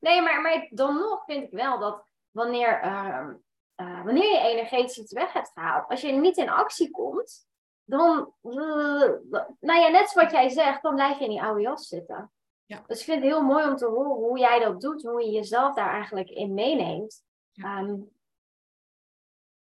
nee, 0.00 0.22
maar, 0.22 0.40
maar 0.40 0.66
dan 0.70 0.94
nog 0.94 1.24
vind 1.24 1.42
ik 1.42 1.50
wel 1.50 1.78
dat 1.78 2.04
wanneer, 2.30 2.80
uh, 2.84 3.28
uh, 3.76 4.04
wanneer 4.04 4.30
je 4.30 4.38
energetisch 4.38 4.98
iets 4.98 5.12
weg 5.12 5.32
hebt 5.32 5.50
gehaald, 5.54 5.88
als 5.88 6.00
je 6.00 6.12
niet 6.12 6.36
in 6.36 6.48
actie 6.48 6.90
komt, 6.90 7.46
dan, 7.84 8.34
uh, 8.42 9.12
nou 9.60 9.80
ja, 9.80 9.88
net 9.88 10.08
zoals 10.08 10.32
jij 10.32 10.48
zegt, 10.48 10.82
dan 10.82 10.94
blijf 10.94 11.18
je 11.18 11.24
in 11.24 11.30
die 11.30 11.42
oude 11.42 11.60
jas 11.60 11.88
zitten. 11.88 12.32
Ja. 12.64 12.82
Dus 12.86 12.98
ik 12.98 13.04
vind 13.04 13.22
het 13.22 13.30
heel 13.30 13.42
mooi 13.42 13.68
om 13.68 13.76
te 13.76 13.86
horen 13.86 14.10
hoe 14.10 14.38
jij 14.38 14.58
dat 14.58 14.80
doet, 14.80 15.02
hoe 15.02 15.24
je 15.24 15.30
jezelf 15.30 15.74
daar 15.74 15.92
eigenlijk 15.92 16.30
in 16.30 16.54
meeneemt. 16.54 17.24
Ehm, 17.54 17.96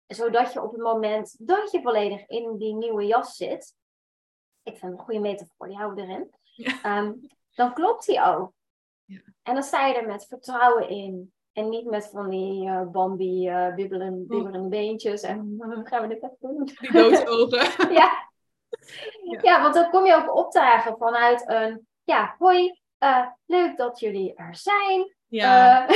zodat 0.07 0.53
je 0.53 0.63
op 0.63 0.73
het 0.73 0.81
moment 0.81 1.47
dat 1.47 1.71
je 1.71 1.83
volledig 1.83 2.27
in 2.27 2.57
die 2.57 2.75
nieuwe 2.75 3.07
jas 3.07 3.37
zit, 3.37 3.77
ik 4.63 4.79
vind 4.79 4.91
het 4.91 5.01
een 5.01 5.05
goede 5.05 5.21
metafoor, 5.21 5.67
die 5.69 5.77
hou 5.77 6.01
erin, 6.01 6.35
ehm, 6.83 7.13
dan 7.55 7.75
klopt 7.75 8.07
die 8.07 8.25
ook. 8.25 8.53
Ja. 9.05 9.21
En 9.43 9.55
dan 9.55 9.63
sta 9.63 9.87
je 9.87 9.95
er 9.95 10.07
met 10.07 10.27
vertrouwen 10.27 10.89
in. 10.89 11.34
En 11.55 11.69
niet 11.69 11.85
met 11.85 12.09
van 12.13 12.29
die 12.29 12.67
uh, 12.67 12.83
Bambi 12.91 13.49
uh, 13.51 13.75
bibbelen, 13.75 14.27
bibberende 14.27 14.69
beentjes. 14.69 15.23
En 15.23 15.57
gaan 15.85 16.03
we 16.03 16.09
dit 16.09 16.23
even 16.23 16.37
doen? 16.41 16.65
Die 16.81 16.93
doodogen. 16.93 17.59
ja. 17.93 18.29
ja. 19.25 19.39
Ja. 19.43 19.63
want 19.63 19.75
dan 19.75 19.91
kom 19.91 20.07
je 20.07 20.15
ook 20.15 20.37
opdagen 20.37 20.97
vanuit 20.97 21.49
een... 21.49 21.87
Ja, 22.05 22.35
hoi, 22.39 22.81
uh, 22.99 23.27
leuk 23.47 23.77
dat 23.77 24.01
jullie 24.01 24.35
er 24.35 24.57
zijn. 24.57 25.15
Ja, 25.29 25.89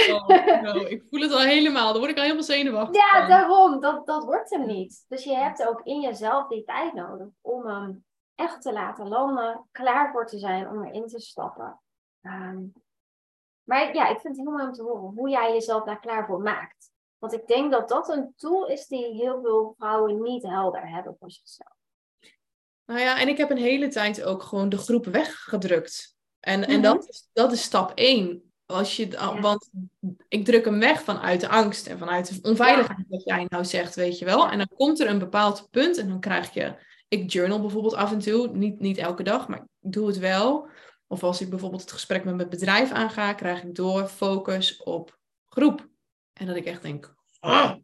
ik 0.88 1.05
voel 1.11 1.21
het 1.21 1.33
al 1.33 1.40
helemaal. 1.40 1.90
Dan 1.90 1.99
word 1.99 2.11
ik 2.11 2.16
al 2.16 2.23
helemaal 2.23 2.42
zenuwachtig. 2.42 3.12
Ja, 3.12 3.27
daarom. 3.27 3.81
Dat, 3.81 4.07
dat 4.07 4.25
wordt 4.25 4.51
hem 4.51 4.66
niet. 4.66 5.05
Dus 5.09 5.25
je 5.25 5.35
hebt 5.35 5.66
ook 5.66 5.81
in 5.83 6.01
jezelf 6.01 6.49
die 6.49 6.64
tijd 6.64 6.92
nodig 6.92 7.29
om 7.40 7.66
hem 7.66 8.05
echt 8.35 8.62
te 8.62 8.73
laten 8.73 9.09
landen, 9.09 9.68
klaar 9.73 10.11
voor 10.12 10.27
te 10.27 10.38
zijn 10.38 10.68
om 10.68 10.85
erin 10.85 11.07
te 11.07 11.21
stappen. 11.21 11.81
Um, 12.23 12.73
maar 13.68 13.94
ja, 13.94 14.09
ik 14.09 14.20
vind 14.20 14.37
het 14.37 14.46
heel 14.46 14.54
mooi 14.54 14.64
om 14.64 14.72
te 14.72 14.83
horen 14.83 15.12
hoe 15.14 15.28
jij 15.28 15.52
jezelf 15.52 15.85
daar 15.85 16.00
klaar 16.00 16.26
voor 16.26 16.40
maakt. 16.40 16.90
Want 17.18 17.33
ik 17.33 17.46
denk 17.46 17.72
dat 17.72 17.88
dat 17.88 18.09
een 18.09 18.33
tool 18.37 18.66
is 18.66 18.87
die 18.87 19.14
heel 19.14 19.40
veel 19.42 19.74
vrouwen 19.78 20.22
niet 20.22 20.42
helder 20.42 20.88
hebben 20.88 21.16
voor 21.18 21.31
zichzelf. 21.31 21.76
Nou 22.85 23.00
ja, 23.00 23.20
en 23.20 23.28
ik 23.28 23.37
heb 23.37 23.50
een 23.50 23.57
hele 23.57 23.88
tijd 23.88 24.22
ook 24.22 24.42
gewoon 24.42 24.68
de 24.68 24.76
groep 24.78 25.04
weggedrukt. 25.04 26.16
En, 26.40 26.66
en 26.66 26.83
dat, 26.83 26.98
mhm. 26.98 27.09
is, 27.09 27.28
dat 27.33 27.52
is 27.52 27.62
stap 27.62 27.92
één. 27.94 28.52
Als 28.66 28.96
je, 28.96 29.37
Want 29.40 29.70
ik 30.28 30.44
druk 30.44 30.64
hem 30.64 30.78
weg 30.78 31.02
vanuit 31.02 31.40
de 31.40 31.48
angst 31.48 31.87
en 31.87 31.98
vanuit 31.98 32.42
de 32.42 32.48
onveiligheid, 32.48 33.07
wat 33.09 33.24
jij 33.24 33.46
nou 33.48 33.64
zegt, 33.64 33.94
weet 33.94 34.18
je 34.18 34.24
wel. 34.24 34.48
En 34.48 34.59
dan 34.59 34.68
komt 34.76 35.00
er 35.00 35.09
een 35.09 35.18
bepaald 35.18 35.68
punt 35.70 35.98
en 35.98 36.09
dan 36.09 36.20
krijg 36.20 36.54
je. 36.54 36.74
Ik 37.09 37.33
journal 37.33 37.61
bijvoorbeeld 37.61 37.94
af 37.94 38.12
en 38.12 38.18
toe, 38.18 38.48
niet, 38.48 38.81
niet 38.81 38.98
elke 38.98 39.22
dag, 39.22 39.48
maar 39.48 39.59
ik 39.59 39.92
doe 39.92 40.07
het 40.07 40.18
wel. 40.18 40.68
Of 41.09 41.23
als 41.23 41.40
ik 41.40 41.51
bijvoorbeeld 41.51 41.83
het 41.83 41.92
gesprek 41.92 42.25
met 42.25 42.37
mijn 42.37 42.49
bedrijf 42.49 42.90
aanga, 42.90 43.33
krijg 43.33 43.62
ik 43.62 43.75
door 43.75 44.07
focus 44.07 44.83
op 44.83 45.18
groep. 45.49 45.88
En 46.33 46.47
dat 46.47 46.57
ik 46.57 46.64
echt 46.64 46.83
denk, 46.83 47.14
oh, 47.40 47.75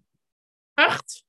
echt? 0.74 1.24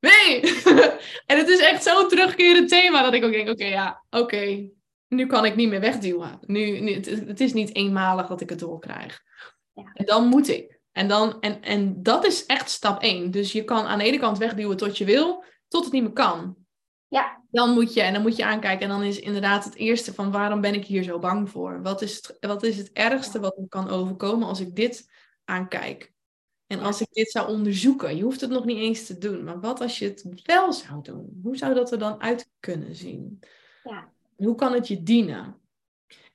Nee! 0.00 0.40
en 1.30 1.38
het 1.38 1.48
is 1.48 1.60
echt 1.60 1.82
zo'n 1.82 2.08
terugkerend 2.08 2.68
thema 2.68 3.02
dat 3.02 3.14
ik 3.14 3.24
ook 3.24 3.32
denk, 3.32 3.48
oké, 3.48 3.64
ja, 3.64 4.04
oké, 4.10 4.70
nu 5.08 5.26
kan 5.26 5.44
ik 5.44 5.56
niet 5.56 5.68
meer 5.68 5.80
wegduwen. 5.80 6.38
Nu, 6.40 6.80
nu, 6.80 6.92
het, 6.92 7.40
is 7.40 7.52
niet 7.52 7.74
eenmalig 7.74 8.26
dat 8.26 8.40
ik 8.40 8.50
het 8.50 8.58
doorkrijg. 8.58 9.22
Ja. 9.72 9.90
En 9.92 10.06
dan 10.06 10.26
moet 10.26 10.48
ik. 10.48 10.80
En, 10.92 11.08
dan, 11.08 11.40
en, 11.40 11.62
en 11.62 12.02
dat 12.02 12.26
is 12.26 12.46
echt 12.46 12.70
stap 12.70 13.02
één. 13.02 13.30
Dus 13.30 13.52
je 13.52 13.64
kan 13.64 13.86
aan 13.86 13.98
de 13.98 14.04
ene 14.04 14.18
kant 14.18 14.38
wegduwen 14.38 14.76
tot 14.76 14.98
je 14.98 15.04
wil, 15.04 15.44
tot 15.68 15.84
het 15.84 15.92
niet 15.92 16.02
meer 16.02 16.12
kan. 16.12 16.56
Ja. 17.08 17.37
Dan 17.50 17.70
moet 17.70 17.94
je, 17.94 18.00
en 18.00 18.12
dan 18.12 18.22
moet 18.22 18.36
je 18.36 18.44
aankijken. 18.44 18.82
En 18.82 18.88
dan 18.88 19.02
is 19.02 19.20
inderdaad 19.20 19.64
het 19.64 19.74
eerste 19.74 20.14
van 20.14 20.30
waarom 20.30 20.60
ben 20.60 20.74
ik 20.74 20.84
hier 20.84 21.02
zo 21.02 21.18
bang 21.18 21.50
voor? 21.50 21.82
Wat 21.82 22.02
is 22.02 22.16
het, 22.16 22.36
wat 22.40 22.62
is 22.62 22.76
het 22.76 22.92
ergste 22.92 23.40
wat 23.40 23.56
me 23.56 23.68
kan 23.68 23.88
overkomen 23.88 24.48
als 24.48 24.60
ik 24.60 24.76
dit 24.76 25.10
aankijk? 25.44 26.12
En 26.66 26.80
als 26.80 27.00
ik 27.00 27.08
dit 27.10 27.30
zou 27.30 27.48
onderzoeken, 27.48 28.16
je 28.16 28.22
hoeft 28.22 28.40
het 28.40 28.50
nog 28.50 28.64
niet 28.64 28.78
eens 28.78 29.06
te 29.06 29.18
doen, 29.18 29.44
maar 29.44 29.60
wat 29.60 29.80
als 29.80 29.98
je 29.98 30.04
het 30.04 30.42
wel 30.42 30.72
zou 30.72 31.02
doen? 31.02 31.40
Hoe 31.42 31.56
zou 31.56 31.74
dat 31.74 31.92
er 31.92 31.98
dan 31.98 32.20
uit 32.20 32.50
kunnen 32.60 32.94
zien? 32.94 33.38
Ja. 33.84 34.12
Hoe 34.36 34.54
kan 34.54 34.72
het 34.72 34.88
je 34.88 35.02
dienen? 35.02 35.56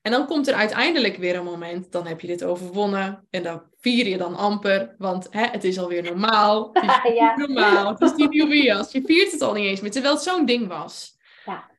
En 0.02 0.12
dan 0.12 0.28
komt 0.28 0.48
er 0.48 0.54
uiteindelijk 0.54 1.18
weer 1.18 1.36
een 1.36 1.44
moment, 1.44 1.92
dan 1.92 2.08
heb 2.08 2.22
je 2.22 2.28
dit 2.28 2.44
overwonnen 2.44 3.28
en 3.30 3.44
dan 3.44 3.64
vier 3.84 4.08
je 4.08 4.18
dan 4.18 4.36
amper, 4.36 4.96
want 4.98 5.28
hè, 5.30 5.46
het 5.46 5.64
is 5.64 5.80
alweer 5.80 6.04
normaal. 6.04 6.70
Het 6.74 7.06
is 7.06 7.14
ja. 7.14 7.36
normaal, 7.36 7.92
het 7.92 8.02
is 8.02 8.14
die 8.14 8.28
nieuwe 8.28 8.64
jas. 8.64 8.92
Je 8.92 9.02
viert 9.06 9.32
het 9.32 9.42
al 9.42 9.54
niet 9.54 9.66
eens 9.66 9.82
meer, 9.82 9.92
terwijl 9.92 10.14
het 10.14 10.24
zo'n 10.24 10.46
ding 10.46 10.68
was. 10.68 11.18
Ja. 11.46 11.72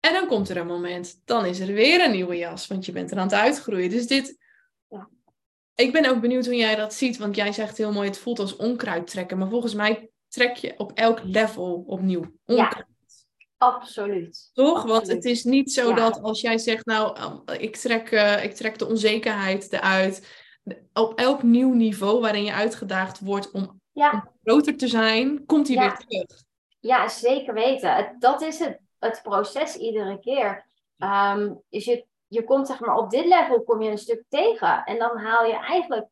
En 0.00 0.12
dan 0.12 0.26
komt 0.26 0.48
er 0.48 0.56
een 0.56 0.66
moment, 0.66 1.22
dan 1.24 1.46
is 1.46 1.60
er 1.60 1.72
weer 1.72 2.04
een 2.04 2.12
nieuwe 2.12 2.36
jas, 2.36 2.66
want 2.66 2.86
je 2.86 2.92
bent 2.92 3.10
er 3.10 3.18
aan 3.18 3.22
het 3.22 3.34
uitgroeien. 3.34 3.90
Dus 3.90 4.06
dit, 4.06 4.38
ja. 4.88 5.08
ik 5.74 5.92
ben 5.92 6.10
ook 6.10 6.20
benieuwd 6.20 6.46
hoe 6.46 6.56
jij 6.56 6.76
dat 6.76 6.94
ziet, 6.94 7.18
want 7.18 7.36
jij 7.36 7.52
zegt 7.52 7.76
heel 7.76 7.92
mooi, 7.92 8.08
het 8.08 8.18
voelt 8.18 8.38
als 8.38 8.56
onkruid 8.56 9.06
trekken, 9.06 9.38
maar 9.38 9.48
volgens 9.48 9.74
mij 9.74 10.10
trek 10.28 10.56
je 10.56 10.74
op 10.76 10.92
elk 10.94 11.20
level 11.22 11.84
opnieuw 11.86 12.24
onkruid. 12.44 12.88
Absoluut. 13.56 14.50
Toch? 14.52 14.82
Want 14.82 15.08
het 15.08 15.24
is 15.24 15.44
niet 15.44 15.72
zo 15.72 15.94
dat 15.94 16.22
als 16.22 16.40
jij 16.40 16.58
zegt, 16.58 16.86
nou, 16.86 17.16
eh, 17.44 17.60
ik 17.60 17.76
trek, 17.76 18.10
uh, 18.10 18.44
ik 18.44 18.54
trek 18.54 18.78
de 18.78 18.86
onzekerheid 18.86 19.72
eruit. 19.72 20.26
Op 20.92 21.18
elk 21.18 21.42
nieuw 21.42 21.72
niveau 21.72 22.20
waarin 22.20 22.44
je 22.44 22.52
uitgedaagd 22.52 23.20
wordt 23.20 23.50
om, 23.50 23.80
groter 24.42 24.76
te 24.76 24.88
zijn, 24.88 25.46
komt 25.46 25.68
hij 25.68 25.78
weer 25.78 25.96
terug. 25.96 26.42
Ja, 26.80 27.08
zeker 27.08 27.54
weten. 27.54 28.16
dat 28.18 28.42
is 28.42 28.58
het, 28.58 28.80
het 28.98 29.20
proces 29.22 29.76
iedere 29.76 30.18
keer. 30.18 30.66
Um, 30.98 31.62
dus 31.68 31.84
je, 31.84 32.06
je 32.26 32.44
komt 32.44 32.66
zeg 32.66 32.80
maar 32.80 32.96
op 32.96 33.10
dit 33.10 33.24
level 33.24 33.62
kom 33.62 33.82
je 33.82 33.90
een 33.90 33.98
stuk 33.98 34.24
tegen. 34.28 34.84
En 34.84 34.98
dan 34.98 35.18
haal 35.18 35.44
je 35.44 35.58
eigenlijk 35.58 36.08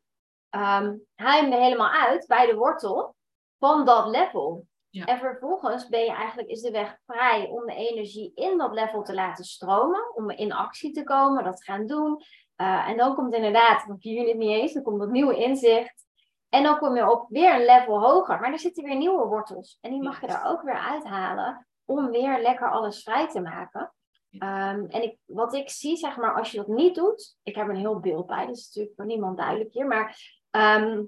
um, 0.49 1.05
haal 1.15 1.35
je 1.35 1.41
hem 1.41 1.51
er 1.51 1.61
helemaal 1.61 1.91
uit 1.91 2.27
bij 2.27 2.45
de 2.45 2.55
wortel 2.55 3.15
van 3.59 3.85
dat 3.85 4.07
level. 4.07 4.67
En 4.91 5.19
vervolgens 5.19 5.87
ben 5.87 6.03
je 6.03 6.11
eigenlijk, 6.11 6.49
is 6.49 6.61
de 6.61 6.71
weg 6.71 6.97
vrij 7.05 7.47
om 7.47 7.65
de 7.65 7.75
energie 7.75 8.31
in 8.35 8.57
dat 8.57 8.73
level 8.73 9.03
te 9.03 9.13
laten 9.13 9.45
stromen, 9.45 10.15
om 10.15 10.29
in 10.29 10.51
actie 10.51 10.93
te 10.93 11.03
komen, 11.03 11.43
dat 11.43 11.57
te 11.57 11.63
gaan 11.63 11.87
doen. 11.87 12.21
Uh, 12.61 12.87
en 12.89 12.97
dan 12.97 13.15
komt 13.15 13.33
inderdaad, 13.33 13.87
dan 13.87 13.97
je 13.99 14.27
het 14.27 14.37
niet 14.37 14.49
eens, 14.49 14.73
dan 14.73 14.83
komt 14.83 14.99
dat 14.99 15.09
nieuwe 15.09 15.35
inzicht. 15.35 16.07
En 16.49 16.63
dan 16.63 16.77
kom 16.77 16.95
je 16.95 17.11
op 17.11 17.25
weer 17.29 17.53
een 17.53 17.65
level 17.65 18.01
hoger, 18.01 18.39
maar 18.39 18.51
er 18.51 18.59
zitten 18.59 18.83
weer 18.83 18.95
nieuwe 18.95 19.25
wortels. 19.25 19.77
En 19.81 19.91
die 19.91 20.01
mag 20.01 20.21
je 20.21 20.27
er 20.27 20.45
ook 20.45 20.61
weer 20.61 20.79
uithalen 20.79 21.67
om 21.85 22.09
weer 22.11 22.41
lekker 22.41 22.71
alles 22.71 23.03
vrij 23.03 23.27
te 23.29 23.41
maken. 23.41 23.93
Um, 24.31 24.85
en 24.89 25.03
ik, 25.03 25.17
wat 25.25 25.53
ik 25.53 25.69
zie, 25.69 25.97
zeg 25.97 26.17
maar, 26.17 26.37
als 26.37 26.51
je 26.51 26.57
dat 26.57 26.67
niet 26.67 26.95
doet, 26.95 27.37
ik 27.43 27.55
heb 27.55 27.67
een 27.67 27.75
heel 27.75 27.99
beeld 27.99 28.25
bij, 28.25 28.47
is 28.49 28.65
natuurlijk 28.65 28.95
voor 28.95 29.05
niemand 29.05 29.37
duidelijk 29.37 29.73
hier, 29.73 29.87
maar 29.87 30.37
um, 30.51 31.07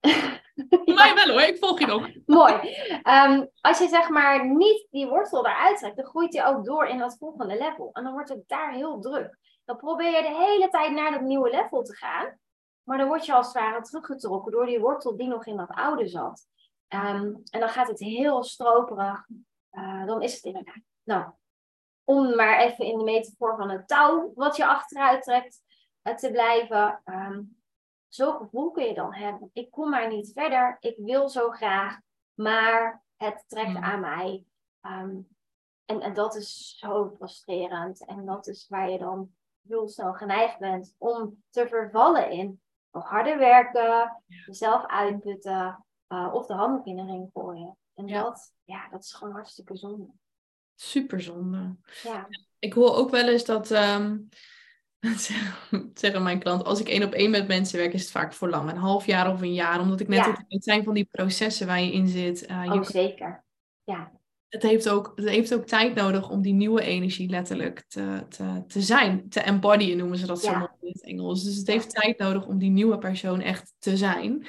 Mij 0.84 1.14
wel 1.14 1.28
hoor, 1.28 1.40
ik 1.40 1.56
volg 1.58 1.78
je 1.78 1.86
nog. 1.86 2.08
Mooi. 2.26 2.54
Ehm, 3.02 3.46
als 3.60 3.78
je 3.78 3.88
zeg 3.88 4.08
maar 4.08 4.48
niet 4.48 4.86
die 4.90 5.06
wortel 5.06 5.46
eruit 5.46 5.78
trekt, 5.78 5.96
dan 5.96 6.04
groeit 6.04 6.32
die 6.32 6.44
ook 6.44 6.64
door 6.64 6.86
in 6.86 6.98
dat 6.98 7.16
volgende 7.18 7.56
level. 7.56 7.90
En 7.92 8.04
dan 8.04 8.12
wordt 8.12 8.28
het 8.28 8.42
daar 8.46 8.72
heel 8.72 9.00
druk. 9.00 9.38
Dan 9.68 9.76
probeer 9.76 10.10
je 10.10 10.22
de 10.22 10.36
hele 10.36 10.68
tijd 10.68 10.92
naar 10.92 11.10
dat 11.10 11.20
nieuwe 11.20 11.50
level 11.50 11.82
te 11.82 11.96
gaan. 11.96 12.38
Maar 12.82 12.98
dan 12.98 13.06
word 13.06 13.26
je 13.26 13.34
als 13.34 13.46
het 13.46 13.54
ware 13.54 13.80
teruggetrokken 13.82 14.52
door 14.52 14.66
die 14.66 14.80
wortel 14.80 15.16
die 15.16 15.28
nog 15.28 15.46
in 15.46 15.56
dat 15.56 15.70
oude 15.70 16.06
zat. 16.06 16.46
Ehm, 16.86 17.34
en 17.50 17.60
dan 17.60 17.68
gaat 17.68 17.88
het 17.88 17.98
heel 17.98 18.44
stroperig. 18.44 19.26
Uh, 19.72 20.06
dan 20.06 20.22
is 20.22 20.34
het 20.34 20.44
inderdaad, 20.44 20.80
nou, 21.02 21.30
om 22.04 22.34
maar 22.34 22.58
even 22.58 22.84
in 22.84 22.98
de 22.98 23.04
metafoor 23.04 23.56
van 23.56 23.70
een 23.70 23.86
touw 23.86 24.32
wat 24.34 24.56
je 24.56 24.66
achteruit 24.66 25.22
trekt 25.22 25.62
uh, 26.02 26.14
te 26.14 26.30
blijven. 26.30 27.02
Um, 27.04 27.62
Zo'n 28.08 28.36
gevoel 28.36 28.70
kun 28.70 28.84
je 28.84 28.94
dan 28.94 29.14
hebben. 29.14 29.50
Ik 29.52 29.70
kom 29.70 29.90
maar 29.90 30.08
niet 30.08 30.32
verder. 30.32 30.76
Ik 30.80 30.96
wil 30.98 31.28
zo 31.28 31.50
graag, 31.50 31.98
maar 32.34 33.04
het 33.16 33.44
trekt 33.46 33.68
Mm. 33.68 33.76
aan 33.76 34.00
mij. 34.00 34.44
Ehm, 34.80 35.16
en, 35.84 36.00
en 36.00 36.14
dat 36.14 36.34
is 36.34 36.76
zo 36.78 37.12
frustrerend. 37.16 38.06
En 38.06 38.26
dat 38.26 38.46
is 38.46 38.68
waar 38.68 38.90
je 38.90 38.98
dan 38.98 39.36
heel 39.68 39.88
snel 39.88 40.12
geneigd 40.12 40.58
bent 40.58 40.94
om 40.98 41.42
te 41.50 41.68
vervallen 41.68 42.30
in 42.30 42.60
harder 42.90 43.38
werken, 43.38 44.22
jezelf 44.26 44.86
uitputten 44.86 45.84
uh, 46.08 46.30
of 46.34 46.46
de 46.46 46.54
handdoek 46.54 46.86
in 46.86 46.96
de 46.96 47.04
ring 47.04 47.30
gooien. 47.32 47.76
En 47.94 48.06
Ja. 48.06 48.22
dat, 48.22 48.52
ja, 48.64 48.88
dat 48.90 49.02
is 49.02 49.12
gewoon 49.12 49.34
hartstikke 49.34 49.76
zonde. 49.76 50.06
Super 50.74 51.20
zonde. 51.20 51.76
Ja, 52.02 52.28
Ik 52.58 52.72
hoor 52.72 52.94
ook 52.94 53.10
wel 53.10 53.28
eens 53.28 53.44
dat, 53.44 53.70
ehm, 53.70 54.18
zeggen- 55.94 56.22
mijn 56.22 56.38
klant, 56.38 56.64
als 56.64 56.80
ik 56.80 56.88
één 56.88 57.02
op 57.02 57.12
één 57.12 57.30
met 57.30 57.48
mensen 57.48 57.78
werk, 57.78 57.92
is 57.92 58.02
het 58.02 58.10
vaak 58.10 58.32
voor 58.32 58.48
lang. 58.48 58.70
Een 58.70 58.76
half 58.76 59.06
jaar 59.06 59.30
of 59.32 59.40
een 59.40 59.54
jaar. 59.54 59.80
Omdat 59.80 60.00
ik 60.00 60.08
net 60.08 60.24
Ja. 60.24 60.44
het, 60.48 60.64
zijn 60.64 60.84
van 60.84 60.94
die 60.94 61.08
processen 61.10 61.66
waar 61.66 61.80
je 61.80 61.92
in 61.92 62.08
zit. 62.08 62.46
Eh, 62.46 62.64
je 62.64 62.70
ook 62.70 62.84
zeker. 62.84 63.44
Ja, 63.84 64.12
het 64.48 64.62
heeft 64.62 64.88
ook, 64.88 65.12
het 65.14 65.28
heeft 65.28 65.54
ook 65.54 65.66
tijd 65.66 65.94
nodig 65.94 66.30
om 66.30 66.42
die 66.42 66.52
nieuwe 66.52 66.82
energie 66.82 67.30
letterlijk 67.30 67.84
te, 67.88 68.24
te, 68.28 68.64
te 68.66 68.82
zijn. 68.82 69.28
Te 69.28 69.40
embodyen 69.40 69.96
noemen 69.96 70.18
ze 70.18 70.26
dat 70.26 70.42
zo 70.42 70.52
mooi 70.52 70.68
in 70.80 70.92
het 70.92 71.04
Engels. 71.04 71.44
Dus 71.44 71.56
het 71.56 71.66
heeft 71.66 71.90
tijd 71.90 72.18
nodig 72.18 72.46
om 72.46 72.58
die 72.58 72.70
nieuwe 72.70 72.98
persoon 72.98 73.40
echt 73.40 73.74
te 73.78 73.96
zijn. 73.96 74.46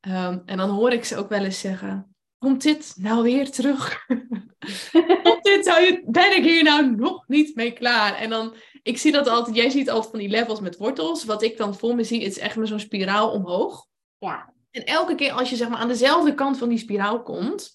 Ehm, 0.00 0.38
en 0.44 0.56
dan 0.56 0.70
hoor 0.70 0.92
ik 0.92 1.04
ze 1.04 1.16
ook 1.16 1.28
wel 1.28 1.44
eens 1.44 1.60
zeggen, 1.60 2.14
komt 2.38 2.62
dit 2.62 2.94
nou 2.96 3.22
weer 3.22 3.50
terug? 3.50 4.06
komt 5.22 5.42
dit, 5.42 5.64
zou 5.64 5.80
je, 5.80 6.02
ben 6.06 6.36
ik 6.36 6.44
hier 6.44 6.62
nou 6.62 6.96
nog 6.96 7.24
niet 7.28 7.54
mee 7.54 7.72
klaar? 7.72 8.14
En 8.14 8.30
dan, 8.30 8.54
ik 8.82 8.98
zie 8.98 9.12
dat 9.12 9.28
altijd, 9.28 9.56
jij 9.56 9.70
ziet 9.70 9.90
altijd 9.90 10.10
van 10.10 10.18
die 10.18 10.28
levels 10.28 10.60
met 10.60 10.76
wortels. 10.76 11.24
Wat 11.24 11.42
ik 11.42 11.56
dan 11.56 11.74
voor 11.74 11.94
me 11.94 12.04
zie, 12.04 12.22
is 12.22 12.38
echt 12.38 12.56
met 12.56 12.68
zo'n 12.68 12.80
spiraal 12.80 13.30
omhoog. 13.30 13.86
ja, 14.18 14.52
En 14.70 14.84
elke 14.84 15.14
keer 15.14 15.32
als 15.32 15.50
je 15.50 15.56
zeg 15.56 15.68
maar 15.68 15.78
aan 15.78 15.88
dezelfde 15.88 16.34
kant 16.34 16.58
van 16.58 16.68
die 16.68 16.78
spiraal 16.78 17.22
komt, 17.22 17.74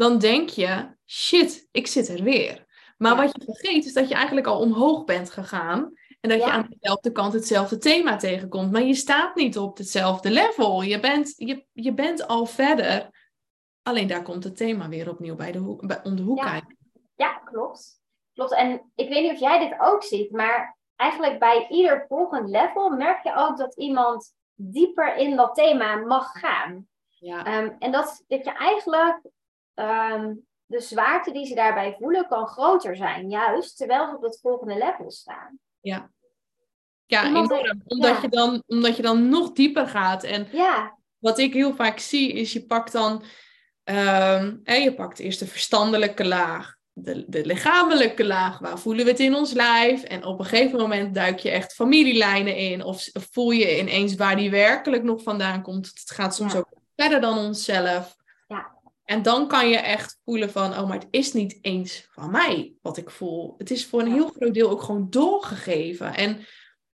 dan 0.00 0.18
denk 0.18 0.48
je, 0.48 0.94
shit, 1.06 1.68
ik 1.70 1.86
zit 1.86 2.08
er 2.08 2.22
weer. 2.22 2.66
Maar 2.96 3.14
Ja. 3.16 3.22
wat 3.22 3.32
je 3.36 3.44
vergeet 3.44 3.84
is 3.84 3.92
dat 3.92 4.08
je 4.08 4.14
eigenlijk 4.14 4.46
al 4.46 4.60
omhoog 4.60 5.04
bent 5.04 5.30
gegaan. 5.30 5.92
En 6.20 6.28
dat 6.28 6.38
je 6.38 6.50
aan 6.50 6.66
dezelfde 6.78 7.12
kant 7.12 7.32
hetzelfde 7.32 7.78
thema 7.78 8.16
tegenkomt. 8.16 8.72
Maar 8.72 8.82
je 8.82 8.94
staat 8.94 9.34
niet 9.34 9.58
op 9.58 9.76
hetzelfde 9.78 10.30
level. 10.30 10.82
Je 10.82 11.00
bent, 11.00 11.32
je, 11.36 11.66
je 11.72 11.92
bent 11.94 12.26
al 12.26 12.46
verder. 12.46 13.10
Alleen 13.82 14.06
daar 14.06 14.22
komt 14.22 14.44
het 14.44 14.56
thema 14.56 14.88
weer 14.88 15.08
opnieuw 15.10 15.36
bij 15.36 15.52
de 15.52 15.58
hoek, 15.58 15.86
bij, 15.86 16.00
om 16.02 16.16
de 16.16 16.22
hoek 16.22 16.38
Ja. 16.38 16.50
kijken. 16.50 16.76
ja, 17.16 17.32
klopt. 17.44 18.00
Klopt. 18.34 18.52
En 18.54 18.90
ik 18.94 19.08
weet 19.08 19.22
niet 19.22 19.32
of 19.32 19.38
jij 19.40 19.58
dit 19.68 19.78
ook 19.80 20.02
ziet, 20.04 20.30
maar 20.30 20.76
eigenlijk 20.96 21.38
bij 21.38 21.66
ieder 21.68 22.04
volgend 22.08 22.48
level 22.48 22.90
merk 22.90 23.22
je 23.22 23.34
ook 23.34 23.56
dat 23.56 23.74
iemand 23.76 24.34
dieper 24.54 25.16
in 25.16 25.36
dat 25.36 25.54
thema 25.54 25.96
mag 25.96 26.30
gaan. 26.32 26.88
Ja. 27.08 27.44
Ehm, 27.44 27.70
en 27.78 27.92
dat, 27.92 28.24
dat 28.28 28.44
je 28.44 28.52
eigenlijk 28.52 29.20
ehm, 29.80 30.34
de 30.66 30.80
zwaarte 30.80 31.32
die 31.32 31.46
ze 31.46 31.54
daarbij 31.54 31.96
voelen 31.98 32.26
kan 32.28 32.46
groter 32.46 32.96
zijn, 32.96 33.28
juist 33.30 33.76
terwijl 33.76 34.08
ze 34.08 34.14
op 34.16 34.22
dat 34.22 34.38
volgende 34.42 34.74
level 34.78 35.10
staan. 35.10 35.58
Ja, 35.80 36.10
Iemand- 37.26 37.50
enorm. 37.50 37.82
Omdat, 37.86 38.14
ja. 38.16 38.20
je 38.22 38.28
dan, 38.28 38.62
omdat 38.66 38.96
je 38.96 39.02
dan 39.02 39.28
nog 39.28 39.52
dieper 39.52 39.86
gaat. 39.86 40.22
En 40.22 40.48
Ja, 40.52 40.98
wat 41.18 41.38
ik 41.38 41.52
heel 41.54 41.74
vaak 41.74 41.98
zie, 41.98 42.32
is 42.32 42.52
je 42.52 42.66
pakt 42.66 42.92
dan, 42.92 43.22
hè, 44.64 44.74
je 44.74 44.94
pakt 44.94 45.18
eerst 45.18 45.38
de 45.38 45.46
verstandelijke 45.46 46.24
laag, 46.26 46.74
de, 46.92 47.24
de 47.28 47.46
lichamelijke 47.46 48.26
laag, 48.26 48.58
waar 48.58 48.78
voelen 48.78 49.04
we 49.04 49.10
het 49.10 49.20
in 49.20 49.34
ons 49.34 49.52
lijf? 49.52 50.02
En 50.02 50.24
op 50.24 50.38
een 50.38 50.44
gegeven 50.44 50.78
moment 50.78 51.14
duik 51.14 51.38
je 51.38 51.50
echt 51.50 51.72
familielijnen 51.74 52.56
in, 52.56 52.84
of 52.84 53.08
voel 53.12 53.50
je 53.50 53.78
ineens 53.78 54.14
waar 54.14 54.36
die 54.36 54.50
werkelijk 54.50 55.02
nog 55.02 55.22
vandaan 55.22 55.62
komt. 55.62 55.86
Het 55.86 56.10
gaat 56.10 56.34
soms 56.34 56.52
Ja. 56.52 56.58
ook 56.58 56.68
verder 56.96 57.20
dan 57.20 57.38
onszelf. 57.38 58.18
En 59.10 59.22
dan 59.22 59.48
kan 59.48 59.68
je 59.68 59.76
echt 59.76 60.20
voelen 60.24 60.50
van, 60.50 60.70
oh, 60.70 60.88
maar 60.88 60.98
het 60.98 61.06
is 61.10 61.32
niet 61.32 61.58
eens 61.60 62.08
van 62.10 62.30
mij 62.30 62.74
wat 62.82 62.96
ik 62.96 63.10
voel. 63.10 63.54
Het 63.58 63.70
is 63.70 63.86
voor 63.86 64.00
een 64.00 64.12
heel 64.12 64.28
groot 64.28 64.54
deel 64.54 64.70
ook 64.70 64.82
gewoon 64.82 65.10
doorgegeven. 65.10 66.14
En 66.14 66.38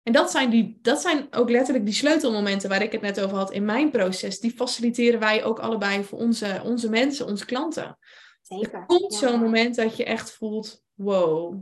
en 0.03 0.13
dat 0.13 0.31
zijn, 0.31 0.51
die, 0.51 0.79
dat 0.83 1.01
zijn 1.01 1.27
ook 1.31 1.51
letterlijk 1.51 1.85
die 1.85 1.95
sleutelmomenten 1.95 2.69
waar 2.69 2.83
ik 2.83 2.93
het 2.93 3.01
net 3.01 3.21
over 3.21 3.37
had 3.37 3.53
in 3.53 3.65
mijn 3.65 3.91
proces. 3.91 4.41
Die 4.41 4.51
faciliteren 4.51 5.21
wij 5.21 5.45
ook 5.45 5.59
allebei 5.59 6.05
voor 6.05 6.19
onze, 6.19 6.61
onze 6.65 6.89
mensen, 6.91 7.27
onze 7.27 7.45
klanten. 7.45 7.99
zeker. 8.43 8.73
Er 8.75 8.87
komt 8.87 9.13
Ja. 9.13 9.19
zo'n 9.29 9.41
moment 9.41 9.75
dat 9.75 9.97
je 9.97 10.05
echt 10.05 10.33
voelt, 10.33 10.83
wow, 10.95 11.61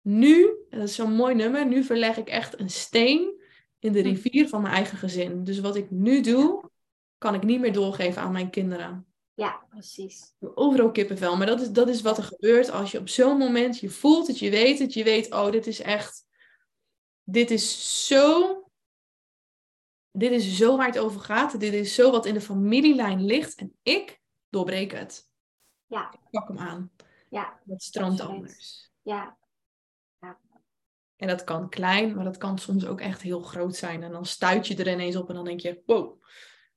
nu, 0.00 0.42
en 0.70 0.78
dat 0.78 0.88
is 0.88 0.94
zo'n 0.94 1.12
mooi 1.12 1.34
nummer, 1.34 1.66
nu 1.66 1.84
verleg 1.84 2.16
ik 2.16 2.28
echt 2.28 2.60
een 2.60 2.70
steen 2.70 3.40
in 3.78 3.92
de 3.92 4.00
Hm. 4.00 4.06
rivier 4.06 4.48
van 4.48 4.62
mijn 4.62 4.74
eigen 4.74 4.98
gezin. 4.98 5.44
Dus 5.44 5.60
wat 5.60 5.76
ik 5.76 5.90
nu 5.90 6.20
doe, 6.20 6.70
kan 7.18 7.34
ik 7.34 7.42
niet 7.42 7.60
meer 7.60 7.72
doorgeven 7.72 8.22
aan 8.22 8.32
mijn 8.32 8.50
kinderen. 8.50 9.05
Ja, 9.36 9.66
precies. 9.68 10.34
Overal 10.40 10.90
kippenvel. 10.90 11.36
Maar 11.36 11.46
dat 11.46 11.60
is, 11.60 11.70
dat 11.70 11.88
is 11.88 12.02
wat 12.02 12.18
er 12.18 12.24
gebeurt 12.24 12.70
als 12.70 12.90
je 12.90 12.98
op 12.98 13.08
zo'n 13.08 13.38
moment, 13.38 13.78
je 13.78 13.90
voelt 13.90 14.26
het, 14.26 14.38
je 14.38 14.50
weet 14.50 14.78
het, 14.78 14.92
je 14.92 15.04
weet, 15.04 15.32
oh, 15.32 15.50
dit 15.50 15.66
is 15.66 15.80
echt, 15.80 16.26
dit 17.22 17.50
is 17.50 18.06
zo, 18.06 18.70
dit 20.10 20.30
is 20.30 20.56
zo 20.56 20.76
waar 20.76 20.86
het 20.86 20.98
over 20.98 21.20
gaat. 21.20 21.60
Dit 21.60 21.72
is 21.72 21.94
zo 21.94 22.10
wat 22.10 22.26
in 22.26 22.34
de 22.34 22.40
familielijn 22.40 23.24
ligt 23.24 23.54
en 23.54 23.76
ik 23.82 24.20
doorbreek 24.48 24.92
het. 24.92 25.28
Ja. 25.86 26.12
Ik 26.12 26.30
pak 26.30 26.48
hem 26.48 26.58
aan. 26.58 26.90
Ja, 27.30 27.60
Dat 27.64 27.82
stroomt 27.82 28.20
anders. 28.20 28.90
ja, 29.02 29.38
En 31.16 31.28
dat 31.28 31.44
kan 31.44 31.68
klein, 31.68 32.14
maar 32.14 32.24
dat 32.24 32.36
kan 32.36 32.58
soms 32.58 32.86
ook 32.86 33.00
echt 33.00 33.22
heel 33.22 33.40
groot 33.40 33.76
zijn. 33.76 34.02
En 34.02 34.12
dan 34.12 34.26
stuit 34.26 34.66
je 34.66 34.76
er 34.76 34.92
ineens 34.92 35.16
op 35.16 35.28
en 35.28 35.34
dan 35.34 35.44
denk 35.44 35.60
je, 35.60 35.82
wow, 35.86 36.22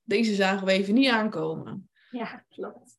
deze 0.02 0.34
zagen 0.34 0.66
we 0.66 0.72
even 0.72 0.94
niet 0.94 1.10
aankomen. 1.10 1.89
Ja, 2.10 2.44
klopt. 2.48 2.98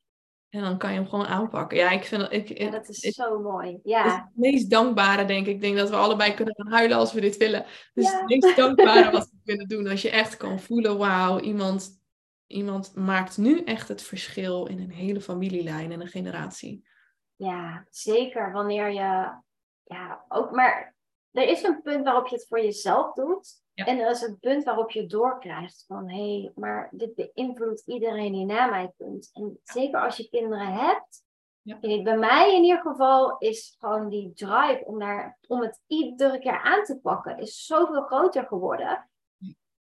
En 0.49 0.61
dan 0.61 0.77
kan 0.77 0.89
je 0.93 0.99
hem 0.99 1.07
gewoon 1.07 1.25
aanpakken. 1.25 1.77
Ja, 1.77 1.89
ik 1.89 2.03
vind 2.03 2.21
dat, 2.21 2.31
ik, 2.33 2.57
Ja, 2.57 2.69
dat 2.69 2.89
is 2.89 2.99
ik- 3.03 3.13
zo 3.13 3.39
mooi. 3.41 3.71
Het 3.71 3.81
Ja, 3.83 4.03
het 4.15 4.35
meest 4.35 4.69
dankbare, 4.69 5.25
denk 5.25 5.47
ik. 5.47 5.53
Ik 5.55 5.61
denk 5.61 5.77
dat 5.77 5.89
we 5.89 5.95
allebei 5.95 6.33
kunnen 6.33 6.55
gaan 6.55 6.71
huilen 6.71 6.97
als 6.97 7.13
we 7.13 7.21
dit 7.21 7.37
willen. 7.37 7.65
Dus 7.93 8.11
Ja. 8.11 8.17
het 8.19 8.27
meest 8.27 8.55
dankbare 8.55 9.11
wat 9.17 9.29
we 9.29 9.37
kunnen 9.45 9.67
doen. 9.67 9.87
Als 9.87 10.01
je 10.01 10.09
echt 10.09 10.37
kan 10.37 10.59
voelen, 10.59 10.97
wauw, 10.97 11.39
iemand, 11.39 12.01
iemand 12.47 12.95
maakt 12.95 13.37
nu 13.37 13.63
echt 13.63 13.87
het 13.87 14.01
verschil 14.01 14.65
in 14.65 14.79
een 14.79 14.91
hele 14.91 15.21
familielijn 15.21 15.91
en 15.91 16.01
een 16.01 16.07
generatie. 16.07 16.87
ja, 17.35 17.85
zeker 17.89 18.51
wanneer 18.51 18.89
je, 18.89 19.39
ja, 19.83 20.25
ook 20.27 20.51
maar 20.51 20.95
er 21.31 21.47
is 21.47 21.63
een 21.63 21.81
punt 21.81 22.03
waarop 22.03 22.27
je 22.27 22.35
het 22.35 22.47
voor 22.47 22.61
jezelf 22.61 23.13
doet. 23.13 23.60
Ja. 23.85 23.91
En 23.91 23.99
er 23.99 24.09
is 24.09 24.21
een 24.21 24.39
punt 24.39 24.63
waarop 24.63 24.91
je 24.91 25.05
doorkrijgt 25.05 25.83
van 25.87 26.09
hé, 26.09 26.39
hey, 26.41 26.51
maar 26.55 26.89
dit 26.91 27.15
beïnvloedt 27.15 27.87
iedereen 27.87 28.31
die 28.31 28.45
na 28.45 28.65
mij 28.65 28.91
komt. 28.97 29.29
En 29.33 29.59
zeker 29.63 30.01
als 30.01 30.17
je 30.17 30.29
kinderen 30.29 30.73
hebt, 30.73 31.23
Ja. 31.61 31.79
bij 31.79 32.17
mij 32.17 32.55
in 32.55 32.63
ieder 32.63 32.81
geval 32.81 33.37
is 33.37 33.75
gewoon 33.79 34.09
die 34.09 34.33
drive 34.33 34.83
om, 34.85 34.99
daar, 34.99 35.37
om 35.47 35.61
het 35.61 35.81
iedere 35.87 36.39
keer 36.39 36.61
aan 36.61 36.83
te 36.83 36.99
pakken, 36.99 37.37
is 37.37 37.65
zoveel 37.65 38.01
groter 38.01 38.45
geworden. 38.45 39.09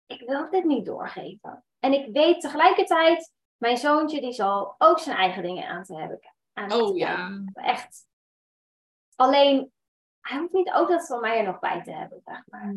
Ik 0.05 0.23
wil 0.27 0.49
dit 0.49 0.63
niet 0.63 0.85
doorgeven. 0.85 1.63
En 1.79 1.93
ik 1.93 2.13
weet 2.13 2.41
tegelijkertijd, 2.41 3.33
mijn 3.57 3.77
zoontje 3.77 4.21
die 4.21 4.31
zal 4.31 4.75
ook 4.77 4.99
zijn 4.99 5.17
eigen 5.17 5.43
dingen 5.43 5.67
aan 5.67 5.83
te 5.83 5.95
hebben. 5.95 6.19
Aan 6.53 6.71
Oh 6.71 6.97
ja. 6.97 7.41
Echt. 7.53 8.07
Alleen, 9.15 9.71
hij 10.21 10.37
hoeft 10.39 10.53
niet 10.53 10.71
ook 10.71 10.89
dat 10.89 11.07
van 11.07 11.19
mij 11.19 11.37
er 11.37 11.45
nog 11.45 11.59
bij 11.59 11.83
te 11.83 11.91
hebben, 11.91 12.21
zeg 12.25 12.43
maar. 12.45 12.75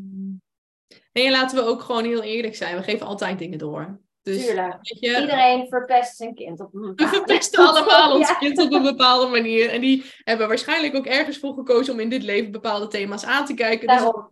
Nee, 1.12 1.24
en 1.26 1.32
laten 1.32 1.56
we 1.58 1.64
ook 1.70 1.82
gewoon 1.82 2.04
heel 2.04 2.22
eerlijk 2.22 2.56
zijn. 2.56 2.76
We 2.76 2.82
geven 2.82 3.06
altijd 3.06 3.38
dingen 3.38 3.58
door. 3.58 4.00
Dus, 4.22 4.44
Tuurlijk. 4.46 4.72
weet 4.72 4.98
je, 5.00 5.20
Iedereen 5.20 5.66
verpest 5.68 6.16
zijn 6.16 6.34
kind 6.34 6.60
op 6.60 6.74
een 6.74 6.80
We 6.80 6.86
bepaalde 6.94 7.16
verpesten 7.16 7.66
allemaal 7.66 8.16
ons 8.16 8.28
Ja. 8.28 8.34
kind 8.34 8.58
op 8.58 8.72
een 8.72 8.82
bepaalde 8.82 9.26
manier. 9.30 9.70
En 9.70 9.80
die 9.80 10.04
hebben 10.24 10.48
waarschijnlijk 10.48 10.94
ook 10.96 11.06
ergens 11.06 11.38
voor 11.38 11.54
gekozen 11.54 11.92
om 11.94 12.00
in 12.00 12.08
dit 12.08 12.22
leven 12.22 12.52
bepaalde 12.52 12.88
thema's 12.88 13.24
aan 13.24 13.44
te 13.46 13.54
kijken. 13.54 13.86
Dus 13.88 13.96
Daarom. 13.96 14.30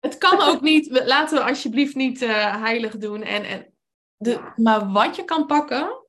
het 0.00 0.18
kan 0.18 0.40
ook 0.40 0.60
niet. 0.60 0.86
we- 0.88 1.06
Laten 1.06 1.38
we 1.38 1.44
alsjeblieft 1.44 1.94
niet 1.94 2.22
eh, 2.22 2.62
heilig 2.62 2.96
doen. 2.96 3.22
En, 3.22 3.44
en 3.44 3.74
de. 4.16 4.52
Maar 4.56 4.92
wat 4.92 5.16
je 5.16 5.24
kan 5.24 5.46
pakken, 5.46 6.06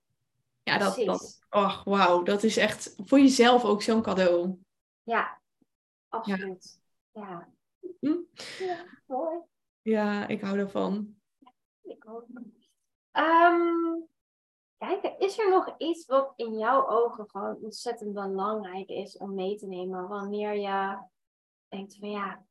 ja, 0.63 0.77
dat, 0.77 0.95
dat, 1.05 1.39
ach, 1.49 1.83
wauw, 1.83 2.23
dat 2.23 2.43
is 2.43 2.57
echt 2.57 2.93
voor 3.05 3.19
jezelf 3.19 3.63
ook 3.65 3.81
zo'n 3.81 4.01
cadeau. 4.01 4.55
Ja, 5.03 5.41
absoluut. 6.09 6.79
Ja. 7.13 7.47
Hm? 7.99 8.15
Ja, 8.59 8.75
mooi. 9.07 9.35
Ja, 9.87 10.27
ik 10.27 10.41
hou 10.41 10.57
daarvan. 10.57 11.15
Ik 11.81 12.09
ook. 12.09 12.25
Ehm, 13.11 14.01
kijk, 14.77 15.15
is 15.17 15.39
er 15.39 15.49
nog 15.49 15.77
iets 15.77 16.05
wat 16.05 16.33
in 16.35 16.57
jouw 16.57 16.87
ogen 16.87 17.29
gewoon 17.29 17.57
ontzettend 17.61 18.13
belangrijk 18.13 18.89
is 18.89 19.17
om 19.17 19.33
mee 19.33 19.55
te 19.55 19.67
nemen 19.67 20.07
wanneer 20.07 20.53
je 20.53 20.97
denkt 21.67 21.97
van 21.97 22.09
ja, 22.09 22.45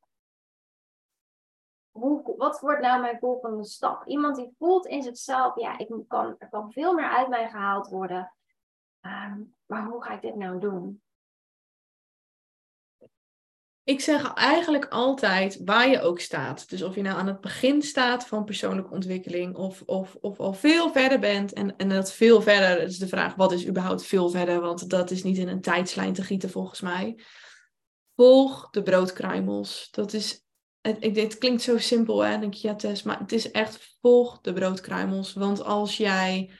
hoe, 1.91 2.35
wat 2.37 2.59
wordt 2.59 2.81
nou 2.81 3.01
mijn 3.01 3.19
volgende 3.19 3.65
stap? 3.65 4.05
Iemand 4.05 4.35
die 4.35 4.55
voelt 4.57 4.85
in 4.85 5.03
zichzelf, 5.03 5.59
ja, 5.59 5.77
ik 5.77 5.93
kan, 6.07 6.35
er 6.37 6.49
kan 6.49 6.71
veel 6.71 6.93
meer 6.93 7.09
uit 7.09 7.27
mij 7.27 7.49
gehaald 7.49 7.87
worden. 7.87 8.33
Ehm, 9.01 9.41
maar 9.65 9.85
hoe 9.85 10.03
ga 10.03 10.13
ik 10.13 10.21
dit 10.21 10.35
nou 10.35 10.59
doen? 10.59 11.01
Ik 13.87 14.01
zeg 14.01 14.33
eigenlijk 14.33 14.85
altijd 14.85 15.61
waar 15.65 15.89
je 15.89 16.01
ook 16.01 16.19
staat. 16.19 16.69
Dus 16.69 16.81
of 16.81 16.95
je 16.95 17.01
nou 17.01 17.19
aan 17.19 17.27
het 17.27 17.41
begin 17.41 17.81
staat 17.81 18.27
van 18.27 18.43
persoonlijke 18.43 18.93
ontwikkeling 18.93 19.55
of, 19.55 19.81
of, 19.85 20.15
of 20.21 20.39
al 20.39 20.53
veel 20.53 20.91
verder 20.91 21.19
bent. 21.19 21.53
En, 21.53 21.77
en 21.77 21.89
dat 21.89 22.13
veel 22.13 22.41
verder 22.41 22.81
is 22.81 22.97
de 22.97 23.07
vraag, 23.07 23.35
wat 23.35 23.51
is 23.51 23.67
überhaupt 23.67 24.03
veel 24.03 24.29
verder? 24.29 24.59
Want 24.59 24.89
dat 24.89 25.11
is 25.11 25.23
niet 25.23 25.37
in 25.37 25.47
een 25.47 25.61
tijdslijn 25.61 26.13
te 26.13 26.23
gieten 26.23 26.49
volgens 26.49 26.81
mij. 26.81 27.19
Volg 28.15 28.69
de 28.69 28.83
broodkruimels. 28.83 29.87
Dat 29.91 30.13
is, 30.13 30.45
het, 30.81 30.97
het 31.15 31.37
klinkt 31.37 31.61
zo 31.61 31.77
simpel 31.77 32.19
hè, 32.19 32.39
denk 32.39 32.53
je, 32.53 32.67
ja 32.67 32.75
Tess, 32.75 33.03
maar 33.03 33.19
het 33.19 33.31
is 33.31 33.51
echt 33.51 33.97
volg 34.01 34.41
de 34.41 34.53
broodkruimels. 34.53 35.33
Want 35.33 35.63
als 35.63 35.97
jij 35.97 36.51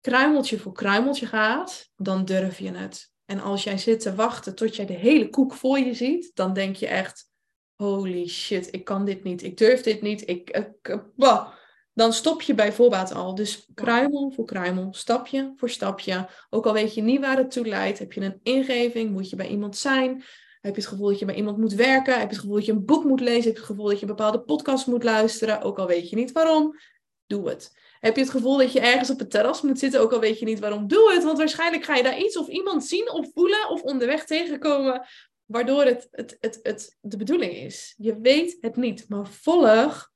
kruimeltje 0.00 0.58
voor 0.58 0.72
kruimeltje 0.72 1.26
gaat, 1.26 1.90
dan 1.96 2.24
durf 2.24 2.58
je 2.58 2.72
het. 2.72 3.16
En 3.28 3.40
als 3.40 3.64
jij 3.64 3.78
zit 3.78 4.00
te 4.00 4.14
wachten 4.14 4.54
tot 4.54 4.76
jij 4.76 4.86
de 4.86 4.92
hele 4.92 5.30
koek 5.30 5.54
voor 5.54 5.78
je 5.78 5.94
ziet, 5.94 6.30
dan 6.34 6.52
denk 6.52 6.76
je 6.76 6.86
echt, 6.86 7.30
holy 7.74 8.28
shit, 8.28 8.74
ik 8.74 8.84
kan 8.84 9.04
dit 9.04 9.24
niet, 9.24 9.42
ik 9.42 9.56
durf 9.56 9.80
dit 9.80 10.02
niet, 10.02 10.28
ik, 10.28 10.50
ik 10.50 11.00
dan 11.98 12.12
stop 12.12 12.42
je 12.42 12.54
bij 12.54 12.72
voorbaat 12.72 13.12
al. 13.12 13.34
Dus 13.34 13.70
kruimel 13.74 14.30
voor 14.30 14.44
kruimel, 14.44 14.88
stapje 14.94 15.52
voor 15.56 15.70
stapje. 15.70 16.28
Ook 16.50 16.66
al 16.66 16.72
weet 16.72 16.94
je 16.94 17.02
niet 17.02 17.20
waar 17.20 17.36
het 17.36 17.50
toe 17.50 17.66
leidt, 17.66 17.98
heb 17.98 18.12
je 18.12 18.20
een 18.20 18.40
ingeving, 18.42 19.10
moet 19.10 19.30
je 19.30 19.36
bij 19.36 19.48
iemand 19.48 19.76
zijn, 19.76 20.12
heb 20.60 20.74
je 20.74 20.80
het 20.80 20.90
gevoel 20.90 21.08
dat 21.08 21.18
je 21.18 21.24
bij 21.24 21.34
iemand 21.34 21.58
moet 21.58 21.72
werken, 21.72 22.12
heb 22.12 22.22
je 22.22 22.28
het 22.28 22.38
gevoel 22.38 22.54
dat 22.56 22.66
je 22.66 22.72
een 22.72 22.84
boek 22.84 23.04
moet 23.04 23.20
lezen, 23.20 23.42
heb 23.42 23.52
je 23.52 23.58
het 23.58 23.70
gevoel 23.70 23.86
dat 23.86 24.00
je 24.00 24.06
een 24.06 24.16
bepaalde 24.16 24.40
podcast 24.40 24.86
moet 24.86 25.04
luisteren, 25.04 25.62
ook 25.62 25.78
al 25.78 25.86
weet 25.86 26.10
je 26.10 26.16
niet 26.16 26.32
waarom, 26.32 26.78
doe 27.26 27.48
het. 27.48 27.72
Heb 28.00 28.14
je 28.14 28.20
het 28.20 28.30
gevoel 28.30 28.56
dat 28.56 28.72
je 28.72 28.80
ergens 28.80 29.10
op 29.10 29.18
het 29.18 29.30
terras 29.30 29.62
moet 29.62 29.78
zitten, 29.78 30.00
ook 30.00 30.12
al 30.12 30.20
weet 30.20 30.38
je 30.38 30.44
niet 30.44 30.58
waarom, 30.58 30.86
doe 30.86 31.12
het. 31.12 31.24
Want 31.24 31.38
waarschijnlijk 31.38 31.84
ga 31.84 31.94
je 31.94 32.02
daar 32.02 32.18
iets 32.18 32.38
of 32.38 32.48
iemand 32.48 32.84
zien 32.84 33.10
of 33.10 33.30
voelen 33.34 33.68
of 33.68 33.82
onderweg 33.82 34.24
tegenkomen, 34.24 35.06
waardoor 35.44 35.84
het, 35.84 36.08
het, 36.10 36.36
het, 36.40 36.58
het 36.62 36.96
de 37.00 37.16
bedoeling 37.16 37.52
is. 37.52 37.94
Je 37.96 38.20
weet 38.20 38.56
het 38.60 38.76
niet, 38.76 39.08
maar 39.08 39.26
volg. 39.26 40.10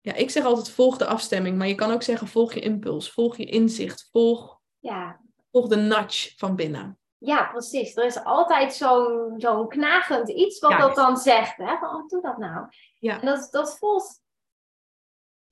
Ja, 0.00 0.14
ik 0.14 0.30
zeg 0.30 0.44
altijd 0.44 0.70
volg 0.70 0.96
de 0.96 1.06
afstemming, 1.06 1.58
maar 1.58 1.68
je 1.68 1.74
kan 1.74 1.90
ook 1.90 2.02
zeggen 2.02 2.28
volg 2.28 2.54
je 2.54 2.60
impuls, 2.60 3.10
volg 3.10 3.36
je 3.36 3.44
inzicht, 3.44 4.08
volg, 4.12 4.60
ja. 4.78 5.20
volg 5.50 5.68
de 5.68 5.76
nudge 5.76 6.32
van 6.36 6.56
binnen. 6.56 6.98
Ja, 7.18 7.44
precies. 7.44 7.96
Er 7.96 8.04
is 8.04 8.24
altijd 8.24 8.74
zo'n 8.74 9.34
zo'n 9.36 9.68
knagend 9.68 10.28
iets 10.28 10.58
wat 10.58 10.78
dat 10.78 10.94
dan 10.94 11.16
zegt. 11.16 11.56
Hè? 11.56 11.76
Van, 11.78 11.88
oh, 11.88 12.08
doe 12.08 12.22
dat 12.22 12.38
nou. 12.38 12.66
Ja. 12.98 13.20
En 13.20 13.26
dat, 13.26 13.48
dat 13.50 13.78
voelt 13.78 14.22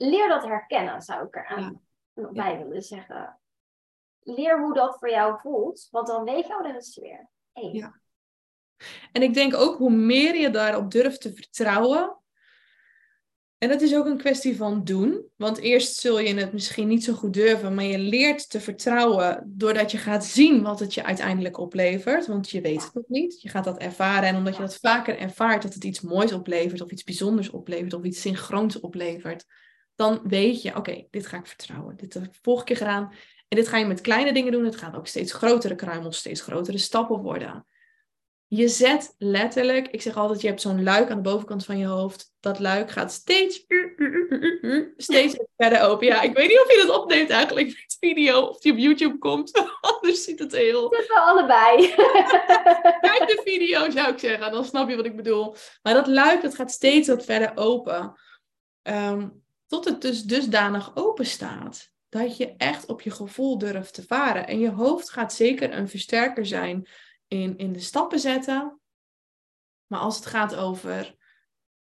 leer 0.03 0.28
dat 0.28 0.44
herkennen, 0.44 1.03
zou 1.03 1.26
ik 1.26 1.36
er 1.36 1.72
bij 2.32 2.59
willen 2.59 2.82
zeggen. 2.82 3.38
Leer 4.20 4.61
hoe 4.61 4.74
dat 4.74 4.98
voor 4.98 5.11
jou 5.11 5.40
voelt, 5.40 5.88
want 5.90 6.07
dan 6.07 6.24
weet 6.24 6.46
je, 6.46 6.61
dat 6.62 6.82
is 6.82 6.98
weer. 6.98 7.28
Ja. 7.72 8.00
En 9.12 9.22
ik 9.22 9.34
denk 9.34 9.55
ook 9.55 9.76
hoe 9.76 9.90
meer 9.90 10.36
je 10.36 10.50
daarop 10.50 10.90
durft 10.90 11.20
te 11.20 11.34
vertrouwen. 11.34 12.16
En 13.59 13.68
dat 13.68 13.80
is 13.80 13.96
ook 13.96 14.07
een 14.07 14.18
kwestie 14.18 14.57
van 14.57 14.84
doen. 14.84 15.26
Want 15.36 15.59
eerst 15.59 15.96
zul 15.96 16.18
je 16.18 16.34
het 16.34 16.53
misschien 16.53 16.88
niet 16.88 17.05
zo 17.05 17.12
goed 17.12 17.32
durven, 17.32 17.74
maar 17.74 17.84
je 17.84 17.98
leert 17.98 18.50
te 18.50 18.61
vertrouwen 18.61 19.53
doordat 19.57 19.90
je 19.90 19.98
gaat 19.98 20.24
zien 20.24 20.62
wat 20.62 20.80
het 20.80 20.94
je 20.94 21.05
uiteindelijk 21.05 21.59
oplevert. 21.59 22.26
Want 22.26 22.50
je 22.50 22.61
weet 22.61 22.82
het 22.82 22.94
nog 22.94 23.09
niet. 23.09 23.42
Je 23.42 23.48
gaat 23.48 23.64
dat 23.64 23.78
ervaren. 23.78 24.28
En 24.28 24.36
omdat 24.36 24.57
je 24.57 24.62
dat 24.62 24.76
vaker 24.76 25.18
ervaart, 25.18 25.62
dat 25.62 25.74
het 25.74 25.84
iets 25.84 26.00
moois 26.00 26.32
oplevert, 26.32 26.80
of 26.80 26.90
iets 26.90 27.05
bijzonders 27.05 27.50
oplevert, 27.50 27.92
of 27.92 28.03
iets 28.03 28.20
synchroons 28.20 28.80
oplevert, 28.80 29.44
dan 30.03 30.20
weet 30.24 30.62
je, 30.62 30.76
oké, 30.76 31.07
dit 31.11 31.26
ga 31.26 31.36
ik 31.36 31.46
vertrouwen. 31.46 31.96
Dit 31.96 32.14
heb 32.14 32.22
ik 32.22 32.34
vorige 32.42 32.64
keer 32.64 32.76
gedaan. 32.76 33.12
En 33.48 33.57
dit 33.57 33.68
ga 33.68 33.76
je 33.76 33.86
met 33.86 34.00
kleine 34.00 34.32
dingen 34.32 34.53
doen. 34.53 34.64
Het 34.64 34.76
gaan 34.76 34.94
ook 34.94 35.07
steeds 35.07 35.32
grotere 35.32 35.74
kruimels, 35.74 36.16
steeds 36.16 36.40
grotere 36.40 36.78
stappen 36.78 37.18
worden. 37.18 37.66
Je 38.46 38.68
zet 38.68 39.14
letterlijk, 39.18 39.88
ik 39.88 40.03
zeg 40.03 40.16
altijd, 40.16 40.40
je 40.40 40.46
hebt 40.46 40.61
zo'n 40.61 40.82
luik 40.82 41.11
aan 41.11 41.22
de 41.22 41.30
bovenkant 41.30 41.64
van 41.64 41.78
je 41.78 41.86
hoofd. 41.86 42.34
Dat 42.40 42.59
luik 42.59 42.90
gaat 42.90 43.12
steeds, 43.12 43.66
steeds 44.96 45.36
verder 45.57 45.80
open. 45.80 46.07
Ja, 46.07 46.22
ik 46.22 46.36
weet 46.36 46.48
niet 46.48 46.61
of 46.61 46.72
je 46.72 46.84
dat 46.86 47.00
opneemt 47.00 47.30
eigenlijk 47.30 47.66
met 47.66 47.96
video, 48.00 48.40
of 48.40 48.61
die 48.61 48.72
op 48.72 48.78
YouTube 48.78 49.18
komt. 49.18 49.53
Anders 49.92 50.24
ziet 50.24 50.38
het 50.38 50.53
heel... 50.53 50.90
Het 50.90 51.09
wel 51.09 51.22
allebei. 51.22 51.88
Kijk 53.09 53.24
de 53.26 53.40
video, 53.44 53.90
zou 53.90 54.12
ik 54.12 54.18
zeggen. 54.18 54.53
Dan 54.53 54.64
snap 54.64 54.88
je 54.88 54.96
wat 54.96 55.07
ik 55.07 55.16
bedoel. 55.16 55.55
Maar 55.82 55.94
dat 55.94 56.07
luik, 56.07 56.42
dat 56.42 56.55
gaat 56.55 56.70
steeds 56.70 57.09
wat 57.09 57.24
verder 57.24 57.53
open. 57.55 58.20
Um, 58.82 59.41
tot 59.73 59.85
het 59.85 60.01
dus 60.01 60.23
dusdanig 60.23 60.97
open 60.97 61.27
staat. 61.27 61.91
Dat 62.09 62.37
je 62.37 62.57
echt 62.57 62.87
op 62.87 63.01
je 63.01 63.11
gevoel 63.11 63.59
durft 63.59 63.95
te 63.95 64.03
varen. 64.03 64.47
En 64.47 64.59
je 64.59 64.70
hoofd 64.70 65.11
gaat 65.11 65.33
zeker 65.33 65.73
een 65.73 65.89
versterker 65.89 66.47
zijn 66.47 66.89
in, 67.29 67.57
in 67.57 67.73
de 67.73 67.81
stappen 67.81 68.18
zetten. 68.18 68.81
Maar 69.87 70.01
als 70.01 70.16
het 70.16 70.27
gaat 70.27 70.55
over 70.55 71.14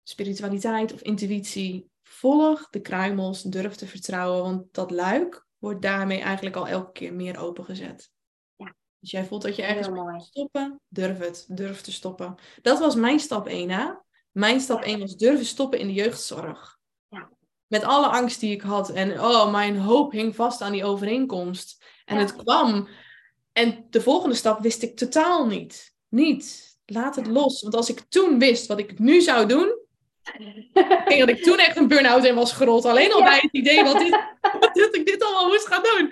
spiritualiteit 0.04 0.94
of 0.94 1.02
intuïtie, 1.02 1.90
volg 2.04 2.70
de 2.70 2.82
kruimels, 2.82 3.42
durf 3.42 3.76
te 3.76 3.88
vertrouwen. 3.88 4.44
Want 4.44 4.74
dat 4.74 4.92
luik 4.92 5.48
wordt 5.58 5.82
daarmee 5.82 6.20
eigenlijk 6.20 6.56
al 6.56 6.68
elke 6.68 6.92
keer 6.92 7.14
meer 7.14 7.40
opengezet. 7.40 8.12
Ja. 8.56 8.76
Dus 9.00 9.12
jij 9.12 9.26
voelt 9.26 9.42
dat 9.42 9.56
je 9.56 9.64
ergens 9.64 9.90
moet 9.90 10.24
stoppen, 10.24 10.82
durf 10.88 11.18
het, 11.18 11.46
durf 11.48 11.82
te 11.82 11.92
stoppen. 11.92 12.36
Dat 12.62 12.80
was 12.80 12.96
mijn 12.96 13.20
stap 13.20 13.48
1 13.48 13.70
hè. 13.70 13.94
Mijn 14.32 14.60
stap 14.60 14.82
1 14.82 15.00
was 15.00 15.16
durven 15.16 15.46
stoppen 15.46 15.80
in 15.80 15.88
de 15.88 15.94
jeugdzorg 15.94 16.77
met 17.68 17.84
alle 17.84 18.08
angst 18.08 18.40
die 18.40 18.52
ik 18.52 18.62
had. 18.62 18.90
En 18.90 19.22
oh, 19.22 19.52
mijn 19.52 19.78
hoop 19.78 20.12
hing 20.12 20.36
vast 20.36 20.62
aan 20.62 20.72
die 20.72 20.86
overeenkomst. 20.86 21.86
En 22.06 22.18
het 22.18 22.36
kwam. 22.36 22.88
En 23.54 23.86
de 23.90 24.02
volgende 24.02 24.36
stap 24.36 24.60
wist 24.60 24.84
ik 24.84 24.98
totaal 24.98 25.48
niet. 25.48 25.96
Niet. 26.10 26.78
Laat 26.86 27.16
het 27.16 27.28
los. 27.28 27.62
Want 27.62 27.76
als 27.76 27.90
ik 27.90 28.00
toen 28.10 28.40
wist 28.40 28.68
wat 28.68 28.80
ik 28.80 29.00
nu 29.00 29.22
zou 29.22 29.48
doen. 29.48 29.86
denk 31.08 31.20
dat 31.20 31.30
ik 31.30 31.44
toen 31.44 31.58
echt 31.58 31.78
een 31.78 31.88
burn-out 31.88 32.26
in 32.26 32.36
was 32.36 32.52
gerold. 32.52 32.86
Alleen 32.86 33.14
al 33.14 33.24
bij 33.24 33.40
het 33.42 33.54
idee 33.54 33.84
wat 33.84 34.00
dit, 34.00 34.12
dat 34.84 34.96
ik 34.96 35.06
dit 35.06 35.24
allemaal 35.24 35.48
moest 35.48 35.68
gaan 35.68 35.84
doen. 35.84 36.12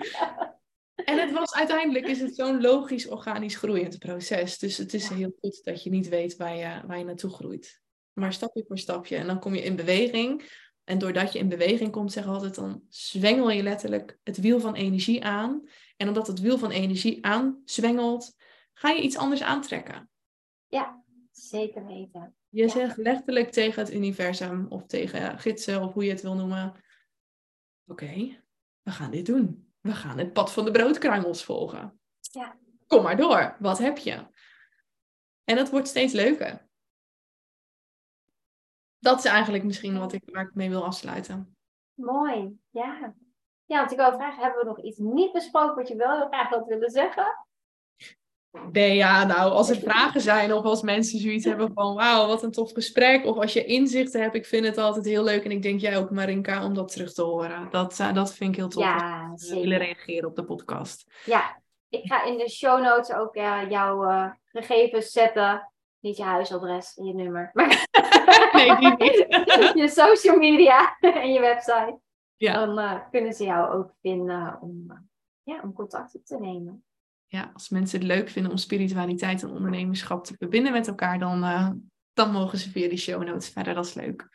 En 1.04 1.18
het 1.18 1.32
was 1.32 1.54
uiteindelijk 1.54 2.06
is 2.06 2.20
het 2.20 2.34
zo'n 2.34 2.60
logisch, 2.60 3.08
organisch 3.08 3.56
groeiend 3.56 3.98
proces. 3.98 4.58
Dus 4.58 4.76
het 4.76 4.94
is 4.94 5.08
heel 5.08 5.32
goed 5.40 5.64
dat 5.64 5.82
je 5.82 5.90
niet 5.90 6.08
weet 6.08 6.36
waar 6.36 6.56
je, 6.56 6.80
waar 6.86 6.98
je 6.98 7.04
naartoe 7.04 7.30
groeit. 7.30 7.80
Maar 8.12 8.32
stapje 8.32 8.64
voor 8.66 8.78
stapje. 8.78 9.16
En 9.16 9.26
dan 9.26 9.40
kom 9.40 9.54
je 9.54 9.62
in 9.62 9.76
beweging. 9.76 10.42
En 10.86 10.98
doordat 10.98 11.32
je 11.32 11.38
in 11.38 11.48
beweging 11.48 11.92
komt, 11.92 12.12
zeg 12.12 12.26
altijd, 12.26 12.54
dan 12.54 12.82
zwengel 12.88 13.50
je 13.50 13.62
letterlijk 13.62 14.18
het 14.24 14.36
wiel 14.36 14.60
van 14.60 14.74
energie 14.74 15.24
aan. 15.24 15.68
En 15.96 16.08
omdat 16.08 16.26
het 16.26 16.40
wiel 16.40 16.58
van 16.58 16.70
energie 16.70 17.26
aanzwengelt, 17.26 18.36
ga 18.72 18.90
je 18.90 19.02
iets 19.02 19.16
anders 19.16 19.42
aantrekken. 19.42 20.10
Ja, 20.66 21.04
zeker 21.30 21.86
weten. 21.86 22.34
Je 22.48 22.68
zegt 22.68 22.96
letterlijk 22.96 23.50
tegen 23.50 23.82
het 23.82 23.94
universum 23.94 24.66
of 24.68 24.86
tegen 24.86 25.38
gidsen 25.38 25.82
of 25.82 25.92
hoe 25.92 26.04
je 26.04 26.10
het 26.10 26.22
wil 26.22 26.34
noemen. 26.34 26.84
Oké, 27.86 28.42
we 28.82 28.90
gaan 28.90 29.10
dit 29.10 29.26
doen. 29.26 29.72
We 29.80 29.92
gaan 29.92 30.18
het 30.18 30.32
pad 30.32 30.52
van 30.52 30.64
de 30.64 30.70
broodkruimels 30.70 31.44
volgen. 31.44 32.00
Ja. 32.20 32.58
Kom 32.86 33.02
maar 33.02 33.16
door. 33.16 33.56
Wat 33.58 33.78
heb 33.78 33.98
je? 33.98 34.26
En 35.44 35.56
het 35.56 35.70
wordt 35.70 35.88
steeds 35.88 36.12
leuker 36.12 36.65
dat 39.06 39.18
is 39.18 39.24
eigenlijk 39.24 39.64
misschien 39.64 39.98
wat 39.98 40.12
ik, 40.12 40.22
waar 40.32 40.42
ik 40.42 40.54
mee 40.54 40.68
wil 40.68 40.84
afsluiten. 40.84 41.56
Mooi, 41.94 42.58
ja. 42.70 43.14
Ja, 43.64 43.78
want 43.78 43.90
ik 43.90 43.96
wil 43.96 44.12
vragen, 44.12 44.42
hebben 44.42 44.60
we 44.60 44.66
nog 44.66 44.80
iets 44.80 44.98
niet 44.98 45.32
besproken 45.32 45.74
wat 45.74 45.88
je 45.88 45.96
wel 45.96 46.16
heel 46.16 46.26
graag 46.26 46.48
had 46.48 46.66
willen 46.66 46.90
zeggen? 46.90 47.46
Nee, 48.72 48.94
ja, 48.94 49.24
nou, 49.24 49.52
als 49.52 49.70
er 49.70 49.76
vragen 49.76 50.20
zijn 50.20 50.52
of 50.52 50.64
als 50.64 50.82
mensen 50.82 51.18
zoiets 51.18 51.44
hebben 51.50 51.72
van 51.74 51.94
wauw, 51.94 52.26
wat 52.26 52.42
een 52.42 52.50
tof 52.50 52.72
gesprek. 52.72 53.24
Of 53.24 53.36
als 53.36 53.52
je 53.52 53.64
inzichten 53.64 54.20
hebt, 54.20 54.34
ik 54.34 54.46
vind 54.46 54.66
het 54.66 54.78
altijd 54.78 55.04
heel 55.04 55.24
leuk. 55.24 55.44
En 55.44 55.50
ik 55.50 55.62
denk 55.62 55.80
jij 55.80 55.96
ook, 55.96 56.10
Marinka, 56.10 56.64
om 56.64 56.74
dat 56.74 56.92
terug 56.92 57.12
te 57.12 57.22
horen. 57.22 57.70
Dat, 57.70 57.98
uh, 58.00 58.14
dat 58.14 58.34
vind 58.34 58.50
ik 58.50 58.56
heel 58.56 58.68
tof. 58.68 58.82
Ja, 58.82 59.32
willen 59.34 59.78
reageren 59.78 60.28
op 60.28 60.36
de 60.36 60.44
podcast. 60.44 61.12
Ja, 61.24 61.62
ik 61.88 62.06
ga 62.06 62.24
in 62.24 62.38
de 62.38 62.50
show 62.50 62.82
notes 62.82 63.16
ook 63.16 63.36
uh, 63.36 63.60
jouw 63.68 64.10
uh, 64.10 64.30
gegevens 64.44 65.10
zetten. 65.10 65.70
Niet 66.06 66.16
je 66.16 66.22
huisadres 66.22 66.96
en 66.96 67.04
je 67.04 67.14
nummer. 67.14 67.50
Maar 67.52 67.86
nee, 68.52 68.76
die 68.76 68.96
niet. 68.96 69.26
je 69.80 69.88
social 69.88 70.36
media 70.36 70.96
en 71.22 71.32
je 71.32 71.40
website. 71.40 72.00
Ja. 72.36 72.66
Dan 72.66 72.78
uh, 72.78 73.10
kunnen 73.10 73.32
ze 73.32 73.44
jou 73.44 73.72
ook 73.74 73.94
vinden 74.00 74.60
om, 74.60 74.84
uh, 74.88 74.96
ja, 75.42 75.60
om 75.62 75.72
contact 75.72 76.14
op 76.14 76.24
te 76.24 76.38
nemen. 76.38 76.84
Ja, 77.26 77.50
als 77.54 77.68
mensen 77.68 77.98
het 77.98 78.08
leuk 78.08 78.28
vinden 78.28 78.50
om 78.50 78.56
spiritualiteit 78.56 79.42
en 79.42 79.50
ondernemerschap 79.50 80.24
te 80.24 80.34
verbinden 80.38 80.72
met 80.72 80.88
elkaar, 80.88 81.18
dan, 81.18 81.44
uh, 81.44 81.70
dan 82.12 82.32
mogen 82.32 82.58
ze 82.58 82.70
via 82.70 82.88
die 82.88 82.98
show 82.98 83.22
notes 83.22 83.48
verder. 83.48 83.74
Dat 83.74 83.86
is 83.86 83.94
leuk. 83.94 84.28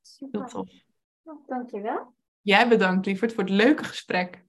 Super. 0.00 0.40
Heel 0.40 0.48
tof. 0.48 0.70
Nou, 1.24 1.38
dankjewel. 1.46 2.14
Jij 2.40 2.68
bedankt, 2.68 3.06
lieverd, 3.06 3.32
voor 3.32 3.44
het 3.44 3.52
leuke 3.52 3.84
gesprek. 3.84 4.44